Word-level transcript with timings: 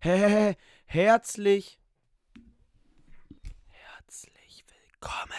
Hä, 0.00 0.56
herzlich. 0.86 1.78
Herzlich 3.68 4.64
willkommen. 4.68 5.32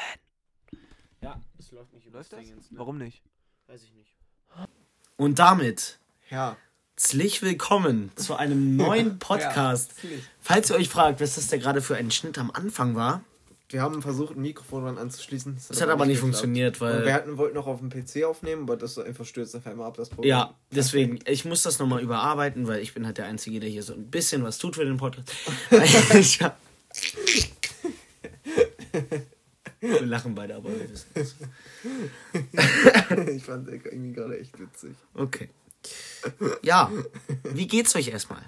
Ja, 1.21 1.41
es 1.57 1.71
läuft 1.71 1.93
nicht 1.93 2.05
über 2.07 2.19
Läuft 2.19 2.33
das? 2.33 2.39
Dingens, 2.39 2.71
ne? 2.71 2.79
Warum 2.79 2.97
nicht? 2.97 3.21
Weiß 3.67 3.83
ich 3.83 3.93
nicht. 3.93 4.13
Und 5.15 5.39
damit 5.39 5.99
Ja. 6.29 6.57
herzlich 6.95 7.41
willkommen 7.41 8.11
zu 8.15 8.35
einem 8.35 8.75
neuen 8.75 9.19
Podcast. 9.19 9.95
natürlich. 9.97 10.23
Falls 10.41 10.69
ihr 10.69 10.75
euch 10.75 10.89
fragt, 10.89 11.21
was 11.21 11.35
das 11.35 11.47
da 11.47 11.57
gerade 11.57 11.81
für 11.81 11.95
ein 11.95 12.11
Schnitt 12.11 12.37
am 12.37 12.51
Anfang 12.51 12.95
war, 12.95 13.23
Wir 13.69 13.81
haben 13.81 14.01
versucht, 14.01 14.37
ein 14.37 14.41
Mikrofon 14.41 14.83
dran 14.85 14.97
anzuschließen. 14.97 15.57
das 15.67 15.81
hat 15.81 15.89
aber 15.89 16.05
nicht 16.05 16.19
funktioniert, 16.19 16.79
Und 16.81 16.87
wir 16.89 17.03
weil. 17.05 17.13
hatten, 17.13 17.37
wollten 17.37 17.55
noch 17.55 17.67
auf 17.67 17.79
dem 17.79 17.89
PC 17.89 18.23
aufnehmen, 18.23 18.61
aber 18.63 18.77
das 18.77 18.97
einfach 18.97 19.25
stürzt 19.25 19.55
auf 19.57 19.67
einmal 19.67 19.87
ab, 19.87 19.97
das 19.97 20.07
Programm. 20.07 20.25
Ja, 20.29 20.53
deswegen, 20.71 21.19
ich 21.25 21.43
muss 21.43 21.63
das 21.63 21.77
nochmal 21.77 22.01
überarbeiten, 22.01 22.65
weil 22.67 22.79
ich 22.81 22.93
bin 22.93 23.05
halt 23.05 23.17
der 23.17 23.25
Einzige, 23.25 23.59
der 23.59 23.69
hier 23.69 23.83
so 23.83 23.93
ein 23.93 24.09
bisschen 24.09 24.41
was 24.43 24.57
tut 24.57 24.75
für 24.75 24.85
den 24.85 24.95
Podcast. 24.97 25.33
Ich 26.13 26.41
hab- 26.41 26.57
wir 29.81 30.01
lachen 30.05 30.33
beide, 30.33 30.55
aber 30.55 30.69
wir 30.69 30.89
wissen 30.89 31.07
es. 31.13 31.35
ich 33.35 33.43
fand 33.43 33.67
den 33.67 33.81
irgendwie 33.83 34.13
gerade 34.13 34.39
echt 34.39 34.57
witzig. 34.59 34.95
Okay. 35.13 35.49
Ja, 36.63 36.91
wie 37.43 37.67
geht's 37.67 37.95
euch 37.95 38.07
erstmal? 38.07 38.41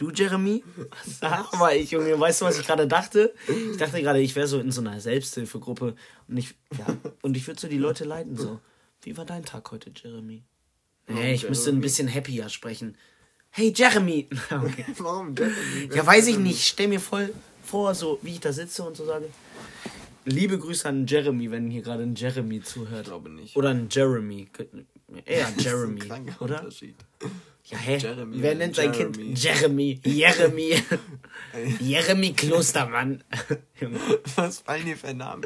Du, 0.00 0.10
Jeremy? 0.10 0.64
Sag 1.04 1.52
mal, 1.58 1.76
ich, 1.76 1.90
Junge, 1.90 2.18
weißt 2.18 2.40
du, 2.40 2.46
was 2.46 2.58
ich 2.58 2.66
gerade 2.66 2.88
dachte? 2.88 3.34
Ich 3.46 3.76
dachte 3.76 4.00
gerade, 4.00 4.18
ich 4.18 4.34
wäre 4.34 4.46
so 4.46 4.58
in 4.58 4.72
so 4.72 4.80
einer 4.80 4.98
Selbsthilfegruppe 4.98 5.94
und 6.26 6.36
ich, 6.38 6.54
ja, 6.78 6.86
und 7.20 7.36
ich 7.36 7.46
würde 7.46 7.60
so 7.60 7.68
die 7.68 7.76
Leute 7.76 8.04
leiten, 8.06 8.34
so. 8.34 8.60
Wie 9.02 9.14
war 9.18 9.26
dein 9.26 9.44
Tag 9.44 9.70
heute, 9.70 9.92
Jeremy? 9.94 10.42
Nee, 11.06 11.34
ich 11.34 11.46
müsste 11.46 11.68
ein 11.68 11.82
bisschen 11.82 12.08
happier 12.08 12.48
sprechen. 12.48 12.96
Hey, 13.50 13.74
Jeremy! 13.76 14.26
Okay. 14.50 14.86
Warum 15.00 15.34
Jeremy? 15.34 15.94
Ja, 15.94 16.06
weiß 16.06 16.28
ich 16.28 16.38
nicht. 16.38 16.66
Stell 16.66 16.88
mir 16.88 17.00
voll 17.00 17.34
vor, 17.62 17.94
so 17.94 18.18
wie 18.22 18.32
ich 18.32 18.40
da 18.40 18.54
sitze 18.54 18.82
und 18.84 18.96
so 18.96 19.04
sage. 19.04 19.28
Liebe 20.24 20.58
Grüße 20.58 20.88
an 20.88 21.06
Jeremy, 21.06 21.50
wenn 21.50 21.70
hier 21.70 21.82
gerade 21.82 22.04
ein 22.04 22.14
Jeremy 22.14 22.62
zuhört. 22.62 23.02
Ich 23.02 23.08
glaube 23.08 23.28
nicht. 23.28 23.54
Oder 23.54 23.68
ein 23.68 23.88
Jeremy. 23.90 24.48
Eher 25.26 25.52
Jeremy, 25.58 26.00
oder? 26.40 26.66
Ja, 27.70 27.78
hä? 27.78 27.98
Jeremy 27.98 28.42
Wer 28.42 28.54
nennt 28.56 28.74
sein? 28.74 28.90
Kind 28.90 29.16
Jeremy? 29.38 30.00
Jeremy. 30.04 30.82
Jeremy 31.78 32.32
Klostermann. 32.36 33.22
Was 34.36 34.58
fallen 34.58 34.86
dir 34.86 34.96
für 34.96 35.14
Namen? 35.14 35.44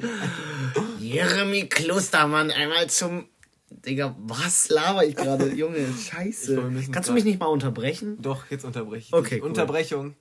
Jeremy 0.98 1.66
Klostermann, 1.68 2.50
einmal 2.50 2.88
zum. 2.88 3.26
Digga, 3.70 4.14
was 4.20 4.70
laber 4.70 5.04
ich 5.04 5.16
gerade? 5.16 5.48
Junge, 5.54 5.86
scheiße. 5.92 6.54
glaube, 6.54 6.82
Kannst 6.92 7.08
du 7.10 7.12
mich 7.12 7.24
nicht 7.24 7.40
mal 7.40 7.46
unterbrechen? 7.46 8.16
Doch, 8.22 8.44
jetzt 8.50 8.64
unterbreche 8.64 9.08
ich. 9.08 9.12
Okay, 9.12 9.40
cool. 9.40 9.48
Unterbrechung. 9.48 10.14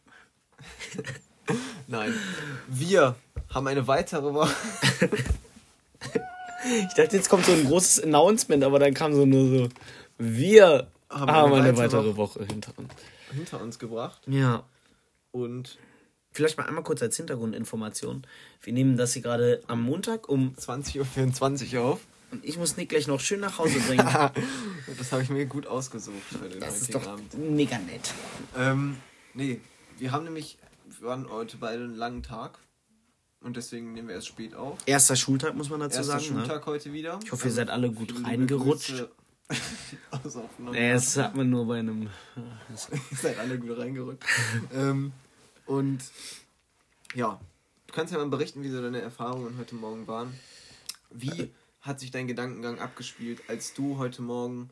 Nein. 1.87 2.13
Wir 2.67 3.15
haben 3.49 3.67
eine 3.67 3.87
weitere 3.87 4.33
Woche. 4.33 4.53
Ich 6.87 6.93
dachte, 6.95 7.15
jetzt 7.17 7.29
kommt 7.29 7.45
so 7.45 7.51
ein 7.51 7.65
großes 7.65 8.03
Announcement, 8.03 8.63
aber 8.63 8.79
dann 8.79 8.93
kam 8.93 9.13
so 9.13 9.25
nur 9.25 9.47
so. 9.47 9.69
Wir 10.17 10.87
haben, 11.13 11.31
Haben 11.31 11.53
eine, 11.53 11.63
eine 11.69 11.77
weitere 11.77 11.97
weitere 11.99 12.17
Woche 12.17 12.45
hinter 12.45 12.71
uns. 12.77 12.93
hinter 13.31 13.61
uns 13.61 13.79
gebracht. 13.79 14.21
Ja. 14.27 14.63
Und 15.31 15.77
Vielleicht 16.33 16.57
mal 16.57 16.65
einmal 16.65 16.83
kurz 16.83 17.01
als 17.03 17.15
Hintergrundinformation. 17.15 18.25
Wir 18.61 18.73
nehmen 18.73 18.97
das 18.97 19.13
hier 19.13 19.21
gerade 19.21 19.61
am 19.67 19.83
Montag 19.83 20.27
um. 20.27 20.55
20.24 20.55 21.75
Uhr 21.77 21.83
auf. 21.83 21.99
Und 22.31 22.43
ich 22.43 22.57
muss 22.57 22.75
Nick 22.75 22.89
gleich 22.89 23.05
noch 23.05 23.19
schön 23.19 23.39
nach 23.39 23.59
Hause 23.59 23.79
bringen. 23.79 24.07
Das 24.97 25.11
habe 25.13 25.21
ich 25.21 25.29
mir 25.29 25.45
gut 25.45 25.65
ausgesucht 25.65 26.23
für 26.27 26.49
den 26.49 26.59
Das 26.59 26.81
ist 26.81 26.93
heutigen 26.93 27.03
doch 27.05 27.11
Abend. 27.13 27.33
mega 27.55 27.77
nett. 27.77 28.11
Ähm, 28.57 28.97
nee, 29.33 29.61
wir 29.97 30.11
haben 30.11 30.25
nämlich, 30.25 30.57
wir 30.99 31.07
waren 31.07 31.29
heute 31.29 31.55
beide 31.57 31.83
einen 31.83 31.95
langen 31.95 32.21
Tag. 32.23 32.57
Und 33.39 33.55
deswegen 33.55 33.93
nehmen 33.93 34.07
wir 34.07 34.15
erst 34.15 34.27
spät 34.27 34.55
auf. 34.55 34.79
Erster 34.85 35.15
Schultag, 35.15 35.55
muss 35.55 35.69
man 35.69 35.79
dazu 35.81 35.97
Erster 35.97 36.19
sagen. 36.19 36.33
Ne? 36.35 36.39
Schultag 36.45 36.65
heute 36.65 36.91
wieder. 36.91 37.19
Ich 37.23 37.31
hoffe, 37.31 37.47
ihr 37.47 37.53
seid 37.53 37.69
alle 37.69 37.91
gut 37.91 38.11
Viele 38.11 38.25
reingerutscht. 38.25 38.89
Grüße 38.89 39.11
aus 40.11 40.35
Aufnahme. 40.35 40.71
Nee, 40.71 40.93
das 40.93 41.17
hat 41.17 41.35
man 41.35 41.49
nur 41.49 41.67
bei 41.67 41.79
einem. 41.79 42.09
Ihr 42.69 43.17
seid 43.17 43.37
alle 43.37 43.59
gut 43.59 43.77
reingerutscht. 43.77 44.27
ähm, 44.73 45.11
und 45.65 46.03
ja, 47.13 47.39
du 47.87 47.93
kannst 47.93 48.13
ja 48.13 48.19
mal 48.19 48.27
berichten, 48.29 48.63
wie 48.63 48.69
so 48.69 48.81
deine 48.81 49.01
Erfahrungen 49.01 49.57
heute 49.57 49.75
Morgen 49.75 50.07
waren. 50.07 50.33
Wie 51.09 51.51
hat 51.81 51.99
sich 51.99 52.11
dein 52.11 52.27
Gedankengang 52.27 52.79
abgespielt, 52.79 53.41
als 53.47 53.73
du 53.73 53.97
heute 53.97 54.21
Morgen 54.21 54.69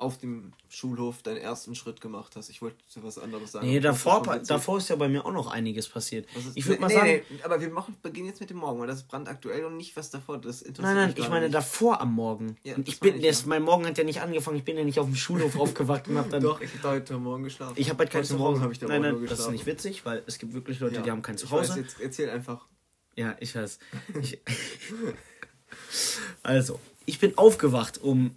auf 0.00 0.18
dem 0.18 0.52
Schulhof 0.68 1.22
deinen 1.22 1.36
ersten 1.36 1.74
Schritt 1.74 2.00
gemacht 2.00 2.34
hast? 2.36 2.48
Ich 2.48 2.62
wollte 2.62 2.76
was 2.96 3.18
anderes 3.18 3.52
sagen. 3.52 3.66
Nee, 3.66 3.80
davor, 3.80 4.22
davor 4.46 4.78
ist 4.78 4.88
ja 4.88 4.96
bei 4.96 5.08
mir 5.08 5.24
auch 5.24 5.32
noch 5.32 5.50
einiges 5.50 5.88
passiert. 5.88 6.26
Ich 6.54 6.66
würde 6.66 6.80
mal 6.80 6.86
nee, 6.88 6.94
sagen. 6.94 7.22
Nee, 7.28 7.38
aber 7.42 7.60
wir 7.60 7.70
machen, 7.70 7.96
beginnen 8.02 8.28
jetzt 8.28 8.40
mit 8.40 8.50
dem 8.50 8.56
Morgen, 8.56 8.80
weil 8.80 8.86
das 8.86 8.98
ist 8.98 9.08
brandaktuell 9.08 9.64
und 9.64 9.76
nicht 9.76 9.96
was 9.96 10.10
davor. 10.10 10.38
Das 10.38 10.62
interessiert 10.62 10.82
Nein, 10.82 10.96
nein, 10.96 11.08
mich 11.10 11.18
ich 11.18 11.28
meine 11.28 11.46
nicht. 11.46 11.54
davor 11.54 12.00
am 12.00 12.12
Morgen. 12.12 12.56
Ja, 12.62 12.76
ich 12.84 13.00
bin, 13.00 13.16
ich, 13.16 13.26
das, 13.26 13.42
ja. 13.42 13.48
mein 13.48 13.62
Morgen 13.62 13.86
hat 13.86 13.98
ja 13.98 14.04
nicht 14.04 14.20
angefangen. 14.20 14.56
Ich 14.56 14.64
bin 14.64 14.76
ja 14.76 14.84
nicht 14.84 14.98
auf 14.98 15.06
dem 15.06 15.16
Schulhof 15.16 15.56
aufgewacht 15.58 16.08
und 16.08 16.16
hab 16.16 16.30
dann. 16.30 16.42
Doch, 16.42 16.60
ich 16.60 16.72
habe 16.78 16.88
heute 16.88 17.18
Morgen 17.18 17.44
geschlafen. 17.44 17.74
Ich 17.76 17.90
habe 17.90 17.98
halt 17.98 18.10
kein 18.10 18.24
Zuhause. 18.24 18.60
Morgen 18.60 18.72
ich 18.72 18.78
da 18.78 18.86
nein, 18.86 19.02
nein, 19.02 19.14
nur 19.14 19.26
das 19.26 19.40
ist 19.40 19.50
nicht 19.50 19.66
witzig, 19.66 20.04
weil 20.04 20.22
es 20.26 20.38
gibt 20.38 20.54
wirklich 20.54 20.80
Leute, 20.80 20.96
Ja, 20.96 21.02
die 21.02 21.10
haben 21.10 21.22
kein 21.22 21.34
ich 21.34 21.42
Zuhause. 21.42 21.70
Weiß, 21.70 21.76
jetzt 21.76 22.00
erzähl 22.00 22.30
einfach. 22.30 22.66
Ja, 23.16 23.36
ich 23.40 23.54
weiß. 23.54 23.78
Ich, 24.20 24.40
also, 26.42 26.80
ich 27.06 27.18
bin 27.18 27.36
aufgewacht 27.36 27.98
um 27.98 28.34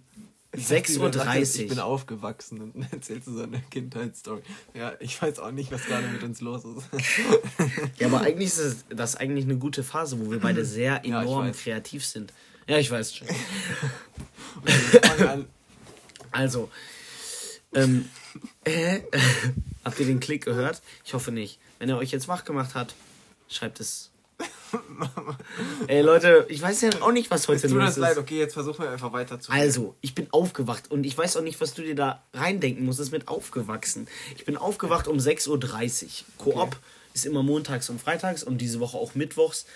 6.30 0.54 1.62
Ich 1.62 1.68
bin 1.68 1.78
Uhr. 1.78 1.84
aufgewachsen 1.84 2.60
und 2.60 2.92
erzählst 2.92 3.26
du 3.26 3.36
so 3.36 3.42
eine 3.42 3.60
Kindheitsstory. 3.70 4.42
Ja, 4.74 4.92
ich 5.00 5.20
weiß 5.20 5.38
auch 5.40 5.50
nicht, 5.50 5.72
was 5.72 5.84
gerade 5.84 6.06
mit 6.08 6.22
uns 6.22 6.40
los 6.40 6.62
ist. 6.64 6.88
Ja, 7.98 8.06
aber 8.08 8.20
eigentlich 8.20 8.56
ist 8.56 8.84
das 8.90 9.16
eigentlich 9.16 9.44
eine 9.44 9.56
gute 9.56 9.82
Phase, 9.82 10.18
wo 10.24 10.30
wir 10.30 10.40
beide 10.40 10.64
sehr 10.64 11.02
Ja, 11.04 11.22
enorm 11.22 11.48
weiß. 11.48 11.58
kreativ 11.58 12.04
sind. 12.06 12.32
Ja, 12.68 12.78
ich 12.78 12.90
weiß 12.90 13.14
schon. 13.14 13.28
Also, 16.32 16.68
ähm, 17.74 18.08
äh, 18.64 19.00
habt 19.84 20.00
ihr 20.00 20.06
den 20.06 20.18
Klick 20.18 20.44
gehört? 20.44 20.82
Ich 21.04 21.14
hoffe 21.14 21.30
nicht. 21.30 21.60
Wenn 21.78 21.88
er 21.88 21.96
euch 21.98 22.10
jetzt 22.10 22.26
wach 22.26 22.44
gemacht 22.44 22.74
hat, 22.74 22.94
schreibt 23.48 23.78
es. 23.78 24.10
Ey 25.86 26.02
Leute, 26.02 26.46
ich 26.48 26.60
weiß 26.62 26.80
ja 26.82 26.90
auch 27.00 27.12
nicht, 27.12 27.30
was 27.30 27.46
heute 27.48 27.66
Es 27.66 27.72
tut 27.72 27.80
los 27.80 27.88
uns 27.88 27.96
leid, 27.98 28.12
ist. 28.12 28.18
okay, 28.18 28.38
jetzt 28.38 28.54
versuchen 28.54 28.82
wir 28.84 28.90
einfach 28.90 29.12
weiter 29.12 29.38
zu. 29.40 29.50
Also, 29.52 29.94
ich 30.00 30.14
bin 30.14 30.28
aufgewacht 30.30 30.90
und 30.90 31.04
ich 31.04 31.16
weiß 31.16 31.36
auch 31.36 31.42
nicht, 31.42 31.60
was 31.60 31.74
du 31.74 31.82
dir 31.82 31.94
da 31.94 32.22
reindenken 32.32 32.84
musst. 32.84 32.98
Das 33.00 33.06
ist 33.08 33.12
mit 33.12 33.28
aufgewachsen. 33.28 34.06
Ich 34.36 34.44
bin 34.44 34.56
aufgewacht 34.56 35.08
um 35.08 35.18
6.30 35.18 35.48
Uhr. 35.48 36.24
Koop 36.38 36.56
Okay. 36.56 36.76
ist 37.14 37.26
immer 37.26 37.42
montags 37.42 37.88
und 37.90 38.00
freitags 38.00 38.42
und 38.42 38.58
diese 38.58 38.80
Woche 38.80 38.96
auch 38.96 39.14
mittwochs. 39.14 39.66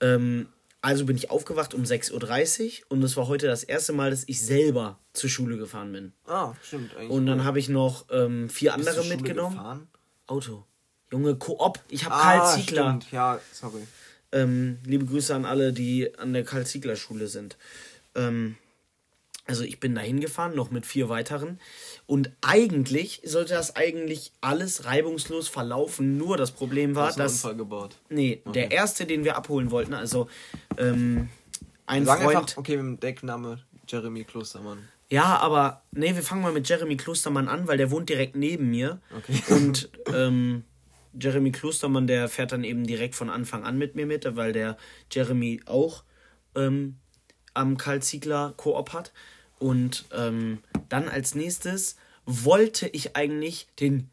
Ähm, 0.00 0.48
also 0.80 1.04
bin 1.06 1.16
ich 1.16 1.30
aufgewacht 1.30 1.74
um 1.74 1.82
6.30 1.82 2.82
Uhr 2.82 2.86
und 2.90 3.02
es 3.02 3.16
war 3.16 3.26
heute 3.26 3.46
das 3.48 3.64
erste 3.64 3.92
Mal, 3.92 4.10
dass 4.10 4.22
ich 4.26 4.40
selber 4.40 4.98
zur 5.12 5.28
Schule 5.28 5.56
gefahren 5.58 5.92
bin. 5.92 6.12
Ah, 6.26 6.54
stimmt. 6.62 6.94
Eigentlich 6.96 7.10
Und 7.10 7.26
dann 7.26 7.44
habe 7.44 7.58
ich 7.58 7.68
noch 7.68 8.06
ähm, 8.10 8.48
vier 8.48 8.72
Bist 8.74 8.88
andere 8.88 9.04
mitgenommen. 9.06 9.56
Gefahren? 9.56 9.88
Auto. 10.28 10.64
Junge, 11.10 11.34
Koop. 11.36 11.80
Ich 11.88 12.04
habe 12.04 12.14
Ah, 12.14 12.20
Karl 12.38 12.54
Ziegler. 12.54 12.84
stimmt. 12.90 13.10
Ja, 13.12 13.40
sorry. 13.52 13.80
Ähm, 14.32 14.78
liebe 14.84 15.06
Grüße 15.06 15.34
an 15.34 15.44
alle, 15.44 15.72
die 15.72 16.16
an 16.18 16.32
der 16.32 16.44
Karl 16.44 16.66
Ziegler 16.66 16.96
Schule 16.96 17.28
sind. 17.28 17.56
Ähm, 18.14 18.56
also 19.48 19.64
ich 19.64 19.80
bin 19.80 19.94
da 19.94 20.02
hingefahren, 20.02 20.54
noch 20.54 20.70
mit 20.70 20.84
vier 20.84 21.08
weiteren. 21.08 21.58
Und 22.06 22.30
eigentlich 22.42 23.22
sollte 23.24 23.54
das 23.54 23.76
eigentlich 23.76 24.32
alles 24.42 24.84
reibungslos 24.84 25.48
verlaufen. 25.48 26.18
Nur 26.18 26.36
das 26.36 26.50
Problem 26.50 26.94
war, 26.94 27.08
hast 27.08 27.18
dass. 27.18 27.32
Unfall 27.36 27.56
gebaut. 27.56 27.96
Nee, 28.10 28.42
der 28.54 28.70
erste, 28.70 29.06
den 29.06 29.24
wir 29.24 29.36
abholen 29.36 29.70
wollten, 29.70 29.94
also 29.94 30.28
ähm, 30.76 31.30
ein 31.86 32.04
Sagen 32.04 32.24
Freund. 32.24 32.36
einfach, 32.36 32.56
okay, 32.58 32.76
mit 32.76 32.80
dem 32.80 33.00
Deckname 33.00 33.64
Jeremy 33.88 34.24
Klostermann. 34.24 34.86
Ja, 35.08 35.38
aber 35.38 35.82
nee, 35.92 36.14
wir 36.14 36.22
fangen 36.22 36.42
mal 36.42 36.52
mit 36.52 36.68
Jeremy 36.68 36.98
Klostermann 36.98 37.48
an, 37.48 37.66
weil 37.66 37.78
der 37.78 37.90
wohnt 37.90 38.10
direkt 38.10 38.36
neben 38.36 38.68
mir. 38.68 39.00
Okay. 39.16 39.54
Und 39.54 39.88
ähm, 40.14 40.64
Jeremy 41.12 41.52
Klostermann, 41.52 42.06
der 42.06 42.28
fährt 42.28 42.52
dann 42.52 42.64
eben 42.64 42.86
direkt 42.86 43.14
von 43.14 43.30
Anfang 43.30 43.64
an 43.64 43.78
mit 43.78 43.94
mir 43.94 44.06
mit, 44.06 44.36
weil 44.36 44.52
der 44.52 44.76
Jeremy 45.10 45.60
auch 45.66 46.04
ähm, 46.54 46.96
am 47.54 47.76
Karl 47.76 48.02
Ziegler 48.02 48.54
Koop 48.56 48.92
hat. 48.92 49.12
Und 49.58 50.06
ähm, 50.12 50.58
dann 50.88 51.08
als 51.08 51.34
nächstes 51.34 51.96
wollte 52.26 52.88
ich 52.88 53.16
eigentlich 53.16 53.68
den 53.80 54.10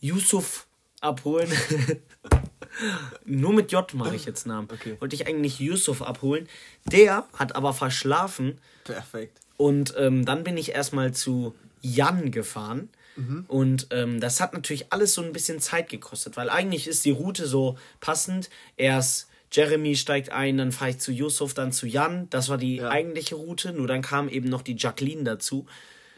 Yusuf 0.00 0.66
abholen. 1.00 1.50
Nur 3.24 3.52
mit 3.52 3.72
J 3.72 3.92
mache 3.94 4.16
ich 4.16 4.26
jetzt 4.26 4.46
Namen. 4.46 4.68
Okay. 4.72 4.96
Wollte 5.00 5.16
ich 5.16 5.26
eigentlich 5.26 5.60
Yusuf 5.60 6.02
abholen. 6.02 6.48
Der 6.84 7.26
hat 7.34 7.56
aber 7.56 7.72
verschlafen 7.72 8.58
Perfekt. 8.84 9.40
und 9.56 9.94
ähm, 9.96 10.24
dann 10.24 10.44
bin 10.44 10.56
ich 10.56 10.72
erstmal 10.72 11.12
zu 11.12 11.54
Jan 11.80 12.30
gefahren. 12.30 12.88
Mhm. 13.16 13.44
Und 13.48 13.86
ähm, 13.90 14.20
das 14.20 14.40
hat 14.40 14.52
natürlich 14.52 14.92
alles 14.92 15.14
so 15.14 15.22
ein 15.22 15.32
bisschen 15.32 15.60
Zeit 15.60 15.88
gekostet, 15.88 16.36
weil 16.36 16.50
eigentlich 16.50 16.86
ist 16.86 17.04
die 17.04 17.10
Route 17.10 17.46
so 17.46 17.78
passend. 18.00 18.50
Erst 18.76 19.28
Jeremy 19.50 19.96
steigt 19.96 20.30
ein, 20.30 20.58
dann 20.58 20.72
fahre 20.72 20.90
ich 20.90 20.98
zu 20.98 21.12
Yusuf, 21.12 21.54
dann 21.54 21.72
zu 21.72 21.86
Jan. 21.86 22.28
Das 22.30 22.48
war 22.48 22.58
die 22.58 22.76
Ja. 22.76 22.90
eigentliche 22.90 23.36
Route. 23.36 23.72
Nur 23.72 23.86
dann 23.86 24.02
kam 24.02 24.28
eben 24.28 24.48
noch 24.48 24.62
die 24.62 24.76
Jacqueline 24.76 25.24
dazu 25.24 25.66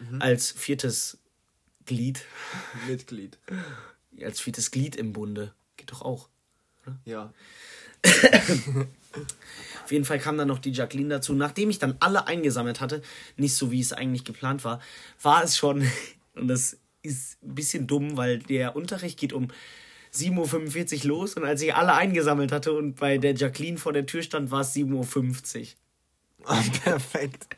Mhm. 0.01 0.21
als 0.23 0.51
viertes 0.53 1.19
Glied. 1.87 2.25
Mitglied. 2.87 3.39
Als 4.25 4.41
viertes 4.41 4.71
Glied 4.73 4.97
im 4.97 5.13
Bunde. 5.13 5.53
Geht 5.77 5.93
doch 5.93 6.03
auch. 6.03 6.29
Ja. 7.05 7.33
Auf 9.85 9.93
jeden 9.93 10.05
Fall 10.05 10.19
kam 10.19 10.37
dann 10.37 10.49
noch 10.49 10.59
die 10.59 10.73
Jacqueline 10.73 11.09
dazu. 11.09 11.33
Nachdem 11.35 11.71
ich 11.71 11.79
dann 11.79 11.97
alle 12.01 12.27
eingesammelt 12.27 12.81
hatte, 12.81 13.03
nicht 13.37 13.55
so 13.55 13.71
wie 13.71 13.81
es 13.81 13.93
eigentlich 13.93 14.25
geplant 14.25 14.65
war, 14.65 14.81
war 15.23 15.43
es 15.43 15.57
schon, 15.57 15.87
und 16.35 16.49
das 16.49 16.77
ist 17.09 17.43
ein 17.43 17.55
bisschen 17.55 17.87
dumm, 17.87 18.17
weil 18.17 18.39
der 18.39 18.77
Unterricht 18.77 19.19
geht 19.19 19.33
um 19.33 19.49
7.45 20.15 21.03
Uhr 21.03 21.09
los 21.09 21.35
und 21.35 21.45
als 21.45 21.63
ich 21.63 21.75
alle 21.75 21.95
eingesammelt 21.95 22.53
hatte 22.53 22.73
und 22.73 22.95
bei 22.95 23.19
der 23.19 23.35
Jacqueline 23.35 23.79
vor 23.79 23.93
der 23.93 24.07
Tür 24.07 24.23
stand, 24.23 24.51
war 24.51 24.63
es 24.63 24.75
7.50 24.75 25.61
Uhr. 25.61 25.67
Perfekt. 26.85 27.49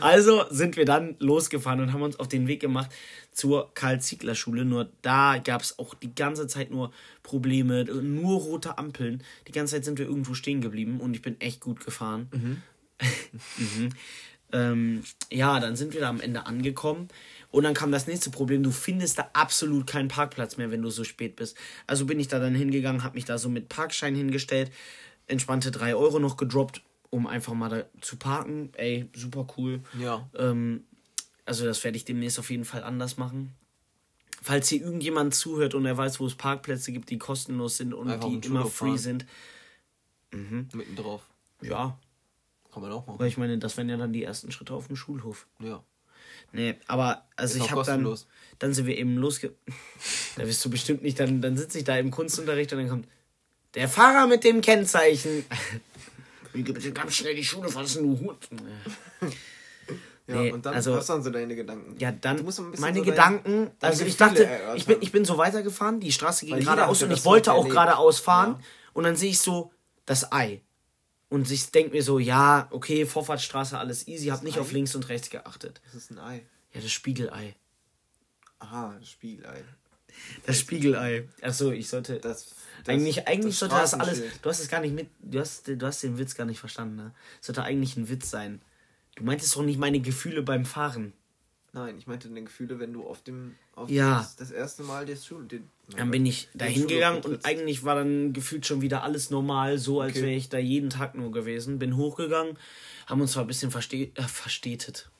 Also 0.00 0.44
sind 0.50 0.76
wir 0.76 0.84
dann 0.84 1.16
losgefahren 1.18 1.80
und 1.80 1.92
haben 1.92 2.02
uns 2.02 2.20
auf 2.20 2.28
den 2.28 2.46
Weg 2.46 2.60
gemacht 2.60 2.90
zur 3.32 3.72
Karl-Ziegler-Schule. 3.74 4.64
Nur 4.64 4.90
da 5.00 5.38
gab 5.38 5.62
es 5.62 5.78
auch 5.78 5.94
die 5.94 6.14
ganze 6.14 6.46
Zeit 6.46 6.70
nur 6.70 6.92
Probleme, 7.22 7.84
nur 7.84 8.40
rote 8.40 8.78
Ampeln. 8.78 9.24
Die 9.48 9.52
ganze 9.52 9.74
Zeit 9.74 9.84
sind 9.84 9.98
wir 9.98 10.06
irgendwo 10.06 10.34
stehen 10.34 10.60
geblieben 10.60 11.00
und 11.00 11.14
ich 11.14 11.22
bin 11.22 11.40
echt 11.40 11.60
gut 11.60 11.84
gefahren. 11.84 12.28
mhm. 12.32 13.90
Ähm, 14.52 15.02
ja, 15.30 15.58
dann 15.60 15.76
sind 15.76 15.94
wir 15.94 16.02
da 16.02 16.10
am 16.10 16.20
Ende 16.20 16.46
angekommen. 16.46 17.08
Und 17.52 17.62
dann 17.64 17.74
kam 17.74 17.92
das 17.92 18.06
nächste 18.08 18.30
Problem. 18.30 18.62
Du 18.64 18.70
findest 18.72 19.18
da 19.18 19.30
absolut 19.34 19.86
keinen 19.86 20.08
Parkplatz 20.08 20.56
mehr, 20.56 20.70
wenn 20.72 20.82
du 20.82 20.90
so 20.90 21.04
spät 21.04 21.36
bist. 21.36 21.56
Also 21.86 22.06
bin 22.06 22.18
ich 22.18 22.26
da 22.26 22.38
dann 22.40 22.54
hingegangen, 22.54 23.04
habe 23.04 23.14
mich 23.14 23.24
da 23.26 23.38
so 23.38 23.48
mit 23.48 23.68
Parkschein 23.68 24.14
hingestellt, 24.16 24.72
entspannte 25.26 25.70
drei 25.70 25.94
Euro 25.94 26.18
noch 26.18 26.36
gedroppt, 26.36 26.82
um 27.10 27.26
einfach 27.26 27.52
mal 27.54 27.68
da 27.68 27.84
zu 28.00 28.16
parken. 28.16 28.70
Ey, 28.74 29.08
super 29.14 29.46
cool. 29.56 29.80
Ja. 29.98 30.28
Ähm, 30.36 30.84
also 31.44 31.64
das 31.66 31.84
werde 31.84 31.96
ich 31.98 32.04
demnächst 32.04 32.38
auf 32.38 32.50
jeden 32.50 32.64
Fall 32.64 32.82
anders 32.82 33.16
machen. 33.18 33.52
Falls 34.40 34.68
hier 34.68 34.80
irgendjemand 34.82 35.34
zuhört 35.34 35.74
und 35.74 35.84
er 35.86 35.96
weiß, 35.96 36.18
wo 36.20 36.26
es 36.26 36.34
Parkplätze 36.34 36.90
gibt, 36.90 37.10
die 37.10 37.18
kostenlos 37.18 37.76
sind 37.76 37.94
und 37.94 38.08
Einfach 38.10 38.28
die 38.28 38.40
immer 38.46 38.64
free 38.66 38.88
fahren. 38.88 38.98
sind. 38.98 39.26
Mitten 40.32 40.96
drauf. 40.96 41.20
Ja, 41.60 41.98
Kann 42.72 42.82
man 42.82 42.90
auch 42.92 43.06
machen. 43.06 43.18
weil 43.20 43.28
ich 43.28 43.36
meine, 43.36 43.58
das 43.58 43.76
wären 43.76 43.88
ja 43.90 43.96
dann 43.98 44.12
die 44.12 44.24
ersten 44.24 44.50
Schritte 44.50 44.72
auf 44.74 44.86
dem 44.86 44.96
Schulhof. 44.96 45.46
Ja. 45.60 45.84
Nee, 46.52 46.74
aber 46.86 47.26
also 47.36 47.58
Ist 47.58 47.64
ich 47.64 47.70
habe 47.70 47.82
dann, 47.84 48.16
dann 48.58 48.74
sind 48.74 48.86
wir 48.86 48.96
eben 48.96 49.16
losge... 49.16 49.52
da 50.36 50.46
wirst 50.46 50.64
du 50.64 50.70
bestimmt 50.70 51.02
nicht, 51.02 51.18
dann, 51.18 51.40
dann 51.40 51.56
sitze 51.56 51.78
ich 51.78 51.84
da 51.84 51.96
im 51.96 52.10
Kunstunterricht 52.10 52.72
und 52.72 52.78
dann 52.80 52.88
kommt 52.88 53.08
der 53.74 53.88
Fahrer 53.88 54.26
mit 54.26 54.44
dem 54.44 54.60
Kennzeichen. 54.60 55.44
Möge 56.52 56.72
bitte 56.74 56.92
ganz 56.92 57.14
schnell 57.14 57.34
die 57.34 57.44
Schule 57.44 57.68
verlassen, 57.68 58.02
du 58.02 58.18
Hund. 58.26 58.48
Ja, 60.28 60.36
Nee, 60.36 60.52
und 60.52 60.64
dann, 60.64 60.74
also- 60.74 60.94
was 60.94 61.08
waren 61.08 61.22
so 61.22 61.30
deine 61.30 61.56
Gedanken? 61.56 61.96
Ja, 61.98 62.12
dann 62.12 62.44
meine 62.44 62.54
so 62.54 62.70
dein- 62.80 63.02
Gedanken. 63.02 63.70
deine 63.80 63.92
also 63.92 64.04
ich 64.04 64.16
dachte, 64.16 64.48
ich 64.76 64.86
bin, 64.86 64.98
ich 65.00 65.10
bin 65.10 65.24
so 65.24 65.36
weitergefahren, 65.36 65.98
die 65.98 66.12
Straße 66.12 66.46
ging 66.46 66.60
geradeaus 66.60 67.02
und 67.02 67.10
ich 67.10 67.24
wollte 67.24 67.52
auch 67.52 67.66
geradeaus 67.68 68.20
fahren. 68.20 68.56
Ja. 68.58 68.66
Und 68.92 69.04
dann 69.04 69.16
sehe 69.16 69.30
ich 69.30 69.40
so 69.40 69.72
das 70.06 70.30
Ei. 70.32 70.62
Und 71.32 71.50
ich 71.50 71.70
denke 71.70 71.92
mir 71.92 72.02
so, 72.02 72.18
ja, 72.18 72.68
okay, 72.72 73.06
Vorfahrtsstraße, 73.06 73.78
alles 73.78 74.06
easy, 74.06 74.26
hab 74.26 74.42
nicht 74.42 74.58
Ei? 74.58 74.60
auf 74.60 74.70
links 74.70 74.94
und 74.94 75.08
rechts 75.08 75.30
geachtet. 75.30 75.80
Das 75.86 75.94
ist 75.94 76.10
ein 76.10 76.18
Ei. 76.18 76.44
Ja, 76.74 76.82
das 76.82 76.92
Spiegelei. 76.92 77.54
Aha, 78.58 78.96
das 79.00 79.08
Spiegelei. 79.08 79.64
Das 80.44 80.60
Spiegelei. 80.60 81.26
Achso, 81.40 81.70
ich 81.70 81.88
sollte. 81.88 82.18
Das, 82.18 82.54
das 82.84 82.94
eigentlich 82.94 83.26
eigentlich 83.26 83.58
das 83.58 83.60
sollte 83.60 83.76
das 83.76 83.94
alles. 83.94 84.22
Du 84.42 84.50
hast 84.50 84.60
es 84.60 84.68
gar 84.68 84.82
nicht 84.82 84.94
mit. 84.94 85.08
Du 85.22 85.40
hast, 85.40 85.68
du 85.68 85.86
hast 85.86 86.02
den 86.02 86.18
Witz 86.18 86.34
gar 86.34 86.44
nicht 86.44 86.60
verstanden, 86.60 86.96
ne? 86.96 87.14
Sollte 87.40 87.62
eigentlich 87.62 87.96
ein 87.96 88.10
Witz 88.10 88.28
sein. 88.28 88.60
Du 89.14 89.24
meintest 89.24 89.56
doch 89.56 89.62
nicht 89.62 89.78
meine 89.78 90.00
Gefühle 90.00 90.42
beim 90.42 90.66
Fahren. 90.66 91.14
Nein, 91.74 91.96
ich 91.96 92.06
meinte 92.06 92.28
deine 92.28 92.42
Gefühle, 92.42 92.78
wenn 92.78 92.92
du 92.92 93.06
auf 93.06 93.22
dem 93.22 93.56
auf 93.74 93.88
Ja. 93.88 94.18
das, 94.18 94.36
das 94.36 94.50
erste 94.50 94.82
Mal 94.82 95.06
das 95.06 95.24
Schul 95.26 95.46
den, 95.46 95.70
Dann 95.88 96.10
bin 96.10 96.26
ich 96.26 96.48
da 96.52 96.66
hingegangen 96.66 97.22
und 97.22 97.44
eigentlich 97.46 97.82
war 97.82 97.94
dann 97.94 98.34
gefühlt 98.34 98.66
schon 98.66 98.82
wieder 98.82 99.02
alles 99.02 99.30
normal, 99.30 99.78
so 99.78 100.00
als 100.00 100.12
Okay. 100.12 100.22
wäre 100.22 100.34
ich 100.34 100.50
da 100.50 100.58
jeden 100.58 100.90
Tag 100.90 101.14
nur 101.14 101.32
gewesen. 101.32 101.78
Bin 101.78 101.96
hochgegangen, 101.96 102.58
haben 103.06 103.20
uns 103.22 103.32
zwar 103.32 103.44
ein 103.44 103.46
bisschen 103.46 103.70
verste 103.70 103.96
äh, 103.96 104.22
verstetet. 104.22 105.10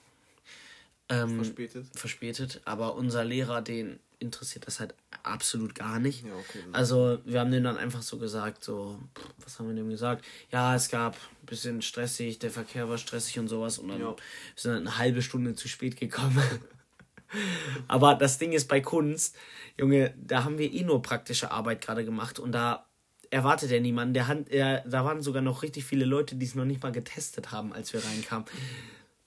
Ähm, 1.09 1.37
verspätet. 1.37 1.87
verspätet, 1.95 2.61
aber 2.67 2.97
unser 2.97 3.25
Lehrer, 3.25 3.63
den 3.63 3.99
interessiert 4.23 4.67
das 4.67 4.81
halt 4.81 4.95
absolut 5.23 5.75
gar 5.75 5.99
nicht. 5.99 6.25
Ja, 6.25 6.33
okay. 6.35 6.61
Also 6.73 7.19
wir 7.27 7.41
haben 7.41 7.51
dem 7.51 7.63
dann 7.65 7.77
einfach 7.77 8.01
so 8.03 8.17
gesagt, 8.19 8.65
so, 8.65 8.99
was 9.45 9.59
haben 9.59 9.69
wir 9.69 9.75
dem 9.75 9.91
gesagt? 9.91 10.25
Ja, 10.51 10.75
es 10.75 10.89
gab 10.89 11.15
ein 11.15 11.47
bisschen 11.47 11.83
stressig, 11.83 12.39
der 12.39 12.51
Verkehr 12.51 12.89
war 12.89 12.97
stressig 12.97 13.39
und 13.39 13.49
sowas 13.49 13.79
und 13.79 13.89
dann 13.89 14.01
Ja. 14.01 14.17
sind 14.57 14.73
wir 14.73 14.79
eine 14.79 14.99
halbe 14.99 15.21
Stunde 15.21 15.55
zu 15.55 15.69
spät 15.69 15.97
gekommen. 15.99 16.41
Aber 17.89 18.15
das 18.15 18.39
Ding 18.39 18.53
ist 18.53 18.69
bei 18.69 18.81
Kunst, 18.81 19.37
Junge, 19.79 20.15
da 20.17 20.45
haben 20.45 20.59
wir 20.59 20.73
eh 20.73 20.83
nur 20.85 21.03
praktische 21.03 21.51
Arbeit 21.51 21.81
gerade 21.81 22.05
gemacht 22.05 22.39
und 22.39 22.53
da 22.53 22.87
erwartet 23.31 23.71
er 23.71 23.81
niemanden. 23.81 24.13
Der 24.15 24.29
hat, 24.29 24.49
er, 24.51 24.81
da 24.87 25.05
waren 25.05 25.23
sogar 25.23 25.41
noch 25.43 25.63
richtig 25.63 25.85
viele 25.85 26.05
Leute, 26.05 26.37
die 26.37 26.45
es 26.45 26.55
noch 26.55 26.67
nicht 26.67 26.83
mal 26.83 26.93
getestet 26.93 27.51
haben, 27.51 27.73
als 27.73 27.93
wir 27.95 28.05
reinkamen. 28.05 28.45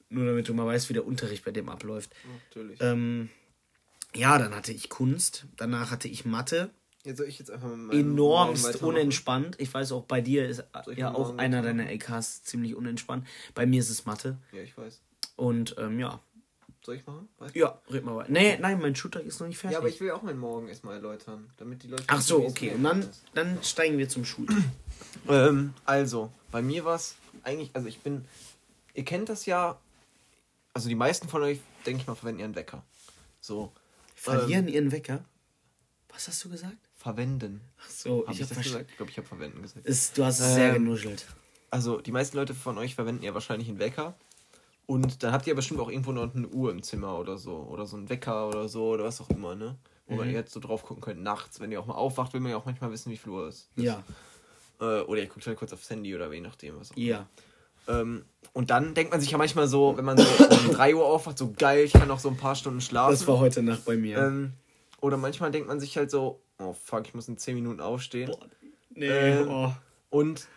Nur 0.10 0.26
damit 0.28 0.48
du 0.48 0.54
mal 0.54 0.68
weißt, 0.68 0.88
wie 0.90 0.94
der 0.94 1.06
Unterricht 1.06 1.44
bei 1.44 1.52
dem 1.52 1.68
abläuft. 1.68 2.12
Natürlich. 2.50 2.80
Ähm, 2.80 3.30
ja, 4.16 4.38
dann 4.38 4.56
hatte 4.56 4.72
ich 4.72 4.90
Kunst, 4.90 5.46
danach 5.58 5.92
hatte 5.92 6.08
ich 6.08 6.26
Mathe. 6.26 6.70
jetzt 7.04 7.18
soll 7.18 7.28
ich 7.28 7.40
jetzt 7.40 7.52
einfach 7.52 7.70
Morgen 7.70 7.92
Enormst 7.92 8.82
unentspannt. 8.82 9.60
Ich 9.60 9.74
weiß 9.74 9.92
auch, 9.92 10.04
bei 10.04 10.22
dir 10.22 10.48
ist 10.48 10.64
ja 10.96 11.14
auch 11.14 11.38
einer 11.38 11.58
weitermachen? 11.58 11.78
deiner 11.78 11.90
LKs 11.90 12.44
ziemlich 12.44 12.76
unentspannt. 12.76 13.28
Bei 13.54 13.66
mir 13.66 13.80
ist 13.80 13.90
es 13.90 14.06
Mathe. 14.06 14.38
Ja, 14.52 14.62
ich 14.62 14.78
weiß. 14.78 15.02
Und 15.36 15.76
ähm, 15.78 16.00
ja. 16.00 16.20
Soll 16.86 16.96
ich 16.96 17.06
machen? 17.08 17.28
Weiter? 17.40 17.58
Ja, 17.58 17.82
red 17.90 18.06
mal 18.06 18.16
weiter. 18.16 18.32
Nee, 18.32 18.60
nein, 18.62 18.80
mein 18.80 18.96
Shooter 18.96 19.20
ist 19.20 19.40
noch 19.40 19.48
nicht 19.48 19.58
fertig. 19.58 19.74
Ja, 19.74 19.80
aber 19.80 19.90
ich 19.90 20.00
will 20.00 20.12
auch 20.12 20.22
meinen 20.22 20.38
Morgen 20.38 20.68
erstmal 20.68 20.96
erläutern, 20.96 21.50
damit 21.58 21.82
die 21.82 21.88
Leute. 21.88 22.04
Ach 22.08 22.22
so, 22.22 22.46
okay. 22.46 22.76
Und 22.76 22.84
dann, 22.84 23.10
dann 23.34 23.58
steigen 23.64 23.98
wir 23.98 24.08
zum 24.08 24.26
Shoot. 24.26 24.50
Ähm, 25.28 25.74
also, 25.86 26.32
bei 26.52 26.62
mir 26.62 26.86
war 26.86 26.98
es 26.98 27.16
eigentlich, 27.42 27.72
also 27.74 27.88
ich 27.88 28.02
bin, 28.02 28.26
ihr 28.94 29.04
kennt 29.04 29.28
das 29.28 29.48
ja, 29.48 29.80
also 30.72 30.88
die 30.88 30.94
meisten 30.94 31.28
von 31.28 31.42
euch, 31.42 31.62
denke 31.84 32.02
ich 32.02 32.08
mal, 32.08 32.14
verwenden 32.14 32.42
ihren 32.42 32.56
Wecker. 32.56 32.84
So. 33.42 33.72
Verlieren 34.26 34.68
Ähm, 34.68 34.74
ihren 34.74 34.92
Wecker? 34.92 35.24
Was 36.10 36.28
hast 36.28 36.44
du 36.44 36.50
gesagt? 36.50 36.78
verwenden. 36.96 37.62
Ach 37.78 37.90
so, 37.90 38.22
Habe 38.24 38.32
ich 38.34 38.38
ich, 38.38 38.42
hab 38.44 38.48
das 38.50 38.56
verstanden. 38.56 38.64
gesagt? 38.64 38.92
Ich 38.92 38.98
glaube, 38.98 39.12
ich 39.12 39.18
habe 39.18 39.28
verwenden 39.28 39.62
gesagt. 39.62 39.86
Ist, 39.86 40.18
du 40.18 40.26
hast 40.26 40.40
es 40.40 40.56
sehr 40.56 40.70
Ähm, 40.76 40.84
genuschelt. 40.86 41.26
Also, 41.70 42.02
die 42.02 42.12
meisten 42.12 42.36
Leute 42.38 42.56
von 42.56 42.78
euch 42.80 42.96
verwenden 42.96 43.22
ja 43.24 43.34
wahrscheinlich 43.36 43.68
einen 43.70 43.78
Wecker. 43.80 44.16
Und 44.88 45.22
dann 45.24 45.32
habt 45.32 45.46
ihr 45.46 45.54
bestimmt 45.56 45.80
auch 45.82 45.90
irgendwo 45.90 46.12
noch 46.14 46.34
eine 46.34 46.48
Uhr 46.48 46.72
im 46.72 46.82
Zimmer 46.82 47.20
oder 47.20 47.38
so. 47.38 47.58
Oder 47.58 47.86
so 47.86 47.98
einen 47.98 48.10
Wecker 48.10 48.48
oder 48.48 48.68
so 48.70 48.90
oder 48.90 49.04
was 49.04 49.22
auch 49.22 49.30
immer, 49.30 49.54
ne? 49.56 49.78
Wo 50.08 50.16
man 50.16 50.30
jetzt 50.32 50.54
so 50.54 50.60
drauf 50.60 50.84
gucken 50.84 51.02
könnt. 51.04 51.22
Nachts, 51.22 51.60
wenn 51.60 51.72
ihr 51.72 51.80
auch 51.80 51.86
mal 51.86 51.96
aufwacht, 51.96 52.34
will 52.34 52.40
man 52.40 52.52
ja 52.52 52.58
auch 52.58 52.66
manchmal 52.66 52.92
wissen, 52.92 53.12
wie 53.12 53.18
viel 53.18 53.32
Uhr 53.32 53.48
es 53.48 53.70
ist. 53.76 53.84
Ja, 53.86 54.04
Äh, 54.80 55.02
oder 55.02 55.22
ihr 55.22 55.28
guckt 55.28 55.46
halt 55.48 55.58
kurz 55.58 55.74
aufs 55.74 55.90
Handy 55.90 56.16
oder 56.16 56.32
je 56.34 56.42
nachdem, 56.42 56.80
was 56.80 56.92
auch 56.92 56.98
immer. 56.98 57.28
Ähm, 57.88 58.26
und 58.54 58.70
dann 58.70 58.94
denkt 58.94 59.12
man 59.12 59.20
sich 59.20 59.32
ja 59.32 59.38
manchmal 59.38 59.68
so, 59.68 59.98
wenn 59.98 60.06
man 60.06 60.18
so 60.18 60.24
um 60.24 60.72
3 60.72 60.96
Uhr 60.96 61.06
aufwacht, 61.06 61.38
so 61.38 61.54
geil, 61.58 61.84
ich 61.84 61.94
kann 61.94 62.08
noch 62.08 62.20
so 62.20 62.30
ein 62.30 62.38
paar 62.38 62.56
Stunden 62.56 62.82
schlafen. 62.82 63.12
Das 63.12 63.28
war 63.28 63.40
heute 63.40 63.62
Nacht 63.62 63.86
bei 63.86 63.98
mir. 63.98 64.18
ähm, 64.18 64.54
oder 65.02 65.18
manchmal 65.18 65.52
denkt 65.52 65.68
man 65.68 65.80
sich 65.80 65.98
halt 65.98 66.10
so, 66.10 66.42
oh 66.58 66.74
fuck, 66.74 67.06
ich 67.06 67.14
muss 67.14 67.28
in 67.28 67.38
10 67.38 67.56
Minuten 67.56 67.82
aufstehen. 67.82 68.32
nee, 68.92 69.08
ähm, 69.08 69.50
oh. 69.50 69.72
Und 70.10 70.48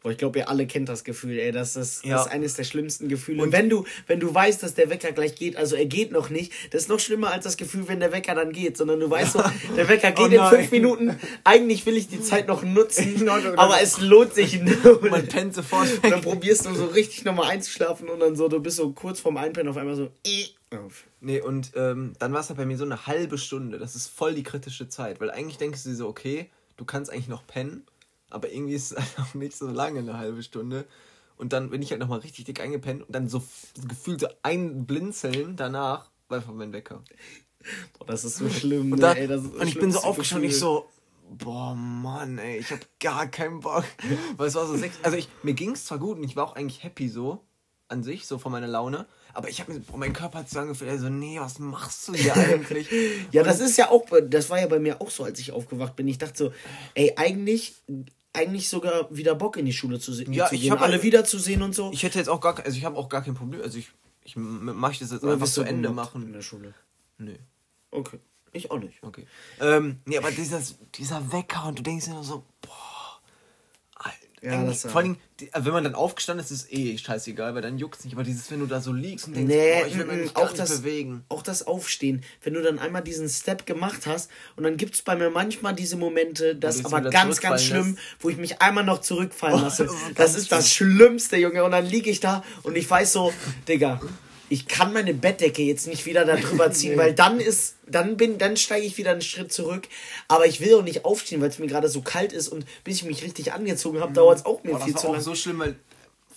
Boah, 0.00 0.12
ich 0.12 0.18
glaube, 0.18 0.38
ihr 0.38 0.48
alle 0.48 0.66
kennt 0.68 0.88
das 0.88 1.02
Gefühl, 1.02 1.38
ey. 1.40 1.50
Das 1.50 1.74
ist, 1.74 2.04
Ja. 2.04 2.16
das 2.18 2.26
ist 2.26 2.32
eines 2.32 2.54
der 2.54 2.62
schlimmsten 2.62 3.08
Gefühle. 3.08 3.42
Und- 3.42 3.52
wenn 3.52 3.68
du, 3.68 3.84
wenn 4.06 4.20
du 4.20 4.32
weißt, 4.32 4.62
dass 4.62 4.74
der 4.74 4.90
Wecker 4.90 5.10
gleich 5.10 5.34
geht, 5.34 5.56
also 5.56 5.74
er 5.74 5.86
geht 5.86 6.12
noch 6.12 6.30
nicht, 6.30 6.52
das 6.72 6.82
ist 6.82 6.88
noch 6.88 7.00
schlimmer 7.00 7.32
als 7.32 7.42
das 7.44 7.56
Gefühl, 7.56 7.88
wenn 7.88 7.98
der 7.98 8.12
Wecker 8.12 8.36
dann 8.36 8.52
geht, 8.52 8.76
sondern 8.76 9.00
du 9.00 9.10
weißt 9.10 9.32
so, 9.32 9.42
der 9.76 9.88
Wecker 9.88 10.12
geht 10.12 10.38
Oh 10.38 10.44
in 10.44 10.48
fünf 10.56 10.70
Minuten. 10.70 11.18
Eigentlich 11.42 11.84
will 11.84 11.96
ich 11.96 12.06
die 12.06 12.20
Zeit 12.22 12.46
noch 12.46 12.62
nutzen, 12.62 13.28
aber 13.56 13.82
es 13.82 14.00
lohnt 14.00 14.34
sich 14.34 14.60
man 15.10 15.26
pennt 15.26 15.54
sofort 15.54 15.88
Und 16.02 16.10
dann 16.10 16.20
probierst 16.20 16.66
du 16.66 16.74
so 16.74 16.86
richtig 16.86 17.24
nochmal 17.24 17.50
einzuschlafen 17.50 18.08
und 18.08 18.20
dann 18.20 18.36
so, 18.36 18.46
du 18.48 18.60
bist 18.60 18.76
so 18.76 18.92
kurz 18.92 19.18
vorm 19.18 19.36
Einpennen 19.36 19.68
auf 19.68 19.76
einmal 19.76 19.96
so, 19.96 20.10
äh, 20.24 20.44
auf. 20.76 21.04
Nee, 21.20 21.40
und 21.40 21.72
ähm, 21.74 22.12
dann 22.20 22.32
war 22.32 22.40
es 22.40 22.48
halt 22.50 22.58
bei 22.58 22.66
mir 22.66 22.76
so 22.76 22.84
eine 22.84 23.06
halbe 23.08 23.36
Stunde. 23.38 23.78
Das 23.78 23.96
ist 23.96 24.06
voll 24.06 24.34
die 24.34 24.42
kritische 24.44 24.88
Zeit. 24.88 25.20
Weil 25.20 25.30
eigentlich 25.32 25.56
denkst 25.58 25.82
du 25.82 25.88
dir 25.88 25.96
so, 25.96 26.06
okay, 26.06 26.48
du 26.76 26.84
kannst 26.84 27.10
eigentlich 27.10 27.26
noch 27.28 27.44
pennen, 27.46 27.82
aber 28.30 28.52
irgendwie 28.52 28.74
ist 28.74 28.92
es 28.92 28.98
halt 29.16 29.18
auch 29.18 29.34
nicht 29.34 29.56
so 29.56 29.68
lange, 29.68 30.00
eine 30.00 30.18
halbe 30.18 30.42
Stunde. 30.42 30.86
Und 31.36 31.52
dann 31.52 31.70
bin 31.70 31.82
ich 31.82 31.90
halt 31.90 32.00
nochmal 32.00 32.18
richtig 32.20 32.46
dick 32.46 32.60
eingepennt 32.60 33.02
und 33.02 33.14
dann 33.14 33.28
so 33.28 33.42
gefühlt 33.86 34.20
so 34.20 34.28
ein 34.42 34.86
Blinzeln 34.86 35.54
danach 35.54 36.10
war 36.28 36.38
einfach 36.38 36.52
mein 36.52 36.72
Wecker. 36.72 37.02
Boah, 37.98 38.06
das 38.06 38.24
ist 38.24 38.36
so 38.36 38.48
schlimm. 38.48 38.92
Und, 38.92 38.98
ne, 38.98 39.02
da, 39.02 39.12
ey, 39.12 39.26
das 39.26 39.44
ist 39.44 39.54
und 39.54 39.66
ich 39.66 39.78
bin 39.78 39.92
so 39.92 40.00
aufgestanden 40.00 40.48
und 40.48 40.50
ich 40.52 40.58
so, 40.58 40.88
boah, 41.30 41.74
Mann, 41.74 42.38
ey, 42.38 42.58
ich 42.58 42.70
hab 42.70 42.80
gar 43.00 43.26
keinen 43.26 43.60
Bock. 43.60 43.84
Weil 44.36 44.48
es 44.48 44.54
war 44.54 44.66
so 44.66 44.76
sechs. 44.76 44.98
Also 45.02 45.16
ich, 45.16 45.28
mir 45.42 45.54
ging 45.54 45.72
es 45.72 45.84
zwar 45.84 45.98
gut 45.98 46.18
und 46.18 46.24
ich 46.24 46.36
war 46.36 46.44
auch 46.44 46.56
eigentlich 46.56 46.82
happy 46.82 47.08
so 47.08 47.44
an 47.88 48.02
sich, 48.02 48.26
so 48.26 48.38
von 48.38 48.52
meiner 48.52 48.66
Laune. 48.66 49.06
Aber 49.34 49.48
ich 49.48 49.60
habe 49.60 49.72
mir, 49.72 49.80
boah, 49.80 49.96
mein 49.96 50.12
Körper 50.12 50.40
hat 50.40 50.50
so 50.50 50.58
angefühlt, 50.58 50.90
ey, 50.90 50.98
so, 50.98 51.08
nee, 51.08 51.38
was 51.40 51.58
machst 51.58 52.08
du 52.08 52.14
hier 52.14 52.34
eigentlich? 52.34 52.88
Ja, 53.32 53.42
das 53.42 53.60
ist 53.60 53.76
ja 53.76 53.90
auch, 53.90 54.04
das 54.28 54.50
war 54.50 54.60
ja 54.60 54.66
bei 54.66 54.78
mir 54.78 55.00
auch 55.00 55.10
so, 55.10 55.24
als 55.24 55.38
ich 55.38 55.52
aufgewacht 55.52 55.96
bin. 55.96 56.08
Ich 56.08 56.18
dachte 56.18 56.36
so, 56.36 56.52
ey, 56.94 57.12
eigentlich, 57.16 57.76
eigentlich 58.32 58.68
sogar 58.68 59.14
wieder 59.14 59.34
Bock 59.34 59.56
in 59.56 59.64
die 59.66 59.72
Schule 59.72 59.98
zu, 60.00 60.12
se 60.12 60.24
Ja, 60.30 60.46
zu 60.46 60.54
ich 60.54 60.62
gehen, 60.62 60.72
hab- 60.72 60.80
alle 60.82 61.02
wiederzusehen 61.02 61.62
und 61.62 61.74
so. 61.74 61.90
Ich 61.92 62.02
hätte 62.02 62.18
jetzt 62.18 62.28
auch 62.28 62.40
gar, 62.40 62.58
also 62.58 62.76
ich 62.76 62.84
habe 62.84 62.96
auch 62.96 63.08
gar 63.08 63.22
kein 63.22 63.34
Problem. 63.34 63.62
Also 63.62 63.78
ich, 63.78 63.90
ich 64.24 64.36
möchte 64.36 65.04
das 65.04 65.12
jetzt 65.12 65.22
Oder 65.24 65.34
einfach 65.34 65.46
zu 65.48 65.62
Ende 65.62 65.88
gemobbt 65.88 66.14
in 66.14 66.20
machen. 66.22 66.32
der 66.32 66.42
Schule? 66.42 66.74
Nö. 67.18 67.34
Okay. 67.90 68.18
Ich 68.52 68.70
auch 68.70 68.78
nicht. 68.78 69.02
Okay. 69.02 69.26
Ähm, 69.60 69.98
nee, 70.04 70.16
aber 70.18 70.30
dieses, 70.30 70.76
dieser 70.94 71.32
Wecker 71.32 71.66
und 71.66 71.78
du 71.78 71.82
denkst 71.82 72.06
dir 72.06 72.14
nur 72.14 72.24
so, 72.24 72.44
boah. 72.62 72.72
Ja, 74.42 74.64
das, 74.64 74.84
ja. 74.84 74.90
vor 74.90 75.00
allem, 75.00 75.16
also 75.52 75.66
wenn 75.66 75.72
man 75.72 75.84
dann 75.84 75.94
aufgestanden 75.94 76.44
ist, 76.44 76.50
ist 76.50 76.64
es 76.64 76.72
eh 76.72 76.96
scheißegal, 76.98 77.54
weil 77.54 77.62
dann 77.62 77.78
juckt 77.78 77.98
es 77.98 78.04
nicht. 78.04 78.14
Aber 78.14 78.22
dieses, 78.24 78.50
wenn 78.50 78.60
du 78.60 78.66
da 78.66 78.80
so 78.80 78.92
liegst 78.92 79.26
und 79.26 79.34
denkst, 79.36 79.52
Nee, 79.54 79.80
boah, 79.80 79.86
ich 79.86 79.98
will 79.98 80.04
mm, 80.06 80.20
mich 80.22 80.30
auch 80.30 80.34
gar 80.42 80.44
nicht 80.50 80.58
das, 80.58 80.78
bewegen. 80.80 81.24
auch 81.28 81.42
das 81.42 81.66
Aufstehen. 81.66 82.22
Wenn 82.42 82.54
du 82.54 82.62
dann 82.62 82.78
einmal 82.78 83.02
diesen 83.02 83.28
Step 83.28 83.66
gemacht 83.66 84.06
hast 84.06 84.30
und 84.56 84.64
dann 84.64 84.76
gibt 84.76 84.94
es 84.94 85.02
bei 85.02 85.16
mir 85.16 85.30
manchmal 85.30 85.74
diese 85.74 85.96
Momente, 85.96 86.54
das 86.56 86.76
ist 86.76 86.86
aber 86.86 87.00
ganz, 87.10 87.40
ganz 87.40 87.62
schlimm, 87.64 87.98
wo 88.20 88.28
ich 88.28 88.36
mich 88.36 88.60
einmal 88.62 88.84
noch 88.84 89.00
zurückfallen 89.00 89.58
Oh, 89.58 89.62
lasse. 89.62 89.84
das 89.84 89.92
ist 89.94 90.18
das 90.18 90.34
ist 90.36 90.52
das 90.52 90.70
Schlimmste, 90.72 91.36
Junge. 91.36 91.64
Und 91.64 91.72
dann 91.72 91.86
liege 91.86 92.10
ich 92.10 92.20
da 92.20 92.44
und 92.62 92.76
ich 92.76 92.88
weiß 92.88 93.12
so, 93.12 93.32
Digga, 93.66 94.00
ich 94.48 94.66
kann 94.66 94.92
meine 94.92 95.14
Bettdecke 95.14 95.62
jetzt 95.62 95.86
nicht 95.86 96.06
wieder 96.06 96.24
da 96.24 96.36
drüber 96.36 96.70
ziehen, 96.72 96.96
weil 96.96 97.14
dann 97.14 97.40
ist, 97.40 97.76
dann 97.86 98.16
bin, 98.16 98.38
dann 98.38 98.56
steige 98.56 98.86
ich 98.86 98.96
wieder 98.96 99.12
einen 99.12 99.22
Schritt 99.22 99.52
zurück. 99.52 99.88
Aber 100.28 100.46
ich 100.46 100.60
will 100.60 100.74
auch 100.74 100.82
nicht 100.82 101.04
aufstehen, 101.04 101.40
weil 101.40 101.50
es 101.50 101.58
mir 101.58 101.66
gerade 101.66 101.88
so 101.88 102.02
kalt 102.02 102.32
ist 102.32 102.48
und 102.48 102.64
bis 102.84 102.96
ich 102.96 103.04
mich 103.04 103.22
richtig 103.22 103.52
angezogen 103.52 104.00
habe, 104.00 104.12
dauert 104.12 104.38
es 104.38 104.46
auch 104.46 104.62
mir 104.64 104.72
Boah, 104.72 104.80
viel 104.80 104.92
das 104.94 105.02
zu 105.02 105.08
war 105.08 105.16
auch 105.16 105.20
so 105.20 105.34
schlimm, 105.34 105.58
weil 105.58 105.76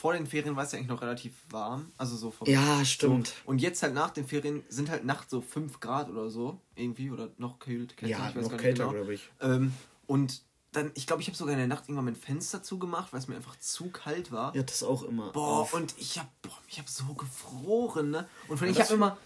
vor 0.01 0.13
den 0.13 0.25
Ferien 0.25 0.55
war 0.55 0.63
es 0.63 0.71
ja 0.71 0.79
eigentlich 0.79 0.89
noch 0.89 1.01
relativ 1.03 1.33
warm. 1.51 1.91
Also 1.95 2.15
so 2.17 2.31
vom 2.31 2.47
Ja, 2.47 2.83
stimmt. 2.83 3.27
So. 3.27 3.33
Und 3.45 3.61
jetzt 3.61 3.83
halt 3.83 3.93
nach 3.93 4.09
den 4.09 4.25
Ferien 4.25 4.63
sind 4.67 4.89
halt 4.89 5.05
nachts 5.05 5.29
so 5.29 5.41
5 5.41 5.79
Grad 5.79 6.09
oder 6.09 6.29
so. 6.31 6.59
Irgendwie. 6.75 7.11
Oder 7.11 7.29
noch 7.37 7.59
kühlt. 7.59 7.95
kälter, 7.97 8.17
Ja, 8.17 8.29
ich 8.29 8.35
weiß 8.35 8.43
noch 8.43 8.49
gar 8.49 8.57
nicht 8.57 8.63
kälter, 8.63 8.83
genau. 8.85 8.95
glaube 8.95 9.13
ich. 9.13 9.29
Ähm, 9.41 9.73
und 10.07 10.41
dann, 10.71 10.91
ich 10.95 11.05
glaube, 11.07 11.21
ich 11.21 11.27
habe 11.27 11.37
sogar 11.37 11.53
in 11.53 11.59
der 11.59 11.67
Nacht 11.67 11.83
irgendwann 11.85 12.05
mein 12.05 12.15
Fenster 12.15 12.63
zugemacht, 12.63 13.11
weil 13.11 13.19
es 13.19 13.27
mir 13.27 13.35
einfach 13.35 13.57
zu 13.59 13.89
kalt 13.89 14.31
war. 14.31 14.55
Ja, 14.55 14.63
das 14.63 14.83
auch 14.83 15.03
immer. 15.03 15.31
Boah, 15.33 15.61
auf. 15.61 15.73
und 15.73 15.93
ich 15.97 16.17
hab, 16.17 16.27
boah, 16.41 16.57
ich 16.67 16.79
hab 16.79 16.87
so 16.87 17.13
gefroren, 17.13 18.09
ne? 18.11 18.27
Und 18.47 18.57
vor 18.57 18.63
allem, 18.65 18.71
ich 18.71 18.77
das- 18.77 18.89
hab 18.89 18.95
immer, 18.95 19.17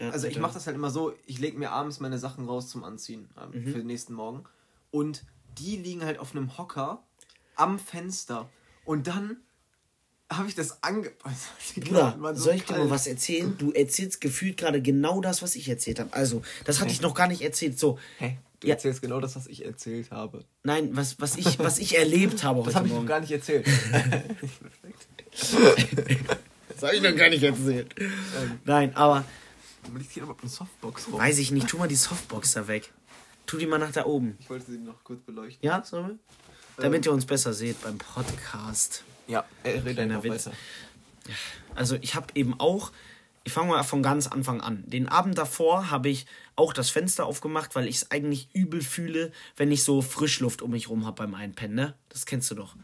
Ja, 0.00 0.10
also 0.10 0.26
ich 0.26 0.38
mache 0.38 0.54
das 0.54 0.66
halt 0.66 0.74
immer 0.76 0.90
so, 0.90 1.12
ich 1.26 1.38
lege 1.38 1.58
mir 1.58 1.70
abends 1.70 2.00
meine 2.00 2.18
Sachen 2.18 2.46
raus 2.46 2.68
zum 2.68 2.82
Anziehen 2.84 3.28
ähm, 3.40 3.50
Mhm. 3.62 3.66
für 3.72 3.78
den 3.78 3.86
nächsten 3.86 4.14
Morgen. 4.14 4.44
Und 4.90 5.24
die 5.58 5.76
liegen 5.76 6.04
halt 6.04 6.18
auf 6.18 6.32
einem 6.34 6.56
Hocker 6.58 7.02
am 7.54 7.78
Fenster. 7.78 8.48
Und 8.84 9.06
dann 9.06 9.36
habe 10.32 10.48
ich 10.48 10.54
das 10.54 10.82
ange... 10.82 11.12
Die 11.76 11.80
Bruder, 11.80 12.16
so 12.34 12.44
soll 12.44 12.54
ich 12.54 12.64
dir 12.64 12.72
mal 12.72 12.78
kalt. 12.80 12.90
was 12.90 13.06
erzählen? 13.06 13.56
Du 13.58 13.72
erzählst 13.72 14.20
gefühlt 14.20 14.56
gerade 14.56 14.80
genau 14.80 15.20
das, 15.20 15.42
was 15.42 15.54
ich 15.56 15.68
erzählt 15.68 16.00
habe. 16.00 16.12
Also, 16.14 16.42
das 16.64 16.80
hatte 16.80 16.90
ich 16.92 17.00
noch 17.00 17.14
gar 17.14 17.26
nicht 17.28 17.42
erzählt. 17.42 17.78
So, 17.78 17.98
Hä? 18.18 18.38
Du 18.60 18.68
Ja. 18.68 18.74
erzählst 18.74 19.00
genau 19.02 19.20
das, 19.20 19.36
was 19.36 19.46
ich 19.46 19.64
erzählt 19.64 20.10
habe. 20.10 20.44
nein, 20.64 20.90
was, 20.94 21.18
was, 21.20 21.36
ich, 21.36 21.58
was 21.58 21.78
ich 21.78 21.96
erlebt 21.96 22.44
habe 22.44 22.62
Das 22.64 22.66
heute 22.74 22.76
habe 22.76 22.86
ich 22.86 22.92
noch 22.92 22.98
Morgen. 22.98 23.08
gar 23.08 23.20
nicht 23.20 23.32
erzählt. 23.32 23.66
Das 26.68 26.82
habe 26.82 26.96
ich 26.96 27.02
noch 27.02 27.16
gar 27.16 27.28
nicht 27.28 27.42
erzählt. 27.42 27.94
Nein, 28.64 28.94
aber 28.96 29.24
liegt 29.96 30.12
hier 30.12 30.22
überhaupt 30.22 30.42
eine 30.42 30.50
Softbox 30.50 31.08
rum? 31.08 31.18
weiß 31.20 31.38
ich 31.38 31.50
nicht. 31.50 31.68
Tu 31.68 31.76
mal 31.78 31.88
die 31.88 31.94
Softbox 31.96 32.52
da 32.54 32.68
weg. 32.68 32.92
Tu 33.46 33.58
die 33.58 33.66
mal 33.66 33.78
nach 33.78 33.92
da 33.92 34.06
oben. 34.06 34.36
Ich 34.40 34.48
wollte 34.48 34.70
sie 34.70 34.78
noch 34.78 35.02
kurz 35.04 35.20
beleuchten. 35.22 35.66
Ja, 35.66 35.82
sollen 35.84 36.06
wir? 36.08 36.18
Damit 36.82 37.04
ihr 37.06 37.12
uns 37.12 37.26
besser 37.26 37.52
seht 37.52 37.80
beim 37.82 37.98
Podcast. 37.98 39.04
Ja, 39.26 39.44
red 39.64 39.82
Kleiner 39.94 40.16
einfach 40.16 40.24
Witz. 40.24 40.46
weiter. 40.46 40.56
Also 41.74 41.96
ich 42.00 42.14
habe 42.14 42.26
eben 42.34 42.58
auch, 42.58 42.92
ich 43.44 43.52
fange 43.52 43.70
mal 43.70 43.82
von 43.82 44.02
ganz 44.02 44.26
Anfang 44.26 44.60
an. 44.60 44.84
Den 44.86 45.08
Abend 45.08 45.38
davor 45.38 45.90
habe 45.90 46.08
ich 46.08 46.26
auch 46.56 46.72
das 46.72 46.90
Fenster 46.90 47.24
aufgemacht, 47.24 47.74
weil 47.74 47.88
ich 47.88 47.96
es 47.96 48.10
eigentlich 48.10 48.48
übel 48.52 48.82
fühle, 48.82 49.32
wenn 49.56 49.72
ich 49.72 49.82
so 49.82 50.02
Frischluft 50.02 50.62
um 50.62 50.72
mich 50.72 50.88
rum 50.88 51.06
habe 51.06 51.22
beim 51.22 51.34
Einpennen, 51.34 51.74
ne? 51.74 51.94
Das 52.10 52.26
kennst 52.26 52.50
du 52.50 52.54
doch. 52.54 52.76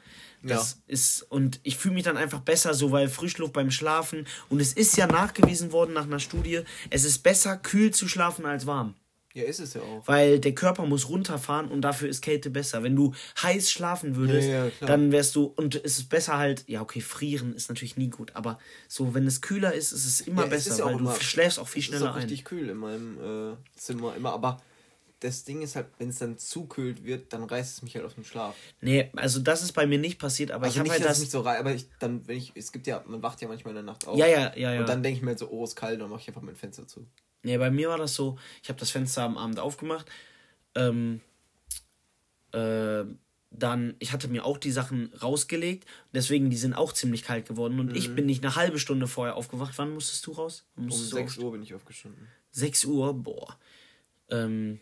Das 0.42 0.80
ist, 0.86 1.22
und 1.22 1.60
ich 1.64 1.76
fühle 1.76 1.94
mich 1.94 2.04
dann 2.04 2.16
einfach 2.16 2.40
besser, 2.40 2.72
so 2.74 2.92
weil 2.92 3.08
Frischluft 3.08 3.52
beim 3.52 3.70
Schlafen. 3.70 4.26
Und 4.48 4.60
es 4.60 4.72
ist 4.72 4.96
ja 4.96 5.06
nachgewiesen 5.06 5.72
worden 5.72 5.92
nach 5.92 6.04
einer 6.04 6.20
Studie, 6.20 6.62
es 6.90 7.04
ist 7.04 7.24
besser, 7.24 7.56
kühl 7.56 7.90
zu 7.90 8.06
schlafen 8.06 8.46
als 8.46 8.66
warm. 8.66 8.94
Ja, 9.36 9.44
ist 9.44 9.60
es 9.60 9.74
ja 9.74 9.82
auch. 9.82 10.02
Weil 10.08 10.40
der 10.40 10.54
Körper 10.54 10.86
muss 10.86 11.10
runterfahren 11.10 11.68
und 11.68 11.82
dafür 11.82 12.08
ist 12.08 12.22
Kälte 12.22 12.48
besser. 12.48 12.82
Wenn 12.82 12.96
du 12.96 13.12
heiß 13.42 13.70
schlafen 13.70 14.16
würdest, 14.16 14.48
Ja, 14.48 14.64
ja, 14.64 14.70
dann 14.86 15.12
wärst 15.12 15.36
du. 15.36 15.44
Und 15.44 15.74
es 15.74 15.98
ist 15.98 16.08
besser 16.08 16.38
halt, 16.38 16.64
ja, 16.68 16.80
okay, 16.80 17.02
frieren 17.02 17.54
ist 17.54 17.68
natürlich 17.68 17.98
nie 17.98 18.08
gut, 18.08 18.34
aber 18.34 18.58
so, 18.88 19.12
wenn 19.14 19.26
es 19.26 19.42
kühler 19.42 19.74
ist, 19.74 19.92
ist 19.92 20.06
es 20.06 20.22
immer 20.22 20.42
Ja, 20.46 20.48
es 20.48 20.64
besser, 20.64 20.84
auch 20.86 20.88
weil 20.88 21.00
immer- 21.00 21.12
du 21.12 21.20
schläfst 21.20 21.58
auch 21.58 21.68
viel 21.68 21.80
Es 21.82 21.88
ist 21.88 21.94
schneller 21.94 22.12
auch 22.12 22.16
ein. 22.16 22.22
richtig 22.22 22.46
kühl 22.46 22.70
in 22.70 22.78
meinem 22.78 23.52
äh, 23.52 23.56
Zimmer 23.78 24.16
immer, 24.16 24.32
aber 24.32 24.56
das 25.20 25.44
Ding 25.44 25.60
ist 25.60 25.76
halt, 25.76 25.86
wenn 25.98 26.08
es 26.08 26.18
dann 26.18 26.38
zu 26.38 26.64
kühlt 26.66 27.04
wird, 27.04 27.32
dann 27.34 27.44
reißt 27.44 27.76
es 27.76 27.82
mich 27.82 27.94
halt 27.94 28.06
aus 28.06 28.14
dem 28.14 28.24
Schlaf. 28.24 28.54
Nee, 28.80 29.10
also 29.16 29.40
das 29.40 29.62
ist 29.62 29.72
bei 29.72 29.86
mir 29.86 29.98
nicht 29.98 30.18
passiert, 30.18 30.50
aber 30.50 30.64
Also 30.64 30.74
ich 30.74 30.78
habe 30.78 30.88
nicht, 30.88 30.92
halt 30.98 31.04
das. 31.04 31.18
es 31.18 31.24
mich 31.24 31.30
so 31.30 31.40
reißt, 31.40 31.60
aber 31.60 31.74
ich 31.74 31.86
dann, 31.98 32.26
wenn 32.26 32.38
ich, 32.38 32.52
es 32.54 32.72
gibt 32.72 32.86
ja, 32.86 33.04
man 33.06 33.22
wacht 33.22 33.42
ja 33.42 33.48
manchmal 33.48 33.72
in 33.72 33.76
der 33.76 33.82
Nacht 33.84 34.06
auf. 34.06 34.16
Ja, 34.18 34.26
ja, 34.26 34.54
ja, 34.56 34.72
ja. 34.72 34.80
Und 34.80 34.88
dann 34.88 35.02
denke 35.02 35.16
ich 35.18 35.22
mir 35.22 35.30
halt 35.30 35.38
so, 35.38 35.50
oh, 35.50 35.62
ist 35.64 35.76
kalt, 35.76 36.00
dann 36.00 36.08
mache 36.08 36.20
ich 36.22 36.28
einfach 36.28 36.40
mein 36.42 36.56
Fenster 36.56 36.86
zu. 36.86 37.06
Nee, 37.46 37.58
bei 37.58 37.70
mir 37.70 37.88
war 37.88 37.96
das 37.98 38.14
so, 38.14 38.38
ich 38.62 38.68
habe 38.68 38.78
das 38.80 38.90
Fenster 38.90 39.22
am 39.22 39.38
Abend 39.38 39.60
aufgemacht. 39.60 40.06
Ähm, 40.74 41.20
äh, 42.52 43.04
dann, 43.50 43.94
ich 44.00 44.12
hatte 44.12 44.28
mir 44.28 44.44
auch 44.44 44.58
die 44.58 44.72
Sachen 44.72 45.12
rausgelegt, 45.22 45.86
deswegen 46.12 46.50
die 46.50 46.56
sind 46.56 46.74
auch 46.74 46.92
ziemlich 46.92 47.22
kalt 47.22 47.46
geworden. 47.46 47.78
Und 47.80 47.96
ich 47.96 48.14
bin 48.14 48.26
nicht 48.26 48.44
eine 48.44 48.56
halbe 48.56 48.78
Stunde 48.78 49.06
vorher 49.06 49.36
aufgewacht. 49.36 49.74
Wann 49.78 49.94
musstest 49.94 50.26
du 50.26 50.32
raus? 50.32 50.66
Mhm. 50.74 50.82
Um 50.82 50.86
Musstest 50.88 51.12
du 51.12 51.16
6 51.16 51.38
Uhr 51.38 51.52
bin 51.52 51.62
ich 51.62 51.72
aufgestanden. 51.72 52.26
6 52.50 52.84
Uhr, 52.86 53.14
boah. 53.14 53.56
Ähm, 54.28 54.80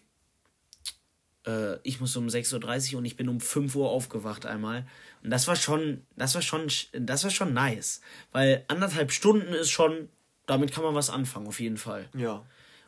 äh, 1.46 1.76
ich 1.82 2.00
musste 2.00 2.18
um 2.18 2.26
6.30 2.28 2.92
Uhr 2.94 2.98
und 2.98 3.04
ich 3.04 3.16
bin 3.16 3.28
um 3.28 3.40
5 3.40 3.76
Uhr 3.76 3.90
aufgewacht 3.90 4.46
einmal. 4.46 4.86
Und 5.22 5.30
das 5.30 5.46
war 5.46 5.56
schon, 5.56 6.02
das 6.16 6.34
war 6.34 6.42
schon, 6.42 6.68
sch- 6.68 6.88
das 6.98 7.22
war 7.24 7.30
schon 7.30 7.52
nice. 7.52 8.00
Weil 8.32 8.64
anderthalb 8.68 9.12
Stunden 9.12 9.52
ist 9.52 9.70
schon, 9.70 10.08
damit 10.46 10.72
kann 10.72 10.84
man 10.84 10.94
was 10.94 11.10
anfangen, 11.10 11.46
auf 11.46 11.60
jeden 11.60 11.76
Fall. 11.76 12.08
Ja. 12.16 12.42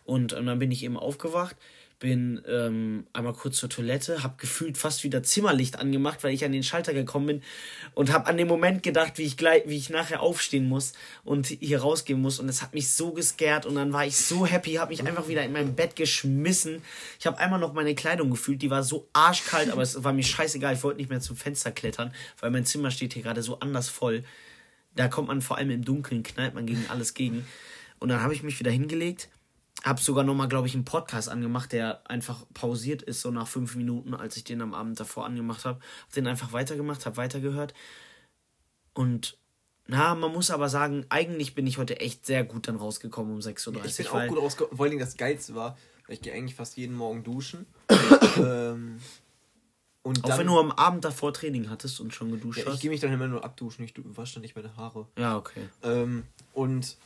Und 0.04 0.32
ähm, 0.32 0.46
dann 0.46 0.58
bin 0.58 0.70
ich 0.70 0.84
eben 0.84 0.96
aufgewacht, 0.96 1.56
bin 1.98 2.42
ähm, 2.46 3.06
einmal 3.14 3.32
kurz 3.32 3.56
zur 3.56 3.70
Toilette, 3.70 4.22
hab 4.22 4.38
gefühlt 4.38 4.76
fast 4.76 5.02
wieder 5.02 5.22
Zimmerlicht 5.22 5.78
angemacht, 5.78 6.22
weil 6.22 6.34
ich 6.34 6.44
an 6.44 6.52
den 6.52 6.62
Schalter 6.62 6.92
gekommen 6.92 7.26
bin 7.26 7.42
und 7.94 8.12
hab 8.12 8.28
an 8.28 8.36
den 8.36 8.46
Moment 8.46 8.82
gedacht, 8.82 9.16
wie 9.16 9.22
ich 9.22 9.38
gleich, 9.38 9.62
wie 9.66 9.76
ich 9.76 9.88
nachher 9.88 10.20
aufstehen 10.20 10.68
muss 10.68 10.92
und 11.24 11.46
hier 11.46 11.80
rausgehen 11.80 12.20
muss. 12.20 12.38
Und 12.38 12.48
es 12.50 12.60
hat 12.60 12.74
mich 12.74 12.90
so 12.90 13.12
gescared 13.12 13.64
und 13.64 13.76
dann 13.76 13.94
war 13.94 14.04
ich 14.04 14.16
so 14.16 14.44
happy, 14.44 14.74
hab 14.74 14.90
mich 14.90 15.06
einfach 15.06 15.28
wieder 15.28 15.42
in 15.42 15.52
mein 15.52 15.74
Bett 15.74 15.96
geschmissen. 15.96 16.82
Ich 17.18 17.26
habe 17.26 17.38
einmal 17.38 17.58
noch 17.58 17.72
meine 17.72 17.94
Kleidung 17.94 18.30
gefühlt, 18.30 18.60
die 18.60 18.70
war 18.70 18.82
so 18.82 19.08
arschkalt, 19.14 19.70
aber 19.70 19.82
es 19.82 20.04
war 20.04 20.12
mir 20.12 20.22
scheißegal. 20.22 20.74
Ich 20.74 20.82
wollte 20.82 20.98
nicht 20.98 21.10
mehr 21.10 21.20
zum 21.20 21.36
Fenster 21.36 21.72
klettern, 21.72 22.12
weil 22.40 22.50
mein 22.50 22.66
Zimmer 22.66 22.90
steht 22.90 23.14
hier 23.14 23.22
gerade 23.22 23.42
so 23.42 23.58
anders 23.60 23.88
voll. 23.88 24.22
Da 24.96 25.08
kommt 25.08 25.28
man 25.28 25.42
vor 25.42 25.56
allem 25.58 25.70
im 25.70 25.84
Dunkeln, 25.84 26.22
knallt 26.22 26.54
man 26.54 26.66
gegen 26.66 26.86
alles 26.88 27.14
gegen. 27.14 27.46
Und 27.98 28.08
dann 28.08 28.20
habe 28.20 28.34
ich 28.34 28.42
mich 28.42 28.58
wieder 28.58 28.70
hingelegt, 28.70 29.28
habe 29.84 30.00
sogar 30.00 30.24
nochmal, 30.24 30.48
glaube 30.48 30.66
ich, 30.66 30.74
einen 30.74 30.84
Podcast 30.84 31.28
angemacht, 31.28 31.72
der 31.72 32.08
einfach 32.10 32.44
pausiert 32.54 33.02
ist, 33.02 33.20
so 33.20 33.30
nach 33.30 33.46
fünf 33.46 33.76
Minuten, 33.76 34.14
als 34.14 34.36
ich 34.36 34.44
den 34.44 34.62
am 34.62 34.74
Abend 34.74 34.98
davor 34.98 35.26
angemacht 35.26 35.64
habe. 35.64 35.80
Hab 36.02 36.12
den 36.12 36.26
einfach 36.26 36.52
weitergemacht, 36.52 37.06
habe 37.06 37.16
weitergehört. 37.16 37.74
Und 38.94 39.38
na, 39.86 40.14
man 40.14 40.32
muss 40.32 40.50
aber 40.50 40.68
sagen, 40.68 41.06
eigentlich 41.10 41.54
bin 41.54 41.66
ich 41.66 41.78
heute 41.78 42.00
echt 42.00 42.26
sehr 42.26 42.42
gut 42.42 42.66
dann 42.66 42.76
rausgekommen 42.76 43.34
um 43.34 43.40
6.30 43.40 43.68
Uhr. 43.68 43.84
Ich 43.84 43.96
bin 43.96 44.06
auch 44.08 44.26
gut 44.28 44.38
rausgekommen. 44.38 44.76
Vor 44.76 44.88
Dingen 44.88 44.98
das 44.98 45.16
Geilste 45.16 45.54
war, 45.54 45.78
weil 46.06 46.14
ich 46.14 46.22
gehe 46.22 46.32
eigentlich 46.32 46.56
fast 46.56 46.76
jeden 46.76 46.96
Morgen 46.96 47.22
duschen. 47.22 47.66
ähm, 48.38 48.98
und 50.06 50.22
Auch 50.24 50.28
dann, 50.28 50.38
wenn 50.38 50.46
du 50.46 50.58
am 50.58 50.70
Abend 50.70 51.04
davor 51.04 51.32
Training 51.34 51.68
hattest 51.68 51.98
und 52.00 52.14
schon 52.14 52.30
geduscht 52.30 52.58
ja, 52.58 52.64
ich 52.64 52.70
hast. 52.70 52.80
gehe 52.80 52.90
mich 52.90 53.00
dann 53.00 53.12
immer 53.12 53.26
nur 53.26 53.44
abduschen, 53.44 53.84
ich 53.84 53.92
du- 53.92 54.02
wasche 54.16 54.34
dann 54.34 54.42
nicht 54.42 54.54
meine 54.54 54.76
Haare. 54.76 55.06
Ja, 55.18 55.36
okay. 55.36 55.68
Ähm, 55.82 56.22
und 56.52 56.96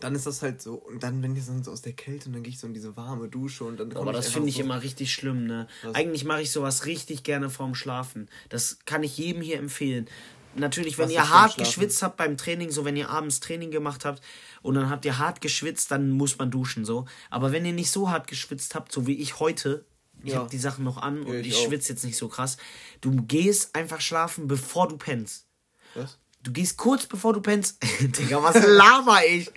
dann 0.00 0.14
ist 0.14 0.26
das 0.26 0.40
halt 0.42 0.62
so, 0.62 0.74
und 0.74 1.02
dann, 1.02 1.22
wenn 1.22 1.36
ich 1.36 1.44
so 1.44 1.70
aus 1.70 1.82
der 1.82 1.92
Kälte, 1.92 2.26
und 2.28 2.32
dann 2.34 2.42
gehe 2.42 2.52
ich 2.52 2.58
so 2.58 2.66
in 2.66 2.74
diese 2.74 2.96
warme 2.96 3.28
Dusche 3.28 3.64
und 3.64 3.78
dann 3.78 3.90
komm 3.90 4.02
Aber 4.02 4.12
das 4.12 4.28
finde 4.28 4.48
ich 4.48 4.56
so, 4.56 4.62
immer 4.62 4.82
richtig 4.82 5.12
schlimm, 5.12 5.46
ne? 5.46 5.66
Was? 5.82 5.94
Eigentlich 5.94 6.24
mache 6.24 6.40
ich 6.42 6.50
sowas 6.50 6.86
richtig 6.86 7.22
gerne 7.22 7.50
vorm 7.50 7.74
Schlafen. 7.74 8.28
Das 8.48 8.78
kann 8.86 9.02
ich 9.02 9.16
jedem 9.18 9.42
hier 9.42 9.58
empfehlen. 9.58 10.08
Natürlich, 10.56 10.96
wenn 10.98 11.06
Was 11.06 11.12
ihr 11.12 11.28
hart 11.28 11.56
geschwitzt 11.56 12.02
habt 12.02 12.16
beim 12.16 12.36
Training, 12.36 12.70
so 12.70 12.84
wenn 12.84 12.96
ihr 12.96 13.10
abends 13.10 13.40
Training 13.40 13.70
gemacht 13.70 14.04
habt 14.04 14.22
und 14.62 14.74
dann 14.74 14.88
habt 14.88 15.04
ihr 15.04 15.18
hart 15.18 15.40
geschwitzt, 15.40 15.90
dann 15.90 16.10
muss 16.10 16.38
man 16.38 16.50
duschen 16.50 16.84
so. 16.84 17.06
Aber 17.28 17.50
wenn 17.52 17.64
ihr 17.66 17.72
nicht 17.72 17.90
so 17.90 18.10
hart 18.10 18.26
geschwitzt 18.26 18.74
habt, 18.74 18.92
so 18.92 19.06
wie 19.06 19.14
ich 19.20 19.38
heute, 19.40 19.84
ich 20.22 20.32
Ja. 20.32 20.38
habe 20.40 20.50
die 20.50 20.58
Sachen 20.58 20.84
noch 20.84 20.98
an 20.98 21.22
und 21.22 21.32
Ja, 21.34 21.40
ich 21.40 21.48
ich, 21.48 21.58
schwitze 21.58 21.92
jetzt 21.92 22.04
nicht 22.04 22.16
so 22.16 22.28
krass, 22.28 22.56
du 23.00 23.10
gehst 23.26 23.74
einfach 23.74 24.00
schlafen, 24.00 24.46
bevor 24.48 24.88
du 24.88 24.96
pennst. 24.96 25.46
Was? 25.94 26.18
Du 26.42 26.52
gehst 26.52 26.76
kurz 26.76 27.06
bevor 27.06 27.32
du 27.32 27.40
pennst. 27.40 27.78
Digga, 28.00 28.42
was 28.42 28.54
laber 28.66 29.20
ich? 29.26 29.50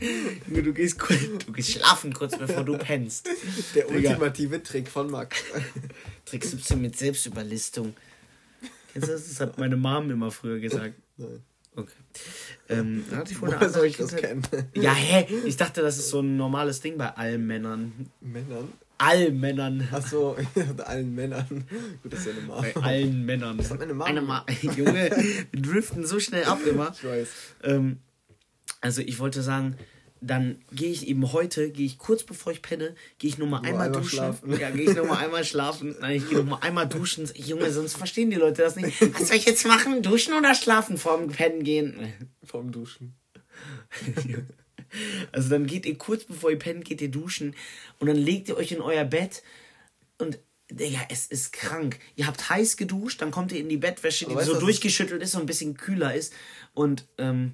Du 0.47 0.73
gehst, 0.73 0.97
kurz, 0.97 1.19
du 1.45 1.51
gehst 1.51 1.71
schlafen 1.71 2.13
kurz 2.13 2.37
bevor 2.37 2.63
du 2.63 2.77
pennst. 2.77 3.27
Der 3.75 3.85
Digga. 3.87 4.11
ultimative 4.11 4.63
Trick 4.63 4.87
von 4.87 5.11
Max. 5.11 5.37
Trick 6.23 6.45
17 6.45 6.81
mit 6.81 6.97
Selbstüberlistung. 6.97 7.93
Kennst 8.93 9.09
du 9.09 9.11
das? 9.11 9.27
Das 9.27 9.39
hat 9.41 9.57
meine 9.57 9.75
Mom 9.75 10.09
immer 10.11 10.31
früher 10.31 10.59
gesagt. 10.59 10.93
Nein. 11.17 11.43
Okay. 11.75 11.91
Ähm, 12.69 13.03
hatte 13.13 13.33
ich 13.33 13.41
Woher 13.41 13.69
soll 13.69 13.85
ich 13.85 13.97
das 13.97 14.15
kennen? 14.15 14.41
Ja, 14.73 14.93
hä? 14.93 15.27
Ich 15.45 15.57
dachte, 15.57 15.81
das 15.81 15.97
ist 15.97 16.09
so 16.09 16.21
ein 16.21 16.37
normales 16.37 16.79
Ding 16.81 16.97
bei 16.97 17.09
allen 17.15 17.45
Männern. 17.45 18.09
Männern? 18.21 18.71
Allen 18.97 19.39
Männern. 19.39 19.87
Achso, 19.91 20.35
allen 20.85 21.13
Männern. 21.13 21.65
Gut, 22.03 22.13
das 22.13 22.21
ist 22.21 22.25
ja 22.27 22.31
eine 22.33 22.41
Mama. 22.41 22.61
Bei 22.73 22.81
allen 22.81 23.25
Männern. 23.25 23.57
Das 23.57 23.69
hat 23.71 23.79
meine 23.79 23.93
Mom 23.93 24.07
Eine 24.07 24.21
Ma 24.21 24.45
Junge, 24.61 25.11
wir 25.51 25.61
driften 25.61 26.05
so 26.05 26.19
schnell 26.19 26.45
ab 26.45 26.59
immer. 26.65 26.93
Ich 26.95 27.03
weiß. 27.03 27.27
Ähm, 27.63 27.97
also 28.81 29.01
ich 29.01 29.19
wollte 29.19 29.41
sagen, 29.41 29.75
dann 30.21 30.59
gehe 30.71 30.89
ich 30.89 31.07
eben 31.07 31.31
heute, 31.31 31.69
gehe 31.69 31.85
ich 31.85 31.97
kurz 31.97 32.23
bevor 32.23 32.51
ich 32.51 32.61
penne, 32.61 32.95
gehe 33.19 33.29
ich 33.29 33.37
nochmal 33.37 33.63
einmal 33.65 33.85
einmal 33.85 34.01
duschen. 34.01 34.17
schlafen. 34.17 34.59
Ja, 34.59 34.71
gehe 34.71 34.89
ich 34.89 34.95
nochmal 34.95 35.23
einmal 35.23 35.43
schlafen. 35.43 35.95
Nein, 35.99 36.17
ich 36.17 36.27
gehe 36.27 36.37
nochmal 36.39 36.59
einmal 36.61 36.87
duschen. 36.87 37.29
Junge, 37.35 37.71
sonst 37.71 37.97
verstehen 37.97 38.31
die 38.31 38.37
Leute 38.37 38.63
das 38.63 38.75
nicht. 38.75 38.99
Was 39.13 39.27
soll 39.27 39.37
ich 39.37 39.45
jetzt 39.45 39.65
machen? 39.67 40.01
Duschen 40.01 40.33
oder 40.33 40.55
schlafen 40.55 40.97
vorm 40.97 41.27
Pennen 41.27 41.63
gehen? 41.63 42.13
Vorm 42.43 42.71
Duschen. 42.71 43.15
Also 45.31 45.49
dann 45.49 45.67
geht 45.67 45.85
ihr 45.85 45.97
kurz 45.97 46.23
bevor 46.23 46.51
ihr 46.51 46.59
pennt, 46.59 46.85
geht 46.85 47.01
ihr 47.01 47.11
duschen 47.11 47.55
und 47.99 48.07
dann 48.07 48.17
legt 48.17 48.49
ihr 48.49 48.57
euch 48.57 48.71
in 48.71 48.81
euer 48.81 49.05
Bett 49.05 49.43
und 50.17 50.39
Digga, 50.69 50.99
es 51.09 51.27
ist 51.27 51.53
krank. 51.53 51.97
Ihr 52.15 52.27
habt 52.27 52.49
heiß 52.49 52.75
geduscht, 52.75 53.21
dann 53.21 53.31
kommt 53.31 53.51
ihr 53.53 53.59
in 53.59 53.69
die 53.69 53.77
Bettwäsche, 53.77 54.25
die 54.25 54.35
weißt 54.35 54.47
so 54.47 54.59
durchgeschüttelt 54.59 55.21
ist 55.21 55.33
und 55.35 55.41
ein 55.41 55.45
bisschen 55.45 55.77
kühler 55.77 56.13
ist. 56.13 56.33
Und 56.73 57.05
ähm, 57.17 57.53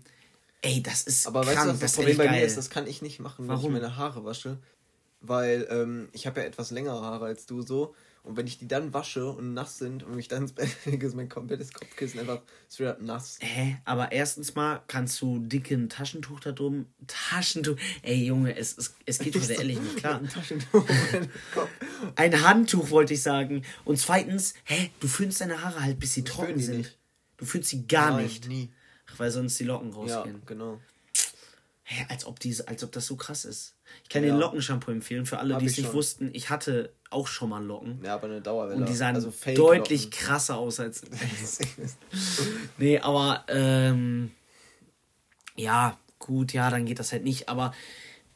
ey, 0.62 0.82
das 0.82 1.04
ist 1.04 1.28
Aber 1.28 1.42
krank, 1.44 1.58
weißt 1.58 1.66
du, 1.66 1.70
was 1.70 1.80
das 1.80 1.92
das 1.92 1.96
Problem 1.96 2.18
bei 2.18 2.25
geil. 2.25 2.40
mir 2.40 2.46
ist? 2.46 2.58
Das 2.58 2.72
kann 2.72 2.88
ich 2.88 3.04
nicht 3.04 3.20
machen, 3.20 3.44
wenn 3.44 3.50
Warum? 3.50 3.75
ich 3.75 3.82
meine 3.82 3.98
Haare 3.98 4.25
wasche. 4.25 4.58
Weil 5.22 5.68
ähm, 5.70 6.10
ich 6.12 6.25
habe 6.25 6.42
ja 6.42 6.48
etwas 6.48 6.72
längere 6.72 7.02
Haare 7.02 7.25
als 7.25 7.46
du 7.46 7.62
so. 7.62 7.96
Und 8.24 8.38
wenn 8.38 8.48
ich 8.48 8.58
die 8.58 8.70
dann 8.70 8.94
wasche 8.94 9.27
und 9.30 9.53
nass 9.53 9.77
sind 9.77 10.01
und 10.03 10.15
mich 10.15 10.30
dann 10.30 10.44
ins 10.44 10.53
Bett 10.53 10.70
lege, 10.86 11.06
ist 11.06 11.13
mein 11.15 11.27
komplettes 11.27 11.74
Kopfkissen 11.74 12.22
einfach 12.22 12.42
straight 12.72 12.92
up 12.96 13.01
nass. 13.01 13.38
Hä? 13.42 13.77
Aber 13.84 14.13
erstens 14.13 14.56
mal 14.56 14.82
kannst 14.88 15.22
du 15.22 15.39
dicken 15.39 15.89
Taschentuch 15.89 16.39
da 16.39 16.53
drum. 16.53 16.86
Taschentuch. 17.08 17.75
Ey, 18.01 18.25
Junge, 18.25 18.56
es, 18.56 18.77
es, 18.77 18.96
es 19.06 19.20
geht 19.20 19.36
heute 19.36 19.53
ehrlich 19.53 19.80
nicht 19.80 19.98
klar. 19.98 20.20
Ein 20.20 20.30
Taschentuch. 20.30 20.86
Ein 22.15 22.42
Handtuch 22.44 22.89
wollte 22.92 23.13
ich 23.13 23.22
sagen. 23.22 23.63
Und 23.86 24.00
zweitens, 24.00 24.53
hä, 24.63 24.89
du 25.00 25.08
föhnst 25.08 25.42
deine 25.42 25.62
Haare 25.62 25.82
halt, 25.82 26.00
bis 26.00 26.13
sie 26.13 26.24
trocken 26.24 26.48
föhn 26.51 26.58
die 26.58 26.63
sind. 26.63 26.77
nicht. 26.77 26.98
Du 27.38 27.46
föhnst 27.46 27.70
sie 27.70 27.86
gar 27.88 28.12
Nein, 28.12 28.24
nicht. 28.24 28.48
nie. 28.48 28.72
Ach, 29.12 29.20
weil 29.20 29.32
sonst 29.32 29.60
die 29.60 29.65
Locken 29.65 29.89
Ja, 29.92 29.96
rausgehen. 30.20 30.42
genau. 30.46 30.80
Hä, 31.86 32.06
als 32.10 32.25
ob, 32.25 32.40
diese, 32.40 32.68
als 32.70 32.82
ob 32.84 32.94
das 32.94 33.06
so 33.06 33.18
krass 33.18 33.44
ist. 33.44 33.75
Ich 34.04 34.10
kann 34.10 34.24
Ja. 34.24 34.32
den 34.32 34.40
Lockenshampoo 34.40 34.90
empfehlen 34.92 35.25
für 35.25 35.40
alle, 35.40 35.56
Hab 35.56 35.60
die 35.60 35.66
es 35.66 35.74
ich 35.74 35.78
nicht 35.80 35.88
schon. 35.88 35.96
wussten. 35.96 36.30
Ich 36.34 36.50
hatte 36.50 36.94
auch 37.10 37.28
schon 37.28 37.50
mal 37.50 37.63
Locken. 37.63 38.00
Ja, 38.04 38.13
aber 38.16 38.28
eine 38.28 38.42
Dauerwelle. 38.42 38.78
Und 38.80 38.88
die 38.88 38.96
sahen 38.96 39.16
also 39.16 39.34
deutlich 39.54 40.10
krasser 40.10 40.58
aus 40.58 40.80
als. 40.80 41.02
nee, 42.78 43.00
aber 43.00 43.44
ähm, 43.50 44.32
ja, 45.56 45.98
gut, 46.20 46.54
ja, 46.54 46.70
dann 46.70 46.86
geht 46.86 47.00
das 47.00 47.12
halt 47.12 47.24
nicht. 47.25 47.50
Aber 47.50 47.74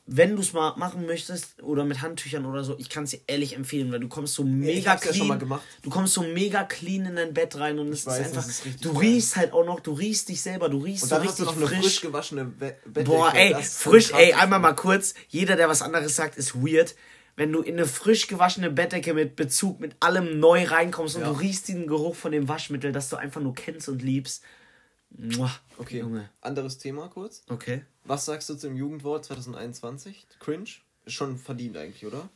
wenn 0.10 0.36
du 0.38 0.42
es 0.42 0.54
mal 0.54 0.74
machen 0.78 1.06
möchtest 1.06 1.62
oder 1.62 1.84
mit 1.84 2.02
Handtüchern 2.02 2.46
oder 2.46 2.64
so, 2.64 2.76
ich 2.80 2.90
kann 2.90 3.04
es 3.04 3.12
dir 3.12 3.20
ehrlich 3.28 3.56
empfehlen, 3.56 3.92
weil 3.92 4.00
du 4.00 4.08
kommst 4.08 4.36
so 4.36 4.44
mega 4.46 4.94
ja 4.94 4.96
clean. 4.96 5.38
gemacht. 5.38 5.62
Du 5.84 5.90
kommst 5.90 6.14
so 6.14 6.22
mega 6.24 6.64
clean 6.64 7.06
in 7.06 7.16
dein 7.18 7.34
Bett 7.34 7.58
rein 7.60 7.78
und 7.78 7.90
es 7.90 8.06
weiß, 8.06 8.20
ist 8.20 8.26
einfach. 8.28 8.48
ist 8.48 8.66
richtig 8.66 8.82
du 8.82 8.98
riechst 8.98 9.36
halt 9.36 9.52
auch 9.52 9.66
noch, 9.66 9.82
du 9.82 9.92
riechst 9.92 10.30
dich 10.30 10.42
selber, 10.42 10.70
du 10.70 10.78
riechst 10.80 11.04
Und 11.04 11.10
so 11.10 11.16
dann 11.16 11.28
hast 11.28 11.40
du 11.40 11.44
richtig 11.44 11.60
noch 11.62 11.68
eine 11.70 11.76
frisch. 11.82 11.86
frisch 11.92 12.02
gewaschene 12.02 12.46
Be 12.46 12.76
Bettdecke. 12.86 13.04
Boah, 13.10 13.34
ey, 13.36 13.54
frisch, 13.62 14.12
ey, 14.14 14.32
einmal 14.34 14.60
mal 14.60 14.74
kurz. 14.74 15.14
Jeder, 15.28 15.58
der 15.58 15.68
was 15.68 15.82
anderes 15.82 16.16
sagt, 16.16 16.38
ist 16.38 16.56
weird. 16.56 16.96
Wenn 17.36 17.52
du 17.52 17.62
in 17.62 17.76
eine 17.76 17.86
frisch 17.86 18.28
gewaschene 18.28 18.72
Bettdecke 18.72 19.14
mit 19.14 19.36
Bezug, 19.36 19.80
mit 19.82 19.96
allem 20.00 20.40
neu 20.40 20.64
reinkommst 20.64 21.16
und 21.18 21.22
Ja. 21.22 21.28
du 21.28 21.34
riechst 21.34 21.68
diesen 21.68 21.86
Geruch 21.86 22.16
von 22.16 22.32
dem 22.32 22.48
Waschmittel, 22.48 22.92
das 22.94 23.10
du 23.10 23.18
einfach 23.18 23.42
nur 23.42 23.54
kennst 23.54 23.90
und 23.90 24.02
liebst. 24.02 24.42
Okay, 25.78 26.00
Junge. 26.00 26.30
anderes 26.42 26.78
Thema 26.78 27.08
kurz. 27.08 27.44
Okay. 27.50 27.84
Was 28.04 28.26
sagst 28.26 28.50
du 28.50 28.56
zum 28.56 28.76
Jugendwort 28.76 29.26
2021? 29.26 30.28
Cringe? 30.40 30.70
Ist 31.06 31.14
schon 31.14 31.38
verdient 31.38 31.78
eigentlich, 31.78 32.06
oder? 32.06 32.30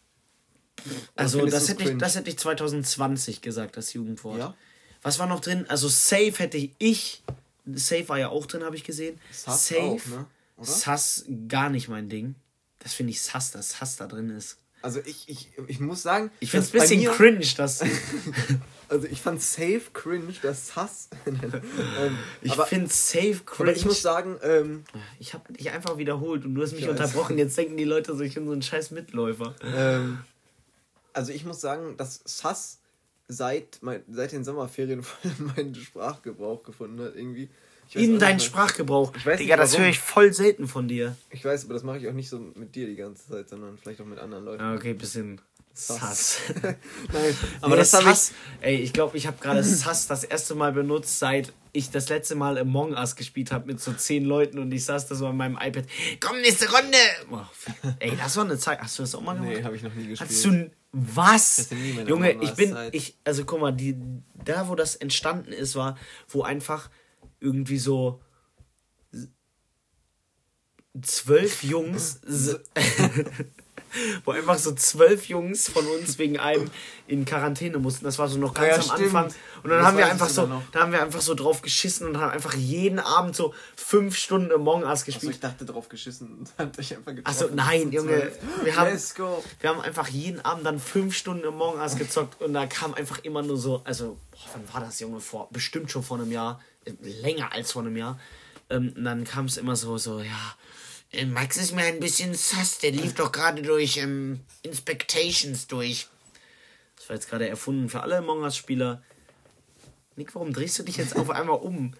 Also, 1.15 1.45
das 1.45 1.69
hätte, 1.69 1.83
ich, 1.83 1.97
das 1.97 2.15
hätte 2.15 2.29
ich 2.29 2.39
2020 2.39 3.41
gesagt, 3.41 3.77
das 3.77 3.93
Jugendwort. 3.93 4.39
Ja? 4.39 4.55
Was 5.01 5.19
war 5.19 5.27
noch 5.27 5.39
drin? 5.39 5.65
Also, 5.67 5.87
Safe 5.87 6.33
hätte 6.37 6.69
ich. 6.79 7.23
Safe 7.65 8.09
war 8.09 8.17
ja 8.17 8.29
auch 8.29 8.45
drin, 8.45 8.63
habe 8.63 8.75
ich 8.75 8.83
gesehen. 8.83 9.19
Sass 9.31 9.67
Safe. 9.67 9.81
auch, 9.81 10.05
ne? 10.07 10.25
Sass 10.59 11.25
gar 11.47 11.69
nicht 11.69 11.87
mein 11.87 12.09
Ding. 12.09 12.35
Das 12.79 12.93
finde 12.93 13.11
ich 13.11 13.21
Sass, 13.21 13.51
dass 13.51 13.71
Sass 13.77 13.97
da 13.97 14.07
drin 14.07 14.29
ist. 14.29 14.57
Also 14.81 14.99
ich, 15.05 15.29
ich, 15.29 15.49
ich 15.67 15.79
muss 15.79 16.01
sagen, 16.01 16.31
Ich 16.39 16.51
finde 16.51 16.65
es 16.65 16.71
dass 16.71 16.81
ein 16.81 16.87
bisschen 16.89 16.99
mir- 17.01 17.11
cringe, 17.11 17.45
dass. 17.57 17.83
Also 18.89 19.07
ich 19.07 19.21
fand 19.21 19.41
safe 19.41 19.83
cringe, 19.93 20.33
das 20.41 20.75
Hass. 20.75 21.07
ähm, 21.25 22.17
Ich 22.41 22.53
finde 22.55 22.89
Safe 22.89 23.39
cringe. 23.45 23.69
aber 23.69 23.77
ich 23.77 23.85
muss 23.85 24.01
sagen, 24.01 24.37
ähm, 24.43 24.83
Ich 25.17 25.33
habe 25.33 25.53
dich 25.53 25.71
einfach 25.71 25.97
wiederholt 25.97 26.43
und 26.43 26.55
du 26.55 26.61
hast 26.61 26.73
mich 26.73 26.89
unterbrochen. 26.89 27.37
Jetzt 27.37 27.57
denken 27.57 27.77
die 27.77 27.85
Leute 27.85 28.13
so, 28.17 28.21
ich 28.21 28.33
bin 28.33 28.45
so 28.47 28.51
ein 28.51 28.61
scheiß 28.61 28.91
Mitläufer. 28.91 29.55
ähm, 29.63 30.19
also 31.13 31.31
ich 31.31 31.45
muss 31.45 31.61
sagen, 31.61 31.95
dass 31.95 32.19
Sass 32.25 32.79
seit, 33.29 33.77
mein, 33.81 34.03
seit 34.11 34.33
den 34.33 34.43
Sommerferien 34.43 35.03
voll 35.03 35.31
meinen 35.55 35.73
Sprachgebrauch 35.73 36.63
gefunden 36.63 37.01
hat 37.01 37.15
irgendwie. 37.15 37.49
Ich 37.93 38.03
In 38.03 38.11
nicht 38.11 38.21
deinen. 38.21 38.39
Sprachgebrauch. 38.39 39.11
Ich 39.15 39.25
weiß 39.25 39.39
nicht 39.39 39.47
Digga, 39.47 39.57
das 39.57 39.73
warum. 39.73 39.83
höre 39.83 39.89
ich 39.89 39.99
voll 39.99 40.33
selten 40.33 40.67
von 40.67 40.87
dir. 40.87 41.15
Ich 41.29 41.43
weiß, 41.43 41.65
aber 41.65 41.73
das 41.73 41.83
mache 41.83 41.97
ich 41.97 42.07
auch 42.07 42.13
nicht 42.13 42.29
so 42.29 42.39
mit 42.39 42.73
dir 42.75 42.87
die 42.87 42.95
ganze 42.95 43.27
Zeit, 43.27 43.49
sondern 43.49 43.77
vielleicht 43.77 43.99
auch 44.01 44.05
mit 44.05 44.19
anderen 44.19 44.45
Leuten. 44.45 44.63
Ja, 44.63 44.73
okay, 44.73 44.93
bisschen 44.93 45.41
Sass. 45.73 46.39
Nein, 46.61 47.35
Aber 47.61 47.75
nee, 47.75 47.77
das 47.77 47.91
Sass, 47.91 48.33
ey, 48.61 48.75
ich 48.75 48.93
glaube, 48.93 49.17
ich 49.17 49.27
habe 49.27 49.37
gerade 49.39 49.63
Sass 49.63 50.07
das 50.07 50.23
erste 50.23 50.55
Mal 50.55 50.73
benutzt, 50.73 51.19
seit 51.19 51.53
ich 51.73 51.89
das 51.89 52.09
letzte 52.09 52.35
Mal 52.35 52.57
Among 52.57 52.93
Us 52.93 53.15
gespielt 53.15 53.51
habe 53.51 53.67
mit 53.67 53.79
so 53.79 53.93
zehn 53.93 54.25
Leuten 54.25 54.59
und 54.59 54.71
ich 54.73 54.83
saß 54.83 55.07
da 55.07 55.15
so 55.15 55.27
an 55.27 55.37
meinem 55.37 55.57
iPad. 55.61 55.85
Komm, 56.19 56.41
nächste 56.41 56.69
Runde! 56.69 56.97
Oh, 57.31 57.39
ey, 57.99 58.13
das 58.17 58.35
war 58.35 58.43
eine 58.43 58.57
Zeit. 58.57 58.79
Hast 58.81 58.99
du 58.99 59.03
das 59.03 59.15
auch 59.15 59.21
mal 59.21 59.33
gemacht? 59.35 59.53
Nee, 59.55 59.63
habe 59.63 59.75
ich 59.75 59.83
noch 59.83 59.93
nie 59.93 60.07
gespielt. 60.07 60.29
Hast 60.29 60.45
du 60.45 60.69
was? 60.91 61.69
Junge, 62.05 62.33
ich 62.41 62.51
bin 62.55 62.75
ich 62.91 63.15
also 63.23 63.45
guck 63.45 63.61
mal, 63.61 63.71
die 63.71 63.95
da 64.43 64.67
wo 64.67 64.75
das 64.75 64.95
entstanden 64.97 65.53
ist, 65.53 65.75
war 65.75 65.97
wo 66.27 66.41
einfach 66.43 66.89
irgendwie 67.41 67.79
so 67.79 68.21
zwölf 71.01 71.63
Jungs 71.63 72.19
wo 74.23 74.31
einfach 74.31 74.57
so 74.57 74.73
zwölf 74.73 75.25
Jungs 75.25 75.67
von 75.67 75.85
uns 75.85 76.17
wegen 76.17 76.39
einem 76.39 76.69
in 77.07 77.25
Quarantäne 77.25 77.77
mussten. 77.77 78.05
Das 78.05 78.19
war 78.19 78.29
so 78.29 78.37
noch 78.37 78.53
ganz 78.53 78.67
Ja, 78.67 78.75
am 78.75 78.81
stimmt. 78.83 79.15
Anfang. 79.15 79.25
Und 79.63 79.69
dann 79.69 79.79
Das 79.79 79.87
haben 79.87 79.97
wir 79.97 80.05
einfach 80.05 80.29
so, 80.29 80.61
da 80.71 80.79
haben 80.79 80.91
wir 80.93 81.01
einfach 81.01 81.19
so 81.21 81.33
drauf 81.33 81.61
geschissen 81.61 82.07
und 82.07 82.17
haben 82.17 82.31
einfach 82.31 82.53
jeden 82.53 82.99
Abend 82.99 83.35
so 83.35 83.53
fünf 83.75 84.15
Stunden 84.15 84.51
Among 84.53 84.83
Us 84.83 85.03
gespielt. 85.03 85.33
ich 85.33 85.39
dachte 85.41 85.65
drauf 85.65 85.89
geschissen 85.89 86.29
und 86.37 86.49
habt 86.57 86.79
euch 86.79 86.95
einfach 86.95 87.13
getroffen. 87.15 87.43
Achso, 87.43 87.53
nein, 87.53 87.91
Junge. 87.91 88.31
Wir 88.63 88.75
haben, 88.77 88.91
Let's 88.91 89.13
go. 89.13 89.43
wir 89.59 89.69
haben 89.69 89.81
einfach 89.81 90.07
jeden 90.07 90.39
Abend 90.39 90.65
dann 90.65 90.79
fünf 90.79 91.15
Stunden 91.15 91.45
Among 91.45 91.75
Us 91.77 91.97
gezockt 91.97 92.41
und 92.41 92.53
da 92.53 92.65
kam 92.67 92.93
einfach 92.93 93.19
immer 93.23 93.41
nur 93.41 93.57
so, 93.57 93.81
also, 93.83 94.17
boah, 94.31 94.39
wann 94.53 94.73
war 94.73 94.81
das, 94.81 94.99
Junge? 95.01 95.19
Vor, 95.19 95.49
bestimmt 95.51 95.91
schon 95.91 96.03
vor 96.03 96.17
einem 96.17 96.31
Jahr, 96.31 96.61
länger 97.01 97.51
als 97.51 97.71
vor 97.71 97.81
einem 97.81 97.97
Jahr. 97.97 98.19
Ähm, 98.69 98.93
und 98.95 99.03
dann 99.03 99.23
kam 99.23 99.45
es 99.45 99.57
immer 99.57 99.75
so, 99.75 99.97
so, 99.97 100.19
ja, 100.21 100.55
äh, 101.11 101.25
Max 101.25 101.57
ist 101.57 101.73
mir 101.73 101.83
ein 101.83 101.99
bisschen 101.99 102.33
sass, 102.33 102.79
der 102.79 102.91
lief 102.91 103.13
doch 103.15 103.31
gerade 103.31 103.61
durch 103.61 103.97
ähm, 103.97 104.39
Inspectations 104.63 105.67
durch. 105.67 106.07
Das 106.95 107.09
war 107.09 107.15
jetzt 107.15 107.29
gerade 107.29 107.47
erfunden 107.49 107.89
für 107.89 108.01
alle 108.01 108.17
Among 108.17 108.41
Us-Spieler. 108.43 109.01
Nick, 110.15 110.35
warum 110.35 110.53
drehst 110.53 110.77
du 110.79 110.83
dich 110.83 110.97
jetzt 110.97 111.15
auf 111.15 111.29
einmal 111.29 111.59
um? 111.59 111.93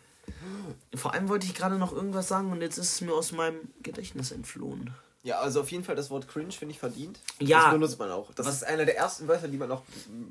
Vor 0.94 1.13
allem 1.13 1.28
wollte 1.30 1.46
ich 1.48 1.56
gerade 1.56 1.78
noch 1.78 1.91
irgendwas 1.91 2.28
sagen 2.28 2.52
und 2.52 2.62
jetzt 2.62 2.78
ist 2.78 2.94
es 2.94 3.02
mir 3.02 3.13
aus 3.13 3.32
meinem 3.32 3.60
Gedächtnis 3.82 4.32
entflohen. 4.32 4.94
Ja, 5.24 5.39
also 5.39 5.62
auf 5.62 5.72
jeden 5.72 5.84
Fall 5.84 5.96
das 5.96 6.10
Wort 6.10 6.28
cringe 6.28 6.52
finde 6.52 6.74
ich 6.74 6.80
verdient. 6.80 7.20
Ja. 7.39 7.63
Das 7.63 7.74
benutzt 7.74 8.00
man 8.00 8.12
auch. 8.12 8.34
Das 8.34 8.46
Was- 8.48 8.56
ist 8.58 8.63
einer 8.63 8.86
der 8.86 8.98
ersten 8.98 9.28
Wörter, 9.28 9.48
die 9.48 9.58
man 9.58 9.72
auch 9.72 9.84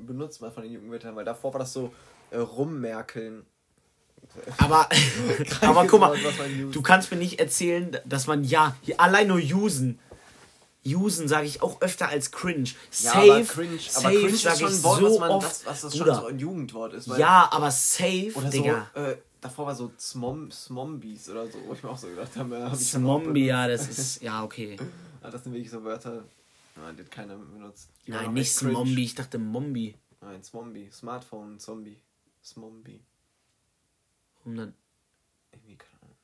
benutzt 0.05 0.41
mal 0.41 0.51
von 0.51 0.63
den 0.63 0.73
Jugendwörtern, 0.73 1.15
weil 1.15 1.25
davor 1.25 1.53
war 1.53 1.59
das 1.59 1.73
so 1.73 1.93
äh, 2.31 2.37
rummerkeln. 2.37 3.45
Aber, 4.57 4.87
aber 5.61 5.87
guck 5.87 5.99
mal, 5.99 6.17
du 6.71 6.81
kannst 6.81 7.11
mir 7.11 7.17
nicht 7.17 7.39
erzählen, 7.39 7.97
dass 8.05 8.27
man 8.27 8.43
ja, 8.43 8.75
allein 8.97 9.27
nur 9.27 9.39
usen. 9.39 9.99
Usen 10.85 11.27
sage 11.27 11.45
ich 11.45 11.61
auch 11.61 11.79
öfter 11.81 12.09
als 12.09 12.31
cringe. 12.31 12.63
Ja, 12.63 12.73
Safe, 13.13 13.31
aber 13.33 13.43
cringe, 13.43 13.73
aber 13.73 13.79
safe 13.79 14.13
cringe 14.15 14.27
ist 14.29 14.41
sag 14.41 14.57
schon 14.57 14.73
ich 14.73 14.83
Wort, 14.83 14.99
so 14.99 15.19
man, 15.19 15.29
oft. 15.29 15.45
das, 15.47 15.65
was 15.65 15.81
das 15.81 15.95
schon 15.95 16.05
Bruder. 16.07 16.21
so 16.21 16.25
ein 16.25 16.39
Jugendwort 16.39 16.93
ist. 16.93 17.07
ja, 17.17 17.47
aber 17.51 17.69
safe, 17.69 18.31
Oder 18.33 18.49
Digga. 18.49 18.87
so, 18.95 18.99
äh, 19.01 19.17
davor 19.41 19.67
war 19.67 19.75
so 19.75 19.91
Smom, 19.99 20.49
Smombies 20.49 21.29
oder 21.29 21.45
so, 21.45 21.59
wo 21.67 21.73
ich 21.73 21.83
mir 21.83 21.89
auch 21.89 21.97
so 21.97 22.07
gedacht 22.07 22.35
habe, 22.35 22.57
ja, 22.57 22.71
hab 22.71 22.75
Zombie, 22.79 23.45
ja, 23.45 23.67
das 23.67 23.87
ist, 23.89 24.21
ja, 24.23 24.43
okay. 24.43 24.77
Ah, 25.23 25.29
das 25.29 25.43
sind 25.43 25.53
wirklich 25.53 25.69
so 25.69 25.83
Wörter, 25.83 26.23
nein, 26.75 26.95
die 26.97 27.03
hat 27.03 27.11
keiner 27.11 27.35
benutzt. 27.35 27.89
Die 28.07 28.11
Nein, 28.11 28.33
nicht 28.33 28.57
cringe. 28.57 28.73
Zombie, 28.73 29.03
ich 29.03 29.13
dachte 29.13 29.37
Mombi. 29.37 29.95
Nein, 30.19 30.43
Smombie, 30.43 30.89
Smartphone, 30.91 31.59
Zombie, 31.59 32.01
Smombie. 32.43 33.01
Warum 34.43 34.57
dann, 34.57 34.73
Irgendwie, 35.51 35.75
keine 35.75 36.01
Ahnung. 36.01 36.15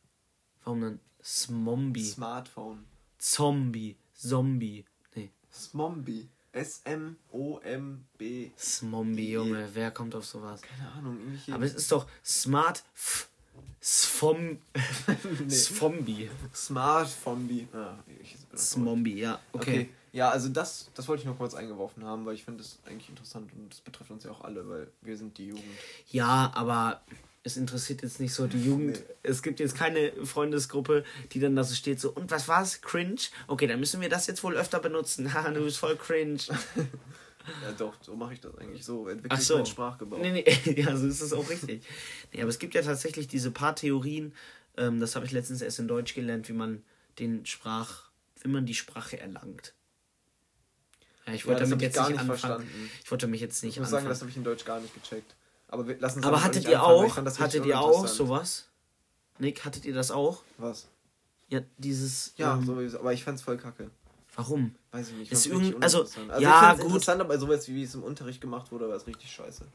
warum 0.63 0.82
dann 0.82 0.99
Smombie? 1.23 2.06
Smartphone. 2.06 2.86
Zombie, 3.17 3.95
Zombie. 4.13 4.86
Nee, 5.15 5.32
Smombie. 5.51 6.30
S-M-O-M-B. 6.51 8.51
Smombie, 8.58 9.32
Junge, 9.32 9.69
wer 9.73 9.91
kommt 9.91 10.15
auf 10.15 10.25
sowas? 10.25 10.62
Keine 10.62 10.91
Ahnung, 10.91 11.19
irgendwie. 11.19 11.51
Aber 11.51 11.65
es 11.65 11.75
ist 11.75 11.91
doch 11.91 12.08
Smart 12.23 12.84
F 12.95 13.30
Sfom 13.82 14.58
nee. 15.45 15.49
Sfombi. 15.49 16.30
Ah. 17.73 17.97
Smombie, 18.56 19.19
ja, 19.19 19.39
okay. 19.53 19.82
Okay. 19.82 19.89
Ja, 20.13 20.30
also 20.30 20.49
das, 20.49 20.89
das 20.95 21.08
wollte 21.08 21.21
ich 21.21 21.27
noch 21.27 21.38
kurz 21.38 21.53
eingeworfen 21.53 22.03
haben, 22.03 22.25
weil 22.25 22.34
ich 22.34 22.43
finde 22.43 22.63
das 22.63 22.80
eigentlich 22.86 23.10
interessant 23.10 23.51
und 23.53 23.71
das 23.71 23.82
betrifft 23.82 24.10
uns 24.10 24.23
ja 24.23 24.32
auch 24.32 24.41
alle, 24.41 24.67
weil 24.67 24.91
wir 25.01 25.15
sind 25.15 25.38
die 25.38 25.47
Jugend. 25.47 25.63
Ja, 26.10 26.51
aber 26.56 27.01
es 27.48 27.58
interessiert 27.58 28.04
jetzt 28.04 28.20
nicht 28.20 28.34
so 28.34 28.46
die 28.46 28.64
Jugend. 28.64 29.02
Es 29.24 29.42
gibt 29.42 29.60
jetzt 29.60 29.76
keine 29.76 30.12
Freundesgruppe, 30.26 31.04
die 31.32 31.40
dann 31.40 31.56
da 31.56 31.64
so 31.64 31.74
steht, 31.74 32.00
so, 32.00 32.12
und 32.12 32.30
was 32.30 32.48
war's? 32.48 32.82
Cringe? 32.82 33.20
Okay, 33.48 33.66
dann 33.68 33.80
müssen 33.80 34.02
wir 34.02 34.10
das 34.10 34.28
jetzt 34.28 34.44
wohl 34.44 34.56
öfter 34.56 34.80
benutzen. 34.80 35.34
Haha, 35.34 35.50
du 35.52 35.64
bist 35.64 35.78
voll 35.80 35.96
cringe. 35.98 36.38
Ja, 37.64 37.72
doch, 37.72 37.94
so 38.02 38.14
mache 38.14 38.34
ich 38.34 38.42
das 38.42 38.58
eigentlich. 38.58 38.84
So 38.84 39.08
entwickle 39.08 39.34
Ach 39.34 39.40
ich 39.40 39.48
so. 39.48 39.56
meinen 39.56 39.66
Sprachgebrauch. 39.66 40.20
Nee, 40.20 40.32
nee, 40.66 40.74
ja, 40.82 40.98
so 40.98 41.08
ist 41.08 41.22
es 41.22 41.32
auch 41.32 41.50
richtig. 41.50 41.82
Nee, 42.34 42.42
aber 42.42 42.50
es 42.50 42.60
gibt 42.60 42.74
ja 42.76 42.82
tatsächlich 42.82 43.30
diese 43.30 43.52
paar 43.52 43.74
Theorien, 43.74 44.34
ähm, 44.76 45.00
das 45.00 45.16
habe 45.16 45.26
ich 45.26 45.32
letztens 45.32 45.62
erst 45.62 45.80
in 45.80 45.88
Deutsch 45.88 46.14
gelernt, 46.14 46.50
wie 46.50 46.54
man 46.54 46.84
den 47.20 47.46
Sprach, 47.46 48.10
wie 48.42 48.50
man 48.50 48.66
die 48.66 48.74
Sprache 48.74 49.18
erlangt. 49.22 49.74
Ja, 51.26 51.34
ich 51.36 51.44
Ja, 51.44 51.48
wollte 51.48 51.62
das 51.62 51.70
damit 51.70 51.84
jetzt 51.84 51.96
nicht 51.98 52.10
nicht 52.10 52.20
anfangen. 52.20 52.38
verstanden. 52.38 52.92
Ich 53.06 53.12
wollte 53.12 53.28
mich 53.28 53.40
jetzt 53.40 53.64
nicht 53.64 53.76
Ich 53.76 53.80
muss 53.80 53.92
sagen, 53.92 54.00
anfangen. 54.00 54.10
das 54.10 54.20
habe 54.20 54.30
ich 54.32 54.36
in 54.36 54.44
Deutsch 54.44 54.66
gar 54.66 54.82
nicht 54.82 54.94
gecheckt. 54.94 55.34
Aber 55.67 55.88
wir 55.88 55.99
lassen 55.99 56.23
aber 56.23 56.43
hattet 56.43 56.63
ihr 56.67 56.82
anfangen, 56.82 57.10
auch, 57.10 57.23
das 57.23 57.39
hattet 57.39 57.65
ihr 57.65 57.80
auch 57.80 58.08
sowas? 58.08 58.67
Nick, 59.39 59.65
hattet 59.65 59.86
ihr 59.86 59.93
das 59.93 60.12
auch? 60.12 60.43
Was? 60.58 60.88
Ja, 61.49 61.62
dieses. 61.77 62.34
Ja, 62.38 62.56
ähm, 62.56 62.65
sowieso. 62.65 62.99
Aber 62.99 63.13
ich 63.13 63.23
fand's 63.23 63.41
voll 63.41 63.58
kacke. 63.58 63.89
Warum? 64.36 64.75
Weiß 64.91 65.10
ich 65.10 65.15
nicht. 65.15 65.32
Ist 65.32 65.45
irgend- 65.47 65.82
also, 65.84 66.01
also 66.01 66.21
ja, 66.39 66.73
ich 66.73 66.77
gut. 66.80 66.88
interessant, 66.88 67.21
aber 67.21 67.38
sowas, 67.39 67.67
wie 67.67 67.84
es 67.84 67.95
im 67.95 68.03
Unterricht 68.03 68.39
gemacht 68.41 68.71
wurde, 68.71 68.88
war 68.88 68.95
es 68.95 69.08
richtig 69.08 69.32
scheiße. 69.32 69.65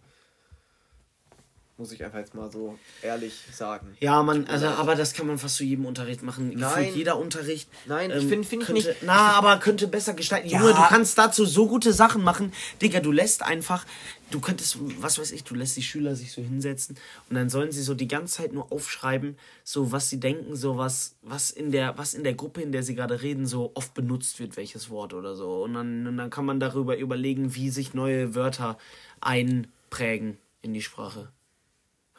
Muss 1.83 1.91
ich 1.91 2.05
einfach 2.05 2.21
jetzt 2.21 2.33
mal 2.33 2.49
so 2.49 2.79
ehrlich 3.03 3.35
sagen. 3.53 3.97
Ja, 3.99 4.23
man, 4.23 4.47
also, 4.47 4.69
aber 4.69 4.95
das 4.95 5.15
kann 5.15 5.27
man 5.27 5.37
fast 5.37 5.57
zu 5.57 5.65
jedem 5.65 5.85
Unterricht 5.85 6.23
machen. 6.23 6.53
Nein. 6.57 6.77
Gefühlt 6.85 6.95
jeder 6.97 7.19
Unterricht. 7.19 7.69
Nein, 7.87 8.13
ich 8.13 8.23
ähm, 8.23 8.29
find- 8.29 8.47
find 8.47 8.63
ich 8.63 8.67
könnte, 8.69 8.89
nicht. 8.91 9.03
Na, 9.03 9.33
aber 9.33 9.57
könnte 9.59 9.89
besser 9.89 10.15
gestalten. 10.15 10.49
Ja. 10.49 10.61
Junge, 10.61 10.75
du 10.75 10.83
kannst 10.83 11.19
dazu 11.19 11.45
so 11.45 11.67
gute 11.67 11.93
Sachen 11.93 12.23
machen. 12.23 12.53
Digga, 12.81 13.01
du 13.01 13.11
lässt 13.11 13.43
einfach, 13.43 13.85
du 14.31 14.39
könntest, 14.39 14.79
was 15.01 15.19
weiß 15.19 15.33
ich, 15.33 15.43
du 15.43 15.57
lässt 15.57 15.77
die 15.77 15.83
Schüler 15.83 16.15
sich 16.15 16.31
so 16.31 16.41
hinsetzen 16.41 16.97
und 17.29 17.35
dann 17.35 17.51
sollen 17.51 17.73
sie 17.73 17.83
so 17.83 17.95
die 17.95 18.07
ganze 18.07 18.37
Zeit 18.37 18.53
nur 18.53 18.71
aufschreiben, 18.71 19.37
so 19.65 19.91
was 19.91 20.09
sie 20.09 20.21
denken, 20.21 20.55
so 20.55 20.79
was, 20.79 21.17
was 21.23 21.51
in 21.51 21.73
der, 21.73 21.99
was 21.99 22.15
in 22.15 22.23
der 22.23 22.35
Gruppe, 22.35 22.63
in 22.63 22.71
der 22.71 22.85
sie 22.85 22.95
gerade 22.95 23.23
reden, 23.23 23.45
so 23.45 23.73
oft 23.75 23.93
benutzt 23.93 24.39
wird, 24.39 24.57
welches 24.57 24.89
Wort 24.89 25.15
oder 25.15 25.35
so. 25.35 25.65
Und 25.65 25.75
dann, 25.75 26.07
und 26.07 26.17
dann 26.17 26.31
kann 26.31 26.45
man 26.47 26.61
darüber 26.61 26.97
überlegen, 26.97 27.57
wie 27.57 27.71
sich 27.71 27.93
neue 27.93 28.37
Wörter 28.37 28.79
einprägen 29.21 30.39
in 30.63 30.75
die 30.75 30.83
Sprache. 30.83 31.29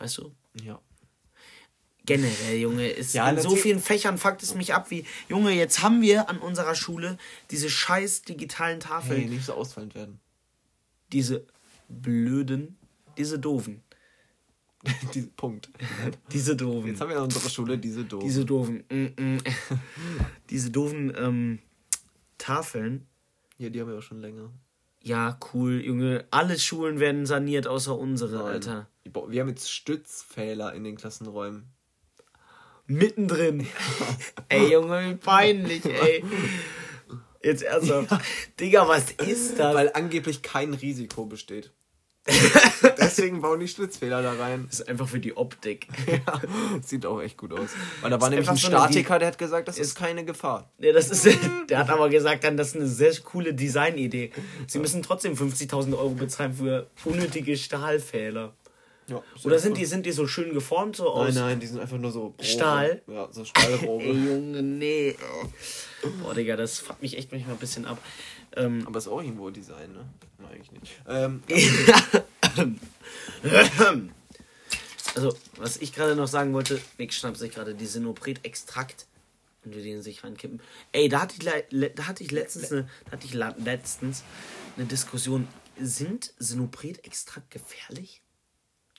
Weißt 0.03 0.17
du? 0.17 0.35
Ja. 0.61 0.81
Generell, 2.05 2.57
Junge, 2.57 2.89
ist 2.89 3.13
Ja, 3.13 3.29
in 3.29 3.39
so 3.39 3.55
vielen 3.55 3.79
Fächern 3.79 4.17
fuckt 4.17 4.43
es 4.43 4.53
mich 4.53 4.73
ab 4.73 4.91
wie, 4.91 5.05
Junge, 5.29 5.51
jetzt 5.53 5.81
haben 5.81 6.01
wir 6.01 6.27
an 6.29 6.39
unserer 6.39 6.75
Schule 6.75 7.17
diese 7.51 7.69
scheiß 7.69 8.23
digitalen 8.23 8.81
Tafeln, 8.81 9.21
Hey, 9.21 9.29
nicht 9.29 9.45
so 9.45 9.53
ausfallend 9.53 9.95
werden. 9.95 10.19
diese 11.13 11.45
blöden, 11.87 12.75
diese 13.17 13.39
doofen, 13.39 13.81
Diese 15.13 15.27
Punkt. 15.27 15.69
diese 16.33 16.57
doofen, 16.57 16.89
Jetzt 16.89 16.99
haben 16.99 17.07
wir 17.09 17.15
in 17.15 17.23
unserer 17.23 17.49
Schule 17.49 17.77
diese 17.77 18.03
doof. 18.03 18.21
diese 18.21 18.43
doofen, 18.43 18.83
mm, 18.91 19.21
mm, 19.35 19.37
diese 20.49 20.69
doofen 20.69 21.13
ähm, 21.17 21.59
Tafeln. 22.37 23.07
Ja, 23.57 23.69
die 23.69 23.79
haben 23.79 23.87
wir 23.87 23.97
auch 23.99 24.01
schon 24.03 24.19
länger. 24.19 24.51
Ja, 25.01 25.39
cool, 25.53 25.79
Junge, 25.81 26.25
alle 26.31 26.59
Schulen 26.59 26.99
werden 26.99 27.25
saniert, 27.25 27.65
außer 27.67 27.97
unsere, 27.97 28.35
Nein. 28.39 28.45
Alter. 28.45 28.89
Wir 29.05 29.41
haben 29.41 29.49
jetzt 29.49 29.71
Stützpfähler 29.71 30.73
in 30.73 30.83
den 30.83 30.95
Klassenräumen. 30.95 31.73
Mittendrin. 32.87 33.67
ey, 34.49 34.71
Junge, 34.71 35.11
wie 35.11 35.15
peinlich, 35.15 35.85
ey. 35.85 36.23
Jetzt 37.41 37.63
ernsthaft. 37.63 38.09
Digga, 38.59 38.87
was 38.87 39.11
ist 39.11 39.59
das? 39.59 39.75
Weil 39.75 39.91
angeblich 39.93 40.41
kein 40.41 40.73
Risiko 40.73 41.25
besteht. 41.25 41.71
Deswegen 42.97 43.41
bauen 43.41 43.59
die 43.59 43.67
Stützpfähler 43.67 44.21
da 44.21 44.33
rein. 44.33 44.67
Das 44.69 44.79
ist 44.79 44.87
einfach 44.87 45.09
für 45.09 45.19
die 45.19 45.35
Optik. 45.35 45.87
Ja, 46.07 46.41
sieht 46.81 47.05
auch 47.05 47.21
echt 47.21 47.37
gut 47.37 47.51
aus. 47.53 47.71
Weil 48.01 48.11
da 48.11 48.21
war 48.21 48.29
nämlich 48.29 48.49
ein 48.49 48.55
so 48.55 48.67
Statiker, 48.67 49.19
der 49.19 49.29
hat 49.29 49.37
gesagt, 49.37 49.67
das 49.67 49.77
ist 49.77 49.95
keine 49.95 50.23
Gefahr. 50.23 50.71
Ja, 50.77 50.93
das 50.93 51.09
ist, 51.09 51.27
der 51.69 51.79
hat 51.79 51.89
aber 51.89 52.09
gesagt, 52.09 52.43
dann, 52.43 52.55
das 52.55 52.69
ist 52.69 52.75
eine 52.75 52.87
sehr 52.87 53.13
coole 53.21 53.53
Designidee. 53.53 54.31
Sie 54.67 54.79
müssen 54.79 55.01
trotzdem 55.01 55.33
50.000 55.33 55.97
Euro 55.97 56.11
bezahlen 56.11 56.53
für 56.53 56.87
unnötige 57.03 57.57
Stahlfehler. 57.57 58.53
Ja, 59.07 59.21
Oder 59.43 59.59
sind 59.59 59.77
die, 59.77 59.85
sind 59.85 60.05
die 60.05 60.11
so 60.11 60.27
schön 60.27 60.53
geformt, 60.53 60.95
so 60.95 61.09
aus? 61.09 61.33
Nein, 61.33 61.43
nein, 61.43 61.59
die 61.59 61.67
sind 61.67 61.79
einfach 61.79 61.97
nur 61.97 62.11
so. 62.11 62.27
Rohre. 62.27 62.43
Stahl? 62.43 63.01
Ja, 63.07 63.27
so 63.31 63.41
Ey, 63.41 63.47
Stahlrohre. 63.47 64.05
Junge, 64.05 64.63
nee. 64.63 65.15
Boah, 66.21 66.33
Digga, 66.33 66.55
das 66.55 66.79
fuckt 66.79 67.01
mich 67.01 67.17
echt 67.17 67.31
manchmal 67.31 67.55
ein 67.55 67.59
bisschen 67.59 67.85
ab. 67.85 67.97
Ähm, 68.55 68.83
Aber 68.85 68.99
ist 68.99 69.07
auch 69.07 69.21
irgendwo 69.21 69.49
Design, 69.49 69.91
ne? 69.93 70.05
Nein, 70.37 70.51
eigentlich 70.51 70.71
nicht. 70.71 71.01
Ähm, 71.07 71.43
also, 75.15 75.35
was 75.57 75.77
ich 75.77 75.93
gerade 75.93 76.15
noch 76.15 76.27
sagen 76.27 76.53
wollte, 76.53 76.79
Nick 76.97 77.13
schnappt 77.13 77.37
sich 77.37 77.51
gerade 77.51 77.75
die 77.75 77.85
Sinopret-Extrakt 77.85 79.07
und 79.65 79.75
wir 79.75 79.83
den 79.83 80.01
sich 80.01 80.23
reinkippen. 80.23 80.61
Ey, 80.91 81.09
da 81.09 81.21
hatte 81.21 81.35
ich, 81.37 81.93
da 81.95 82.07
hatte 82.07 82.23
ich 82.23 82.31
letztens 82.31 82.71
eine, 82.71 82.87
hatte 83.11 83.25
ich 83.25 83.33
letztens 83.33 84.23
eine 84.77 84.85
Diskussion. 84.85 85.47
Sind 85.79 86.33
Sinopret-Extrakt 86.37 87.49
gefährlich? 87.49 88.22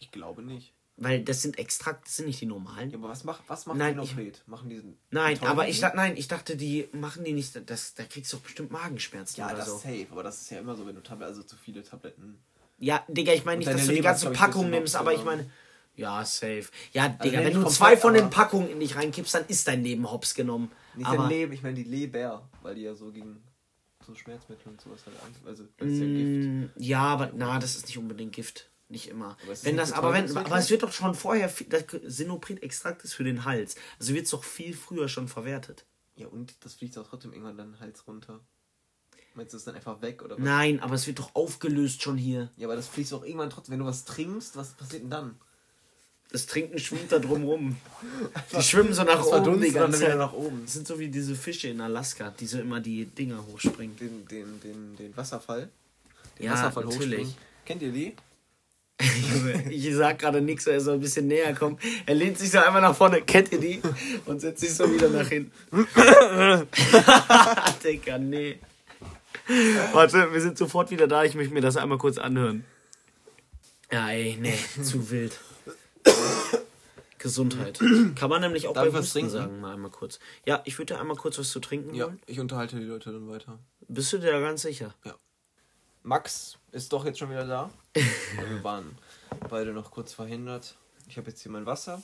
Ich 0.01 0.11
glaube 0.11 0.43
nicht. 0.43 0.73
Weil 0.97 1.25
das 1.25 1.43
sind 1.43 1.59
Extrakt, 1.59 2.07
das 2.07 2.17
sind 2.19 2.27
nicht 2.27 2.41
die 2.41 2.47
normalen. 2.47 2.91
Ja, 2.91 2.99
aber 2.99 3.09
was 3.09 3.25
macht, 3.25 3.43
was 3.49 3.67
macht 3.67 3.79
Nein, 3.79 3.95
Inopret? 3.95 4.43
Machen 4.47 4.71
diesen. 4.71 4.97
Nein, 5.11 5.37
die 5.41 5.45
aber 5.47 5.63
teuren? 5.63 5.69
ich, 5.71 5.81
dachte- 5.81 5.97
nein, 5.97 6.17
ich 6.17 6.29
dachte, 6.29 6.57
die 6.57 6.89
machen 6.93 7.25
die 7.25 7.33
nicht. 7.33 7.61
Das, 7.69 7.95
da 7.95 8.05
kriegst 8.05 8.33
du 8.33 8.37
doch 8.37 8.45
bestimmt 8.45 8.71
Magenschmerzen 8.71 9.41
Ja, 9.41 9.47
oder 9.49 9.57
das 9.57 9.67
so. 9.67 9.77
safe, 9.79 10.07
aber 10.13 10.23
das 10.23 10.41
ist 10.43 10.51
ja 10.51 10.61
immer 10.61 10.77
so, 10.77 10.87
wenn 10.87 10.95
du 10.95 11.03
Tablet, 11.03 11.27
also 11.29 11.43
zu 11.43 11.57
viele 11.57 11.83
Tabletten. 11.83 12.39
Ja, 12.79 13.05
Digga, 13.09 13.33
ich 13.33 13.45
meine 13.45 13.59
nicht, 13.59 13.73
dass 13.73 13.87
du 13.87 13.93
die 13.93 14.01
ganze 14.03 14.31
ich, 14.31 14.39
Packung 14.39 14.71
nimmst, 14.71 14.95
noch 14.95 15.01
aber 15.01 15.15
ich 15.15 15.25
meine. 15.25 15.51
Ja, 15.97 16.25
safe. 16.25 16.67
Ja, 16.93 17.09
Digga, 17.09 17.41
nee, 17.41 17.47
wenn 17.47 17.55
du 17.55 17.65
zwei 17.69 17.97
von 17.97 18.15
den 18.15 18.25
aber- 18.25 18.31
Packungen 18.31 18.69
in 18.69 18.79
dich 18.81 18.95
reinkippst, 18.95 19.35
dann 19.35 19.47
ist 19.47 19.67
dein 19.67 19.83
Leben 19.83 20.09
hops 20.11 20.35
genommen. 20.35 20.71
Nicht 20.95 21.07
aber 21.09 21.19
dein 21.19 21.29
Leben, 21.29 21.53
ich 21.53 21.63
meine 21.63 21.75
die 21.75 21.85
Leber, 21.85 22.49
weil 22.63 22.77
die 22.77 22.83
ja 22.83 22.95
so 22.95 23.11
gegen 23.11 23.43
so 24.07 24.15
Schmerzmittel 24.15 24.71
und 24.71 24.81
sowas 24.81 25.01
halt 25.07 25.17
an. 25.23 25.35
Also, 25.47 25.65
das 25.77 25.89
ist 25.89 25.99
ja 25.99 26.07
Gift. 26.07 26.49
Mm, 26.49 26.65
ja, 26.77 27.01
aber 27.01 27.33
na, 27.35 27.59
das 27.59 27.75
ist 27.75 27.87
nicht 27.87 27.99
unbedingt 27.99 28.33
Gift. 28.33 28.71
Nicht 28.89 29.09
immer. 29.09 29.37
Aber 29.45 29.57
Wenn 29.63 29.77
das, 29.77 29.93
aber 29.93 30.13
wenn, 30.13 30.37
aber 30.37 30.59
es 30.59 30.71
wird 30.71 30.83
doch 30.83 30.93
schon 30.93 31.15
vorher, 31.15 31.49
viel- 31.49 31.69
das 31.69 31.85
Sinoprid-Extrakt 32.05 33.03
ist 33.05 33.15
für 33.15 33.25
den 33.25 33.45
Hals. 33.45 33.77
Also 33.99 34.13
wird 34.15 34.25
es 34.27 34.31
doch 34.31 34.45
viel 34.45 34.75
früher 34.75 35.09
schon 35.09 35.27
verwertet. 35.27 35.85
Ja, 36.17 36.27
und 36.29 36.55
das 36.61 36.75
fliegt 36.75 36.97
auch 36.99 37.09
trotzdem 37.09 37.33
irgendwann 37.33 37.57
dann 37.57 37.73
den 37.73 37.81
Hals 37.81 38.07
runter. 38.07 38.41
Meinst 39.35 39.53
du, 39.53 39.57
ist 39.57 39.67
dann 39.67 39.75
einfach 39.75 40.01
weg 40.01 40.23
oder 40.23 40.37
was? 40.37 40.45
Nein, 40.45 40.79
aber 40.81 40.95
es 40.95 41.07
wird 41.09 41.19
doch 41.19 41.35
aufgelöst 41.35 42.03
schon 42.03 42.17
hier. 42.17 42.51
Ja, 42.57 42.69
aber 42.69 42.77
das 42.77 42.87
fließt 42.87 43.15
auch 43.15 43.25
irgendwann 43.25 43.51
trotzdem. 43.51 43.73
Wenn 43.73 43.81
du 43.81 43.87
was 43.87 44.05
trinkst, 44.05 44.55
was 44.57 44.75
passiert 44.75 45.03
denn 45.03 45.11
dann? 45.11 45.37
Das 46.31 46.47
Trinken 46.47 46.79
schwimmt 46.79 47.11
da 47.11 47.19
drum 47.19 47.43
rum. 47.45 47.77
Die 48.57 48.63
schwimmen 48.63 48.93
so 48.93 49.03
nach 49.03 49.25
oben 49.25 49.61
die 49.61 49.71
ganze 49.73 49.99
wieder 50.01 50.09
Zeit. 50.11 50.19
nach 50.19 50.33
oben. 50.33 50.63
Das 50.65 50.75
sind 50.75 50.87
so 50.87 50.99
wie 50.99 51.09
diese 51.09 51.35
Fische 51.35 51.69
in 51.69 51.81
Alaska, 51.81 52.31
die 52.31 52.47
so 52.47 52.59
immer 52.61 52.81
die 52.81 53.07
Dinger 53.07 53.45
hochspringen. 53.47 53.97
Den, 53.97 54.27
den, 54.29 54.61
den, 54.61 54.97
den 54.97 55.17
Wasserfall. 55.17 55.69
Den 56.39 56.47
Ja, 56.47 56.53
Wasserfall 56.53 56.85
natürlich. 56.85 57.21
hochspringen. 57.21 57.35
Kennt 57.65 57.83
ihr 57.83 57.93
die? 57.93 58.15
Ich 59.71 59.93
sag 59.95 60.19
gerade 60.21 60.41
nichts, 60.41 60.67
weil 60.67 60.75
er 60.75 60.81
so 60.81 60.93
ein 60.93 61.01
bisschen 61.01 61.27
näher 61.27 61.53
kommt. 61.55 61.81
Er 62.07 62.15
lehnt 62.15 62.39
sich 62.39 62.51
so 62.51 62.59
einmal 62.59 62.81
nach 62.81 62.95
vorne, 62.97 63.23
kennt 63.23 63.51
ihr 63.53 63.59
die? 63.61 63.83
Und 64.27 64.41
setzt 64.41 64.61
sich 64.61 64.75
so 64.75 64.91
wieder 64.93 65.09
nach 65.09 65.27
hinten. 65.29 65.53
Digga, 67.85 68.19
nee. 68.19 68.59
Warte, 69.93 70.33
wir 70.33 70.41
sind 70.41 70.57
sofort 70.57 70.91
wieder 70.91 71.07
da. 71.09 71.25
Ich 71.25 71.35
möchte 71.35 71.53
mir 71.53 71.61
das 71.61 71.77
einmal 71.77 71.99
kurz 71.99 72.19
anhören. 72.19 72.65
Ja, 73.91 74.09
ey, 74.11 74.39
nee, 74.41 74.59
zu 74.83 75.11
wild. 75.11 75.39
Gesundheit. 77.19 77.79
Kann 78.17 78.29
man 78.31 78.41
nämlich 78.43 78.69
auch 78.69 78.75
Darf 78.75 78.93
bei 78.93 78.99
Husten 78.99 79.13
trinken? 79.13 79.31
sagen, 79.31 79.61
mal 79.61 79.75
einmal 79.75 79.91
kurz. 79.91 80.19
Ja, 80.47 80.61
ich 80.65 80.79
würde 80.79 80.95
dir 80.95 81.01
einmal 81.01 81.17
kurz 81.17 81.39
was 81.39 81.51
zu 81.51 81.59
trinken 81.61 81.95
Ja, 81.95 82.07
wollen. 82.07 82.21
ich 82.27 82.39
unterhalte 82.39 82.77
die 82.77 82.85
Leute 82.85 83.13
dann 83.13 83.29
weiter. 83.29 83.59
Bist 83.89 84.13
du 84.13 84.19
dir 84.19 84.33
da 84.33 84.41
ganz 84.41 84.63
sicher? 84.63 84.95
Max 86.05 86.59
ist 86.71 86.93
doch 86.93 87.05
jetzt 87.05 87.19
schon 87.19 87.31
wieder 87.31 87.47
da. 87.47 87.71
wir 87.95 88.63
waren 88.63 88.97
beide 89.49 89.73
noch 89.73 89.91
kurz 89.91 90.13
verhindert. 90.13 90.77
Ich 91.09 91.17
habe 91.17 91.31
jetzt 91.31 91.43
hier 91.43 91.51
mein 91.51 91.67
Wasser. 91.67 92.03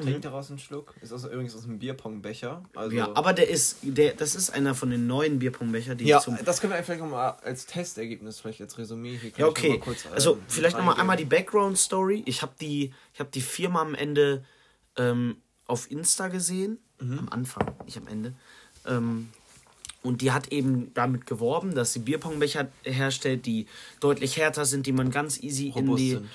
Trinkt 0.00 0.24
daraus 0.24 0.48
einen 0.48 0.60
Schluck. 0.60 0.94
Ist 1.00 1.12
also 1.12 1.28
übrigens 1.28 1.56
aus 1.56 1.64
einem 1.64 1.80
Bierpongbecher. 1.80 2.62
Also 2.76 2.96
Ja, 2.96 3.10
aber 3.16 3.32
der 3.32 3.48
ist, 3.48 3.78
der, 3.82 4.14
das 4.14 4.36
ist 4.36 4.50
einer 4.50 4.76
von 4.76 4.90
den 4.90 5.08
neuen 5.08 5.40
Bierpongbecher, 5.40 5.96
die 5.96 6.04
ja, 6.04 6.20
zum 6.20 6.38
das 6.44 6.60
können 6.60 6.72
wir 6.72 6.82
vielleicht 6.84 7.00
nochmal 7.00 7.36
als 7.42 7.66
Testergebnis, 7.66 8.38
vielleicht 8.38 8.60
als 8.60 8.78
Resümee 8.78 9.16
hier. 9.16 9.32
kann 9.32 9.40
Ja, 9.40 9.48
ich 9.48 9.54
noch 9.54 9.58
okay. 9.58 9.68
mal 9.70 9.80
kurz, 9.80 10.06
also 10.06 10.34
ähm, 10.34 10.42
vielleicht 10.46 10.76
nochmal 10.76 11.00
einmal 11.00 11.16
die 11.16 11.24
Background-Story. 11.24 12.22
Ich 12.26 12.42
habe 12.42 12.52
die, 12.60 12.94
ich 13.12 13.18
hab 13.20 13.32
die 13.32 13.40
Firma 13.40 13.82
am 13.82 13.96
Ende 13.96 14.44
ähm, 14.96 15.38
auf 15.66 15.90
Insta 15.90 16.28
gesehen. 16.28 16.78
Mhm. 17.00 17.18
Am 17.18 17.28
Anfang, 17.30 17.74
nicht 17.84 17.96
am 17.98 18.06
Ende. 18.06 18.34
Ähm, 18.86 19.30
und 20.02 20.20
die 20.22 20.30
hat 20.32 20.52
eben 20.52 20.92
damit 20.94 21.26
geworben, 21.26 21.74
dass 21.74 21.92
sie 21.92 21.98
Bierpongbecher 22.00 22.68
herstellt, 22.84 23.46
die 23.46 23.66
deutlich 24.00 24.36
härter 24.36 24.64
sind, 24.64 24.86
die 24.86 24.92
man 24.92 25.10
ganz 25.10 25.42
easy 25.42 25.66
in 25.68 25.72
Robust 25.72 26.00
die. 26.02 26.10
sind. 26.10 26.28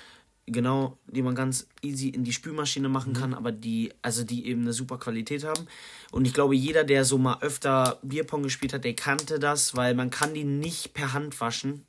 Genau, 0.45 0.97
die 1.07 1.21
man 1.21 1.35
ganz 1.35 1.67
easy 1.81 2.09
in 2.09 2.25
die 2.25 2.33
Spülmaschine 2.33 2.89
Mhm. 2.89 2.93
machen 2.93 3.13
kann, 3.13 3.33
aber 3.33 3.53
die, 3.53 3.93
also 4.01 4.25
die 4.25 4.45
eben 4.47 4.63
eine 4.63 4.73
super 4.73 4.97
Qualität 4.97 5.45
haben. 5.45 5.67
Und 6.11 6.25
ich 6.25 6.33
glaube, 6.33 6.53
jeder, 6.53 6.83
der 6.83 7.05
so 7.05 7.17
mal 7.17 7.37
öfter 7.39 7.97
Bierpong 8.03 8.43
gespielt 8.43 8.73
hat, 8.73 8.83
der 8.83 8.93
kannte 8.93 9.39
das, 9.39 9.77
weil 9.77 9.95
man 9.95 10.09
kann 10.09 10.33
die 10.33 10.43
nicht 10.43 10.93
per 10.93 11.13
Hand 11.13 11.39
waschen. 11.39 11.85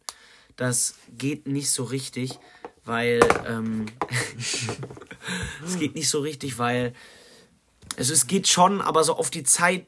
Das 0.54 0.94
geht 1.18 1.48
nicht 1.48 1.68
so 1.70 1.82
richtig, 1.82 2.38
weil, 2.84 3.18
ähm, 3.48 3.86
Es 5.64 5.78
geht 5.78 5.94
nicht 5.94 6.08
so 6.08 6.20
richtig, 6.20 6.58
weil. 6.58 6.92
Also 7.96 8.12
es 8.12 8.26
geht 8.26 8.48
schon, 8.48 8.80
aber 8.80 9.04
so 9.04 9.14
auf 9.16 9.30
die 9.30 9.42
Zeit 9.44 9.86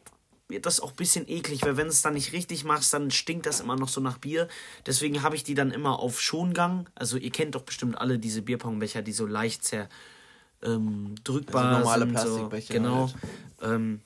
wird 0.49 0.67
das 0.67 0.81
auch 0.81 0.91
ein 0.91 0.97
bisschen 0.97 1.29
eklig, 1.29 1.63
weil 1.63 1.77
wenn 1.77 1.87
du 1.87 1.93
es 1.93 2.03
dann 2.03 2.15
nicht 2.15 2.33
richtig 2.33 2.65
machst, 2.65 2.93
dann 2.95 3.11
stinkt 3.11 3.47
das 3.47 3.61
immer 3.61 3.77
noch 3.77 3.89
so 3.89 4.01
nach 4.01 4.19
Bier. 4.19 4.49
Deswegen 4.87 5.23
habe 5.23 5.35
ich 5.35 5.43
die 5.45 5.55
dann 5.55 5.73
immer 5.73 5.99
auf 5.99 6.21
Schongang. 6.21 6.89
Also 6.95 7.17
ihr 7.17 7.31
kennt 7.31 7.55
doch 7.55 7.63
bestimmt 7.63 7.99
alle 7.99 8.19
diese 8.19 8.43
Bierpongbecher, 8.43 9.03
die 9.03 9.13
so 9.13 9.27
leicht 9.27 9.65
zer 9.65 9.89
ähm, 10.63 11.15
drückbar 11.25 11.65
Also 11.65 11.79
normale 11.81 12.03
sind. 12.05 12.13
Plastikbecher 12.13 12.67
So, 12.69 12.73
genau. 12.75 13.07
halt. 13.61 13.73
Ähm, 13.75 14.01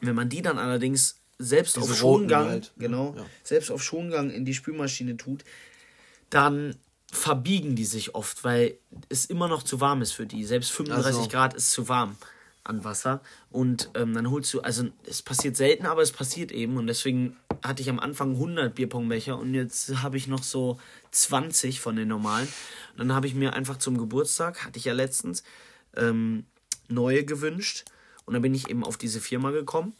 wenn 0.00 0.14
man 0.14 0.28
die 0.28 0.42
dann 0.42 0.58
allerdings 0.58 1.16
selbst 1.38 1.76
Diese 1.76 1.90
auf 1.92 1.98
Schongang, 1.98 2.48
halt, 2.48 2.72
ne? 2.76 2.86
genau, 2.86 3.14
Ja. 3.16 3.26
selbst 3.42 3.70
auf 3.70 3.82
Schongang 3.82 4.30
in 4.30 4.44
die 4.44 4.54
Spülmaschine 4.54 5.16
tut, 5.16 5.44
dann 6.30 6.76
verbiegen 7.10 7.76
die 7.76 7.84
sich 7.84 8.14
oft, 8.14 8.42
weil 8.44 8.78
es 9.08 9.26
immer 9.26 9.48
noch 9.48 9.62
zu 9.62 9.80
warm 9.80 10.00
ist 10.02 10.12
für 10.12 10.26
die. 10.26 10.44
Selbst 10.44 10.72
35 10.72 11.16
Also. 11.18 11.28
Grad 11.28 11.54
ist 11.54 11.70
zu 11.72 11.88
warm 11.88 12.16
an 12.68 12.84
Wasser. 12.84 13.20
Und 13.50 13.90
ähm, 13.94 14.14
dann 14.14 14.30
holst 14.30 14.52
du, 14.54 14.60
also 14.60 14.84
es 15.06 15.22
passiert 15.22 15.56
selten, 15.56 15.86
aber 15.86 16.02
es 16.02 16.12
passiert 16.12 16.52
eben. 16.52 16.76
Und 16.76 16.86
deswegen 16.86 17.36
hatte 17.62 17.82
ich 17.82 17.88
am 17.90 17.98
Anfang 17.98 18.32
100 18.32 18.74
Bierpongbecher 18.74 19.38
und 19.38 19.54
jetzt 19.54 20.02
habe 20.02 20.16
ich 20.16 20.26
noch 20.26 20.42
so 20.42 20.78
20 21.10 21.80
von 21.80 21.96
den 21.96 22.08
normalen. 22.08 22.48
Und 22.92 22.98
dann 22.98 23.14
habe 23.14 23.26
ich 23.26 23.34
mir 23.34 23.54
einfach 23.54 23.78
zum 23.78 23.98
Geburtstag, 23.98 24.64
hatte 24.64 24.78
ich 24.78 24.84
ja 24.84 24.92
letztens, 24.92 25.42
ähm, 25.96 26.44
neue 26.88 27.24
gewünscht. 27.24 27.84
Und 28.24 28.34
dann 28.34 28.42
bin 28.42 28.54
ich 28.54 28.68
eben 28.68 28.84
auf 28.84 28.96
diese 28.96 29.20
Firma 29.20 29.50
gekommen. 29.52 29.94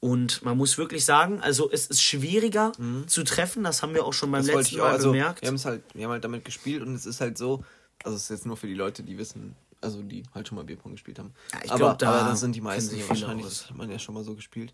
Und 0.00 0.42
man 0.42 0.56
muss 0.56 0.78
wirklich 0.78 1.04
sagen, 1.04 1.40
also 1.40 1.70
es 1.70 1.86
ist 1.86 2.02
schwieriger 2.02 2.72
zu 3.06 3.22
treffen, 3.22 3.62
das 3.62 3.82
haben 3.82 3.94
wir 3.94 4.04
auch 4.04 4.12
schon 4.12 4.32
beim 4.32 4.42
Mhm. 4.42 4.46
Das 4.48 4.56
letzten. 4.56 4.78
Mal 4.78 4.90
Also, 4.90 5.12
bemerkt. 5.12 5.42
wir, 5.42 5.64
halt, 5.64 5.82
wir 5.94 6.04
haben 6.04 6.10
halt 6.10 6.24
damit 6.24 6.44
gespielt 6.44 6.82
und 6.82 6.94
es 6.96 7.06
ist 7.06 7.20
halt 7.20 7.38
so, 7.38 7.64
also 8.02 8.16
es 8.16 8.24
ist 8.24 8.30
jetzt 8.30 8.46
nur 8.46 8.56
für 8.56 8.66
die 8.66 8.74
Leute, 8.74 9.04
die 9.04 9.16
wissen, 9.16 9.54
also 9.82 10.02
die 10.02 10.22
halt 10.34 10.48
schon 10.48 10.56
mal 10.56 10.64
Bierpong 10.64 10.92
gespielt 10.92 11.18
haben. 11.18 11.34
Ja, 11.52 11.60
ich 11.64 11.70
aber, 11.70 11.78
glaub, 11.78 11.98
da 11.98 12.10
aber 12.12 12.30
das 12.30 12.40
sind 12.40 12.54
die 12.54 12.60
meisten 12.60 12.96
ja 12.96 13.08
wahrscheinlich, 13.08 13.46
aus. 13.46 13.58
das 13.60 13.70
hat 13.70 13.76
man 13.76 13.90
ja 13.90 13.98
schon 13.98 14.14
mal 14.14 14.24
so 14.24 14.34
gespielt. 14.34 14.72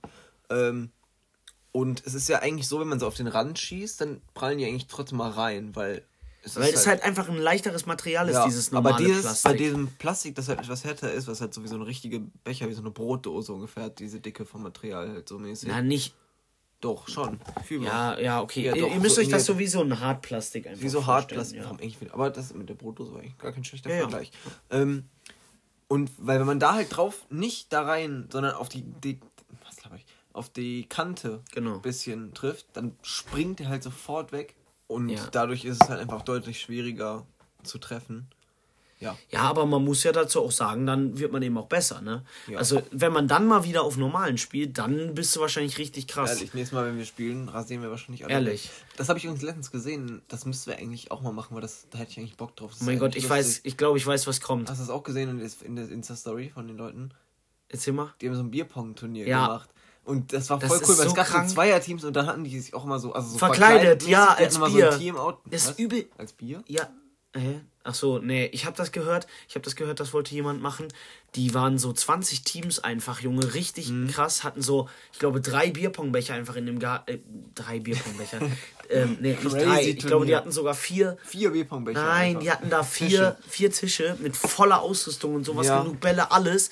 Ähm, 0.51 0.90
und 1.73 2.03
es 2.07 2.14
ist 2.14 2.29
ja 2.29 2.40
eigentlich 2.40 2.68
so, 2.68 2.81
wenn 2.81 2.88
man 2.88 2.99
so 2.99 3.07
auf 3.07 3.14
den 3.14 3.27
Rand 3.27 3.59
schießt, 3.59 4.01
dann 4.01 4.23
prallen 4.35 4.59
die 4.59 4.64
eigentlich 4.64 4.87
trotzdem 4.87 5.18
mal 5.18 5.31
rein, 5.31 5.77
weil 5.77 6.05
es 6.42 6.57
Weil 6.57 6.73
es 6.73 6.87
halt 6.87 7.03
einfach 7.03 7.29
ein 7.29 7.37
leichteres 7.37 7.87
Material 7.87 8.29
ist, 8.29 8.35
ja, 8.35 8.44
dieses 8.47 8.71
normale 8.71 8.94
aber 8.94 9.05
dieses, 9.05 9.23
Plastik. 9.23 9.51
bei 9.51 9.57
diesem 9.57 9.87
Plastik, 9.88 10.35
das 10.35 10.49
halt 10.49 10.61
etwas 10.61 10.85
härter 10.85 11.12
ist, 11.12 11.27
was 11.27 11.40
halt 11.40 11.53
so 11.53 11.62
wie 11.64 11.68
so 11.68 11.75
eine 11.75 11.87
richtige 11.87 12.21
Becher, 12.21 12.68
wie 12.68 12.75
so 12.75 12.81
eine 12.81 12.90
Brotdose 12.90 13.53
ungefähr, 13.53 13.85
hat, 13.85 13.99
diese 13.99 14.21
Dicke 14.21 14.44
vom 14.44 14.62
Material 14.62 15.09
halt 15.09 15.29
so 15.29 15.38
mäßig. 15.38 15.68
Na, 15.68 15.83
nicht. 15.83 16.14
Doch, 16.81 17.09
schon. 17.09 17.41
Mehr. 17.71 17.81
Ja, 17.83 18.19
ja, 18.21 18.41
okay. 18.41 18.64
Ja, 18.67 18.75
ihr, 18.75 18.87
ihr 18.87 19.01
müsst 19.01 19.17
so 19.17 19.21
euch 19.21 19.29
das 19.29 19.45
so 19.45 19.59
wie 19.59 19.67
so 19.67 19.81
ein 19.81 19.99
Hartplastik 19.99 20.67
einfach 20.69 20.83
Wie 20.83 20.88
so 20.88 21.07
Hartplastik. 21.07 21.61
Ja. 21.61 21.77
Aber 22.12 22.31
das 22.31 22.55
mit 22.55 22.69
der 22.69 22.75
Brotdose 22.75 23.12
war 23.12 23.21
eigentlich 23.21 23.37
gar 23.38 23.51
kein 23.53 23.64
schlechter 23.64 23.91
Ja, 23.91 23.97
ja. 23.97 24.01
Vergleich. 24.03 24.31
Ähm, 24.71 25.09
und 25.88 26.11
weil 26.19 26.38
wenn 26.38 26.47
man 26.47 26.61
da 26.61 26.75
halt 26.75 26.97
drauf, 26.97 27.27
nicht 27.31 27.73
da 27.73 27.83
rein, 27.83 28.29
sondern 28.31 28.55
auf 28.55 28.69
die, 28.69 28.83
die 28.83 29.19
was 29.64 29.77
glaube 29.77 29.97
ich, 29.97 30.05
auf 30.33 30.51
die 30.51 30.85
Kante 30.88 31.43
Genau. 31.53 31.75
ein 31.75 31.83
bisschen 31.83 32.33
trifft, 32.35 32.67
dann 32.75 32.97
springt 33.03 33.59
der 33.59 33.69
halt 33.69 33.83
sofort 33.83 34.31
weg. 34.31 34.55
Und 34.87 35.09
Ja. 35.09 35.27
dadurch 35.33 35.64
ist 35.64 35.83
es 35.83 35.88
halt 35.88 36.01
einfach 36.01 36.23
deutlich 36.23 36.61
schwieriger 36.61 37.27
zu 37.64 37.79
treffen. 37.79 38.29
Ja. 39.01 39.17
Ja, 39.31 39.41
aber 39.43 39.65
man 39.67 39.85
muss 39.85 40.03
ja 40.03 40.11
dazu 40.13 40.43
auch 40.43 40.51
sagen, 40.51 40.85
dann 40.87 41.19
wird 41.19 41.31
man 41.33 41.41
eben 41.43 41.57
auch 41.57 41.67
besser, 41.69 42.01
ne? 42.01 42.25
Ja. 42.49 42.59
Also, 42.59 42.83
wenn 42.91 43.13
man 43.13 43.29
dann 43.29 43.47
mal 43.47 43.65
wieder 43.65 43.83
auf 43.83 43.97
normalen 43.97 44.39
spielt, 44.39 44.77
dann 44.79 45.15
bist 45.15 45.37
du 45.37 45.41
wahrscheinlich 45.41 45.79
richtig 45.79 46.09
krass. 46.09 46.31
Ehrlich, 46.31 46.53
nächstes 46.55 46.73
Mal, 46.75 46.87
wenn 46.87 46.99
wir 46.99 47.05
spielen, 47.05 47.49
rasieren 47.49 47.83
wir 47.83 47.91
wahrscheinlich 47.91 48.25
alle. 48.25 48.35
Ehrlich. 48.35 48.71
Das 48.97 49.09
habe 49.09 49.19
ich 49.19 49.25
übrigens 49.25 49.43
letztens 49.43 49.71
gesehen. 49.71 50.23
Das 50.29 50.47
müssten 50.47 50.71
wir 50.71 50.79
eigentlich 50.79 51.11
auch 51.13 51.23
mal 51.23 51.33
machen, 51.33 51.55
weil 51.55 51.63
das, 51.63 51.87
da 51.91 51.99
hätte 51.99 52.11
ich 52.11 52.19
eigentlich 52.19 52.37
Bock 52.37 52.57
drauf. 52.57 52.73
Das 52.73 52.83
Oh 52.83 52.85
mein 52.87 52.99
Gott, 52.99 53.11
ich 53.15 53.23
lustig. 53.23 53.31
weiß, 53.31 53.61
ich 53.63 53.77
glaube, 53.77 53.99
ich 53.99 54.07
weiß, 54.07 54.27
was 54.27 54.41
kommt. 54.41 54.69
Hast 54.69 54.79
du 54.79 54.83
das 54.83 54.91
auch 54.91 55.03
gesehen 55.05 55.29
in 55.31 55.39
der- 55.39 55.51
in 55.65 55.77
der 55.77 55.89
Insta-Story 55.91 56.51
von 56.53 56.67
den 56.67 56.77
Leuten? 56.77 57.11
Erzähl 57.69 57.93
mal. 57.93 58.13
Die 58.21 58.27
haben 58.29 58.35
so 58.35 58.43
ein 58.43 58.51
Bierpong-Turnier 58.51 59.29
Ja. 59.29 59.47
gemacht. 59.47 59.71
Und 60.05 60.33
das 60.33 60.49
war 60.49 60.59
Das 60.59 60.69
voll 60.71 60.79
ist 60.79 60.89
cool, 60.89 60.97
weil 60.99 61.05
so 61.05 61.11
es 61.11 61.15
gab 61.15 61.27
krank. 61.27 61.49
so 61.51 61.55
Zweierteams 61.55 62.03
und 62.05 62.17
dann 62.17 62.27
hatten 62.27 62.43
die 62.43 62.59
sich 62.59 62.73
auch 62.73 62.85
immer 62.85 62.99
so, 62.99 63.13
also 63.13 63.29
so 63.29 63.39
Verkleidet, 63.39 64.03
verkleidet 64.03 64.09
ja, 64.09 64.29
als 64.35 64.59
Bier. 64.59 64.69
So 64.91 64.97
ein 64.97 64.99
Team-Out. 65.01 65.39
Das 65.51 65.67
ist 65.69 65.79
übel. 65.79 66.07
Als 66.17 66.33
Bier? 66.33 66.65
Ja. 66.67 66.89
Hä? 67.37 67.61
Ach 67.85 67.95
so, 67.95 68.19
nee, 68.19 68.47
ich 68.53 68.67
habe 68.67 68.77
das 68.77 68.93
gehört. 68.93 69.27
Ich 69.49 69.55
habe 69.55 69.64
das 69.64 69.75
gehört, 69.77 69.99
das 70.01 70.12
wollte 70.12 70.35
jemand 70.35 70.61
machen. 70.61 70.88
Die 71.35 71.55
waren 71.55 71.79
so 71.79 71.93
20 71.93 72.43
Teams 72.43 72.79
einfach, 72.81 73.21
Junge, 73.21 73.55
richtig 73.55 73.88
Mhm. 73.91 74.09
krass. 74.09 74.45
Hatten 74.45 74.61
so, 74.62 74.88
ich 75.12 75.19
glaube, 75.19 75.41
drei 75.41 75.71
Bierpongbecher 75.71 76.35
einfach 76.35 76.57
in 76.57 76.67
dem 76.67 76.79
Garten. 76.79 77.11
Äh, 77.11 77.19
drei 77.55 77.79
Bierpongbecher. 77.81 78.41
ähm, 78.91 79.17
nee, 79.21 79.31
nicht 79.31 79.41
Crazy 79.43 79.59
drei. 79.64 79.83
Ich 79.85 80.07
glaube, 80.07 80.27
die 80.27 80.35
hatten 80.37 80.51
sogar 80.53 80.75
vier. 80.75 81.17
Vier 81.25 81.51
Bierpongbecher. 81.51 82.03
Nein, 82.03 82.29
einfach. 82.29 82.41
die 82.43 82.51
hatten 82.51 82.71
da 82.71 82.83
vier, 82.83 83.37
vier 83.49 83.71
Tische 83.71 84.17
mit 84.21 84.37
voller 84.37 84.81
Ausrüstung 84.83 85.35
und 85.35 85.45
sowas, 85.45 85.67
Ja. 85.67 85.83
genug 85.83 86.01
Bälle, 86.01 86.31
alles. 86.31 86.71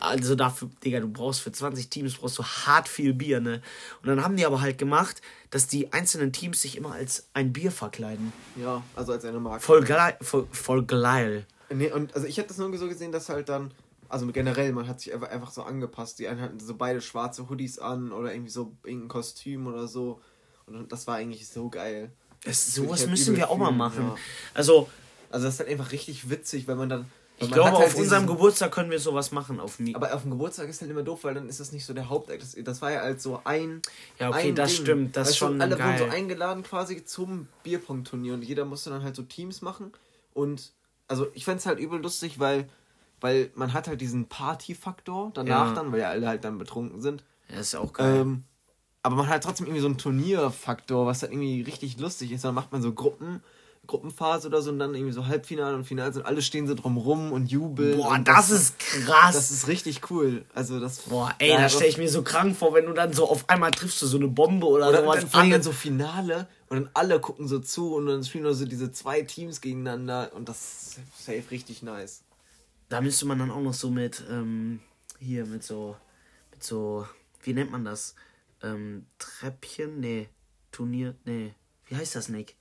Also 0.00 0.34
dafür, 0.34 0.68
Digga, 0.84 1.00
du 1.00 1.08
brauchst 1.08 1.40
für 1.40 1.52
20 1.52 1.88
Teams 1.88 2.14
brauchst 2.14 2.38
du 2.38 2.42
hart 2.44 2.88
viel 2.88 3.12
Bier, 3.14 3.40
ne? 3.40 3.60
Und 4.02 4.08
dann 4.08 4.22
haben 4.22 4.36
die 4.36 4.44
aber 4.46 4.60
halt 4.60 4.78
gemacht, 4.78 5.20
dass 5.50 5.66
die 5.68 5.92
einzelnen 5.92 6.32
Teams 6.32 6.60
sich 6.62 6.76
immer 6.76 6.92
als 6.92 7.28
ein 7.32 7.52
Bier 7.52 7.70
verkleiden. 7.70 8.32
Ja, 8.60 8.82
also 8.96 9.12
als 9.12 9.24
eine 9.24 9.38
Marke. 9.38 9.62
Voll 9.64 9.84
geil, 9.84 10.16
voll, 10.20 10.48
voll 10.54 10.84
geil. 10.84 11.46
Nee, 11.70 11.90
und 11.92 12.14
also 12.14 12.26
ich 12.26 12.38
habe 12.38 12.48
das 12.48 12.58
nur 12.58 12.76
so 12.76 12.88
gesehen, 12.88 13.10
dass 13.12 13.28
halt 13.28 13.48
dann, 13.48 13.72
also 14.08 14.26
generell, 14.28 14.72
man 14.72 14.86
hat 14.86 15.00
sich 15.00 15.12
einfach, 15.12 15.28
einfach 15.30 15.50
so 15.50 15.62
angepasst. 15.62 16.18
Die 16.18 16.28
einen 16.28 16.40
hatten 16.40 16.60
so 16.60 16.74
beide 16.74 17.00
schwarze 17.00 17.48
Hoodies 17.48 17.78
an 17.78 18.12
oder 18.12 18.32
irgendwie 18.32 18.50
so 18.50 18.72
irgendein 18.84 19.08
Kostüm 19.08 19.66
oder 19.66 19.88
so. 19.88 20.20
Und 20.66 20.90
das 20.92 21.06
war 21.06 21.16
eigentlich 21.16 21.48
so 21.48 21.68
geil. 21.68 22.10
Das, 22.44 22.64
Das 22.66 22.74
sowas 22.74 23.00
halt 23.00 23.10
müssen 23.10 23.36
wir 23.36 23.50
auch 23.50 23.56
mal 23.56 23.70
machen. 23.72 24.04
ja. 24.08 24.16
Also, 24.52 24.88
Also 25.30 25.46
das 25.46 25.54
ist 25.54 25.60
halt 25.60 25.70
einfach 25.70 25.90
richtig 25.92 26.30
witzig, 26.30 26.68
weil 26.68 26.76
man 26.76 26.88
dann. 26.90 27.00
weil 27.38 27.48
ich 27.48 27.52
glaube, 27.52 27.72
halt 27.72 27.86
auf 27.86 27.96
unserem 27.96 28.26
Geburtstag 28.26 28.70
können 28.72 28.90
wir 28.90 29.00
sowas 29.00 29.32
machen. 29.32 29.58
Auf 29.58 29.78
Mi 29.80 29.94
Aber 29.94 30.14
auf 30.14 30.22
dem 30.22 30.30
Geburtstag 30.30 30.68
ist 30.68 30.80
halt 30.82 30.90
immer 30.90 31.02
doof, 31.02 31.24
weil 31.24 31.34
dann 31.34 31.48
ist 31.48 31.58
das 31.60 31.72
nicht 31.72 31.84
so 31.86 31.92
der 31.94 32.08
Hauptakt. 32.10 32.42
Das, 32.42 32.54
das 32.62 32.82
war 32.82 32.92
ja 32.92 33.00
halt 33.00 33.20
so 33.20 33.40
ein. 33.44 33.80
Ja, 34.20 34.28
okay, 34.28 34.50
ein 34.50 34.54
das 34.54 34.72
Ding. 34.74 34.82
stimmt, 34.82 35.16
das 35.16 35.28
Weißt 35.28 35.38
schon 35.38 35.60
Alle 35.60 35.76
geil. 35.76 35.98
wurden 35.98 36.10
so 36.10 36.16
eingeladen 36.16 36.62
quasi 36.62 37.04
zum 37.04 37.48
Bierpong-Turnier 37.62 38.34
und 38.34 38.42
jeder 38.42 38.64
musste 38.66 38.90
dann 38.90 39.02
halt 39.02 39.16
so 39.16 39.22
Teams 39.22 39.62
machen. 39.62 39.92
Und 40.34 40.72
also 41.08 41.26
ich 41.32 41.44
fände 41.44 41.58
es 41.60 41.66
halt 41.66 41.78
übel 41.78 42.00
lustig, 42.00 42.38
weil, 42.38 42.68
weil 43.20 43.50
man 43.54 43.72
hat 43.72 43.88
halt 43.88 44.00
diesen 44.00 44.26
Party-Faktor 44.26 45.30
danach 45.34 45.68
Ja. 45.68 45.74
dann, 45.74 45.92
weil 45.92 46.00
ja 46.00 46.10
alle 46.10 46.28
halt 46.28 46.44
dann 46.44 46.58
betrunken 46.58 47.00
sind. 47.00 47.24
ja, 47.48 47.58
ist 47.60 47.74
auch 47.74 47.92
geil. 47.92 48.20
Ähm, 48.20 48.44
aber 49.02 49.16
man 49.16 49.28
hat 49.28 49.44
trotzdem 49.44 49.66
irgendwie 49.66 49.80
so 49.82 49.86
einen 49.88 49.98
Turnierfaktor, 49.98 51.06
was 51.06 51.20
dann 51.20 51.30
irgendwie 51.30 51.62
richtig 51.62 51.98
lustig 51.98 52.32
ist. 52.32 52.44
Dann 52.44 52.54
macht 52.54 52.72
man 52.72 52.80
so 52.82 52.92
Gruppen, 52.92 53.42
Gruppenphase 53.86 54.48
oder 54.48 54.62
so 54.62 54.70
und 54.70 54.78
dann 54.78 54.94
irgendwie 54.94 55.12
so 55.12 55.26
Halbfinale 55.26 55.76
und 55.76 55.84
Finale 55.84 56.10
und 56.14 56.24
alle 56.24 56.40
stehen 56.40 56.66
so 56.66 56.74
drumrum 56.74 57.30
und 57.30 57.50
jubeln. 57.50 57.98
Boah, 57.98 58.12
und 58.12 58.26
das 58.26 58.48
ist 58.48 58.78
krass. 58.78 59.34
Das 59.34 59.50
ist 59.50 59.68
richtig 59.68 60.10
cool. 60.10 60.46
Also 60.54 60.80
das. 60.80 61.00
Boah, 61.00 61.34
ey, 61.38 61.50
Ja, 61.50 61.60
das 61.60 61.74
stelle 61.74 61.90
ich 61.90 61.98
mir 61.98 62.08
so 62.08 62.22
krank 62.22 62.56
vor, 62.56 62.72
wenn 62.72 62.86
du 62.86 62.94
dann 62.94 63.12
so 63.12 63.28
auf 63.28 63.46
einmal 63.50 63.72
triffst 63.72 64.00
du 64.00 64.06
so 64.06 64.16
eine 64.16 64.28
Bombe 64.28 64.66
oder, 64.66 64.88
Oder 64.88 65.02
sowas. 65.02 65.20
dann 65.20 65.28
vor 65.28 65.40
allem 65.40 65.46
an. 65.48 65.52
dann 65.52 65.62
so 65.62 65.72
Finale 65.72 66.48
und 66.74 66.82
dann 66.82 66.90
alle 66.94 67.20
gucken 67.20 67.46
so 67.46 67.60
zu 67.60 67.94
und 67.94 68.06
dann 68.06 68.24
spielen 68.24 68.44
nur 68.44 68.54
so 68.54 68.64
diese 68.64 68.90
zwei 68.90 69.22
Teams 69.22 69.60
gegeneinander 69.60 70.32
und 70.34 70.48
das 70.48 70.98
ist 70.98 71.24
safe 71.24 71.50
richtig 71.50 71.82
nice. 71.82 72.24
Da 72.88 73.00
müsste 73.00 73.26
man 73.26 73.38
dann 73.38 73.50
auch 73.50 73.60
noch 73.60 73.74
so 73.74 73.90
mit, 73.90 74.24
ähm, 74.28 74.80
hier 75.20 75.46
mit 75.46 75.62
so, 75.62 75.96
mit 76.50 76.64
so, 76.64 77.06
wie 77.42 77.52
nennt 77.52 77.70
man 77.70 77.84
das? 77.84 78.14
Ähm, 78.62 79.06
Treppchen? 79.18 80.00
Nee, 80.00 80.28
Turnier, 80.72 81.14
nee. 81.24 81.54
Wie 81.86 81.96
heißt 81.96 82.16
das, 82.16 82.28
Nick? 82.28 82.56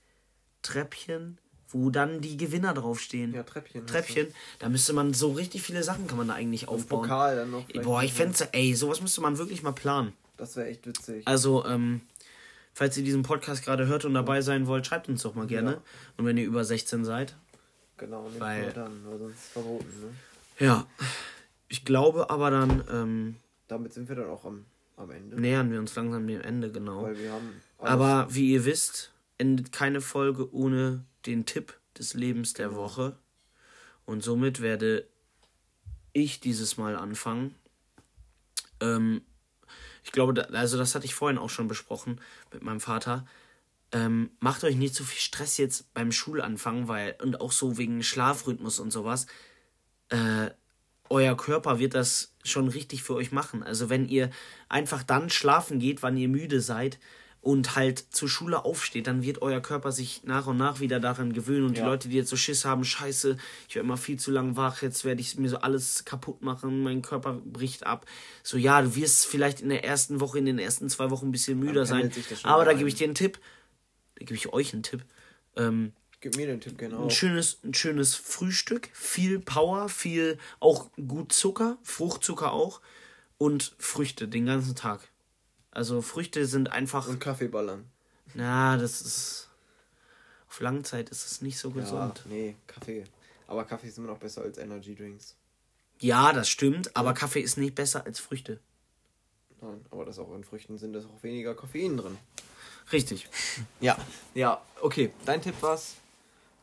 Treppchen, 0.62 1.39
wo 1.69 1.89
dann 1.89 2.21
die 2.21 2.38
Gewinner 2.38 2.73
draufstehen. 2.76 3.34
Ja, 3.34 3.41
Treppchen. 3.41 3.88
Treppchen. 3.88 4.28
Da 4.60 4.69
müsste 4.69 4.93
man 4.93 5.13
so 5.13 5.32
richtig 5.32 5.63
viele 5.63 5.82
Sachen 5.84 6.06
kann 6.06 6.17
man 6.17 6.28
da 6.28 6.36
eigentlich 6.36 6.67
aufbauen. 6.67 7.02
Pokal 7.02 7.36
dann 7.36 7.52
noch. 7.52 7.67
Boah, 7.82 8.04
ich 8.04 8.13
fände, 8.13 8.47
ey, 8.52 8.76
sowas 8.76 9.02
müsste 9.02 9.21
man 9.21 9.39
wirklich 9.39 9.63
mal 9.63 9.71
planen. 9.71 10.13
Das 10.38 10.56
wäre 10.56 10.67
echt 10.67 10.86
witzig. 10.86 11.28
Also, 11.28 11.65
ähm, 11.65 12.02
falls 12.73 12.97
ihr 12.97 13.03
diesen 13.03 13.23
Podcast 13.23 13.63
gerade 13.63 13.88
hört 13.88 14.05
und 14.05 14.13
dabei 14.13 14.41
sein 14.41 14.67
wollt, 14.67 14.86
schreibt 14.86 15.07
uns 15.09 15.23
doch 15.23 15.36
mal 15.36 15.47
gerne. 15.47 15.71
Ja. 15.73 15.81
Und 16.17 16.25
wenn 16.25 16.38
ihr 16.38 16.45
über 16.45 16.63
16 16.63 17.05
seid. 17.05 17.36
Genau, 17.97 18.27
nicht 18.27 18.39
weil- 18.39 18.63
nur 18.63 18.71
dann, 18.71 19.05
weil 19.05 19.19
sonst 19.19 19.33
ist 19.36 19.39
es 19.43 19.47
verboten. 19.49 19.86
Ne? 20.01 20.65
Ja. 20.65 20.88
Ich 21.67 21.86
glaube 21.86 22.29
aber 22.29 22.51
dann 22.51 22.83
ähm, 22.91 23.36
Damit 23.67 23.93
sind 23.93 24.07
wir 24.09 24.15
dann 24.15 24.29
auch 24.29 24.45
am, 24.45 24.65
am 24.97 25.09
Ende. 25.12 25.39
nähern 25.39 25.71
wir 25.71 25.79
uns 25.79 25.95
langsam 25.95 26.27
dem 26.27 26.41
Ende, 26.41 26.71
genau. 26.71 27.03
Weil 27.03 27.17
wir 27.17 27.31
haben. 27.31 27.49
alles- 27.79 27.91
Aber 27.91 28.27
wie 28.36 28.51
ihr 28.51 28.65
wisst, 28.65 29.12
endet 29.38 29.71
keine 29.71 30.01
Folge 30.01 30.53
ohne 30.53 31.03
den 31.25 31.45
Tipp 31.45 31.73
des 31.97 32.13
Lebens 32.13 32.53
der 32.53 32.75
Woche. 32.75 33.15
Und 34.05 34.23
somit 34.23 34.62
werde 34.62 35.07
ich 36.12 36.39
dieses 36.39 36.77
Mal 36.77 36.95
anfangen. 36.95 37.55
Ähm, 38.79 39.21
ich 40.03 40.11
glaube, 40.11 40.33
da, 40.33 40.43
also 40.43 40.77
das 40.77 40.95
hatte 40.95 41.05
ich 41.05 41.15
vorhin 41.15 41.37
auch 41.37 41.49
schon 41.49 41.67
besprochen 41.67 42.19
mit 42.51 42.63
meinem 42.63 42.79
Vater. 42.79 43.25
Ähm, 43.91 44.31
macht 44.39 44.63
euch 44.63 44.75
nicht 44.75 44.95
so 44.95 45.03
viel 45.03 45.19
Stress 45.19 45.57
jetzt 45.57 45.93
beim 45.93 46.11
Schulanfang, 46.11 46.87
weil, 46.87 47.15
und 47.21 47.41
auch 47.41 47.51
so 47.51 47.77
wegen 47.77 48.03
Schlafrhythmus 48.03 48.79
und 48.79 48.91
sowas. 48.91 49.27
Äh, 50.09 50.49
euer 51.09 51.37
Körper 51.37 51.79
wird 51.79 51.93
das 51.93 52.33
schon 52.43 52.67
richtig 52.67 53.03
für 53.03 53.13
euch 53.13 53.31
machen. 53.31 53.61
Also 53.61 53.89
wenn 53.89 54.07
ihr 54.07 54.31
einfach 54.67 55.03
dann 55.03 55.29
schlafen 55.29 55.79
geht, 55.79 56.01
wann 56.01 56.17
ihr 56.17 56.27
müde 56.27 56.59
seid 56.59 56.99
und 57.43 57.75
halt 57.75 57.99
zur 58.12 58.29
Schule 58.29 58.63
aufsteht, 58.63 59.06
dann 59.06 59.21
wird 59.21 59.41
euer 59.41 59.60
Körper 59.60 59.91
sich 59.91 60.23
nach 60.23 60.47
und 60.47 60.56
nach 60.56 60.79
wieder 60.79 61.01
daran 61.01 61.34
gewöhnen. 61.34 61.65
Und 61.65 61.77
Ja. 61.77 61.84
die 61.84 61.89
Leute, 61.89 62.08
die 62.08 62.15
jetzt 62.15 62.29
so 62.29 62.38
Schiss 62.38 62.63
haben, 62.63 62.86
scheiße, 62.86 63.36
ich 63.67 63.75
werde 63.75 63.86
immer 63.86 63.97
viel 63.97 64.17
zu 64.17 64.32
lang 64.32 64.56
wach, 64.56 64.82
jetzt 64.82 65.03
werde 65.03 65.19
ich 65.19 65.38
mir 65.38 65.49
so 65.49 65.58
alles 65.58 66.06
kaputt 66.06 66.41
machen, 66.41 66.84
mein 66.84 67.01
Körper 67.01 67.34
bricht 67.34 67.86
ab. 67.86 68.06
So, 68.43 68.58
ja, 68.58 68.82
du 68.82 68.95
wirst 68.95 69.25
vielleicht 69.25 69.60
in 69.60 69.67
der 69.67 69.84
ersten 69.84 70.21
Woche, 70.21 70.39
in 70.39 70.45
den 70.45 70.58
ersten 70.58 70.88
zwei 70.89 71.10
Wochen 71.10 71.27
ein 71.27 71.32
bisschen 71.34 71.60
müder 71.60 71.86
sein. 71.86 72.12
Aber 72.43 72.63
da 72.63 72.71
gebe 72.71 72.88
ich 72.88 72.95
dir 72.95 73.03
einen 73.06 73.15
Tipp. 73.15 73.39
Da 74.15 74.25
gebe 74.25 74.36
ich 74.36 74.53
euch 74.53 74.73
einen 74.73 74.84
Tipp. 74.84 75.03
Ähm, 75.58 75.91
Gib 76.21 76.38
mir 76.38 76.47
den 76.47 76.62
Tipp 76.62 76.77
genau. 76.77 77.03
ein 77.03 77.10
schönes, 77.10 77.60
ein 77.65 77.73
schönes 77.73 78.15
Frühstück, 78.15 78.89
viel 78.93 79.39
Power, 79.39 79.89
viel 79.89 80.38
auch 80.62 80.89
gut 80.95 81.34
Zucker, 81.34 81.77
Fruchtzucker 81.84 82.53
auch 82.53 82.79
und 83.38 83.75
Früchte 83.77 84.29
den 84.29 84.45
ganzen 84.45 84.75
Tag. 84.75 85.10
Also 85.73 86.01
Früchte 86.01 86.45
sind 86.45 86.71
einfach, 86.71 87.07
Und 87.07 87.19
Kaffee 87.19 87.47
ballern. 87.47 87.86
na, 88.33 88.77
das 88.77 89.01
ist 89.01 89.49
auf 90.49 90.59
lange 90.59 90.83
Zeit 90.83 91.09
ist 91.09 91.25
es 91.25 91.41
nicht 91.41 91.57
so 91.57 91.69
Ja, 91.69 91.75
gesund. 91.81 92.21
nee, 92.29 92.55
Kaffee. 92.67 93.05
Aber 93.47 93.65
Kaffee 93.65 93.88
ist 93.88 93.97
immer 93.97 94.07
noch 94.07 94.19
besser 94.19 94.43
als 94.43 94.57
Energy 94.57 94.95
Drinks. 94.95 95.36
Ja, 95.99 96.31
das 96.31 96.47
stimmt, 96.49 96.95
aber 96.95 97.13
Kaffee 97.13 97.39
ist 97.41 97.57
nicht 97.57 97.75
besser 97.75 98.05
als 98.05 98.19
Früchte. 98.19 98.59
Nein, 99.62 99.83
aber 99.91 100.05
das 100.05 100.19
auch 100.19 100.33
in 100.36 100.43
Früchten 100.43 100.77
sind 100.77 100.93
das 100.93 101.05
auch 101.05 101.23
weniger 101.23 101.55
Koffein 101.55 101.97
drin. 101.97 102.17
Richtig. 102.91 103.27
Ja, 103.79 103.97
ja, 104.36 104.62
okay. 104.81 105.12
Dein 105.25 105.41
Tipp 105.41 105.55
war's. 105.62 105.95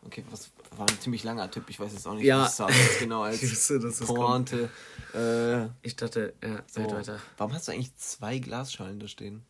Okay, 0.06 0.24
was 0.30 0.50
war 0.76 0.88
ein 0.88 1.00
ziemlich 1.00 1.24
langer 1.24 1.50
Tipp. 1.50 1.64
Ich 1.68 1.78
weiß 1.80 1.92
jetzt 1.92 2.06
auch 2.06 2.14
nicht, 2.14 2.24
Ja. 2.24 2.42
was 2.44 2.56
das 2.56 2.70
genau 2.98 3.22
als 3.24 3.42
Ich 3.42 3.50
wusste, 3.52 3.78
Pointe. 4.06 4.68
Äh, 5.14 5.68
Ich 5.86 5.96
dachte, 5.96 6.34
ja, 6.42 6.62
so. 6.66 6.82
seid 6.82 6.92
weiter. 6.92 7.20
Warum 7.36 7.52
hast 7.54 7.68
du 7.68 7.72
eigentlich 7.72 7.94
zwei 7.96 8.38
Glasschalen 8.38 9.00
da 9.00 9.08
stehen? 9.08 9.42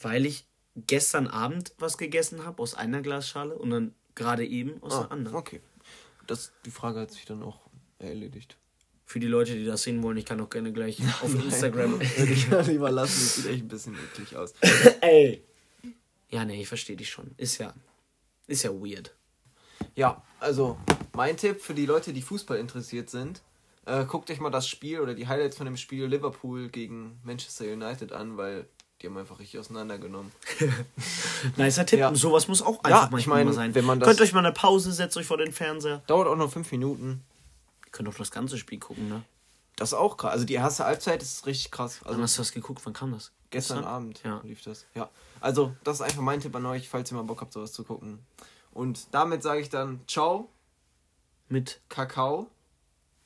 Weil 0.00 0.26
ich 0.26 0.46
gestern 0.76 1.26
Abend 1.26 1.72
was 1.78 1.98
gegessen 1.98 2.44
habe 2.44 2.62
aus 2.62 2.74
einer 2.74 3.02
Glasschale 3.02 3.56
und 3.56 3.70
dann 3.70 3.94
gerade 4.14 4.46
eben 4.46 4.80
aus 4.82 4.94
einer 4.94 5.10
anderen. 5.12 5.36
Ah, 5.36 5.40
okay. 5.40 5.60
Das, 6.26 6.52
die 6.64 6.70
Frage 6.70 7.00
hat 7.00 7.10
sich 7.10 7.24
dann 7.24 7.42
auch 7.42 7.60
erledigt. 7.98 8.56
Für 9.06 9.18
die 9.20 9.26
Leute, 9.26 9.54
die 9.54 9.64
das 9.64 9.82
sehen 9.84 10.02
wollen, 10.02 10.18
ich 10.18 10.26
kann 10.26 10.40
auch 10.40 10.50
gerne 10.50 10.72
gleich 10.72 11.00
auf 11.22 11.34
Instagram. 11.34 11.98
Würde 12.16 12.32
ich 12.32 12.46
lieber 12.68 12.90
lassen. 12.90 13.14
Das 13.18 13.34
sieht 13.36 13.46
echt 13.46 13.64
ein 13.64 13.68
bisschen 13.68 13.96
eklig 13.96 14.36
aus. 14.36 14.52
Ey. 15.00 15.42
Ja, 16.30 16.44
nee, 16.44 16.60
ich 16.60 16.68
verstehe 16.68 16.94
dich 16.96 17.08
schon. 17.08 17.32
Ist 17.38 17.56
ja, 17.58 17.74
ist 18.46 18.62
ja 18.62 18.70
weird. 18.70 19.14
Ja, 19.98 20.22
also 20.38 20.78
mein 21.14 21.36
Tipp 21.36 21.60
für 21.60 21.74
die 21.74 21.84
Leute, 21.86 22.12
die 22.12 22.22
Fußball 22.22 22.56
interessiert 22.58 23.10
sind, 23.10 23.42
äh, 23.84 24.04
guckt 24.04 24.30
euch 24.30 24.38
mal 24.38 24.50
das 24.50 24.68
Spiel 24.68 25.00
oder 25.00 25.12
die 25.14 25.26
Highlights 25.26 25.56
von 25.56 25.66
dem 25.66 25.76
Spiel 25.76 26.04
Liverpool 26.06 26.68
gegen 26.68 27.18
Manchester 27.24 27.64
United 27.64 28.12
an, 28.12 28.36
weil 28.36 28.66
die 29.02 29.08
haben 29.08 29.16
einfach 29.18 29.40
richtig 29.40 29.58
auseinandergenommen. 29.58 30.30
Nicer 31.56 31.84
Tipp. 31.84 31.98
Ja. 31.98 32.14
Sowas 32.14 32.46
muss 32.46 32.62
auch 32.62 32.76
Ja, 32.84 32.94
einfach 33.02 33.04
ich 33.06 33.10
manchmal 33.10 33.38
meine, 33.38 33.50
mal 33.50 33.54
sein. 33.54 33.74
wenn 33.74 33.84
man 33.84 33.98
das- 33.98 34.08
Könnt 34.08 34.20
euch 34.20 34.32
mal 34.32 34.38
eine 34.44 34.52
Pause, 34.52 34.92
setzt 34.92 35.16
euch 35.16 35.26
vor 35.26 35.38
den 35.38 35.50
Fernseher. 35.52 36.02
Dauert 36.06 36.28
auch 36.28 36.36
nur 36.36 36.48
fünf 36.48 36.70
Minuten. 36.70 37.24
Ihr 37.86 37.90
könnt 37.90 38.08
auch 38.08 38.14
das 38.14 38.30
ganze 38.30 38.56
Spiel 38.58 38.78
gucken, 38.78 39.08
ne? 39.08 39.22
Das 39.76 39.90
ist 39.90 39.94
auch 39.98 40.16
krass. 40.16 40.32
Also 40.32 40.44
die 40.44 40.54
erste 40.54 40.84
Halbzeit 40.84 41.22
ist 41.22 41.46
richtig 41.46 41.70
krass. 41.72 42.00
Also 42.04 42.16
Wann 42.16 42.22
hast 42.22 42.36
du 42.36 42.42
das 42.42 42.52
geguckt? 42.52 42.80
Wann 42.84 42.92
kam 42.92 43.12
das? 43.12 43.32
gestern 43.50 43.82
Abend 43.84 44.20
Ja. 44.24 44.40
lief 44.44 44.62
das. 44.62 44.84
Ja. 44.94 45.08
Also 45.40 45.74
das 45.82 45.96
ist 45.96 46.02
einfach 46.02 46.20
mein 46.20 46.38
Tipp 46.40 46.54
an 46.54 46.66
euch, 46.66 46.88
falls 46.88 47.10
ihr 47.10 47.16
mal 47.16 47.22
Bock 47.22 47.40
habt, 47.40 47.52
sowas 47.52 47.72
zu 47.72 47.82
gucken. 47.82 48.18
Und 48.78 49.08
damit 49.12 49.42
sage 49.42 49.60
ich 49.60 49.70
dann 49.70 49.98
Ciao, 50.06 50.48
Mit 51.48 51.80
Kakao 51.88 52.46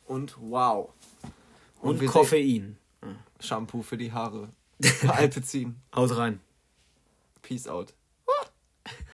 und 0.07 0.35
Wow. 0.41 0.89
und, 1.83 2.01
wir 2.01 2.09
Koffein. 2.09 2.79
sehen- 3.03 3.19
Shampoo 3.39 3.83
für 3.83 3.99
die 3.99 4.13
Haare. 4.13 4.49
Alpezin. 5.07 5.77
Haut 5.95 6.17
rein. 6.17 6.41
Peace 7.43 7.69
out. 7.69 7.93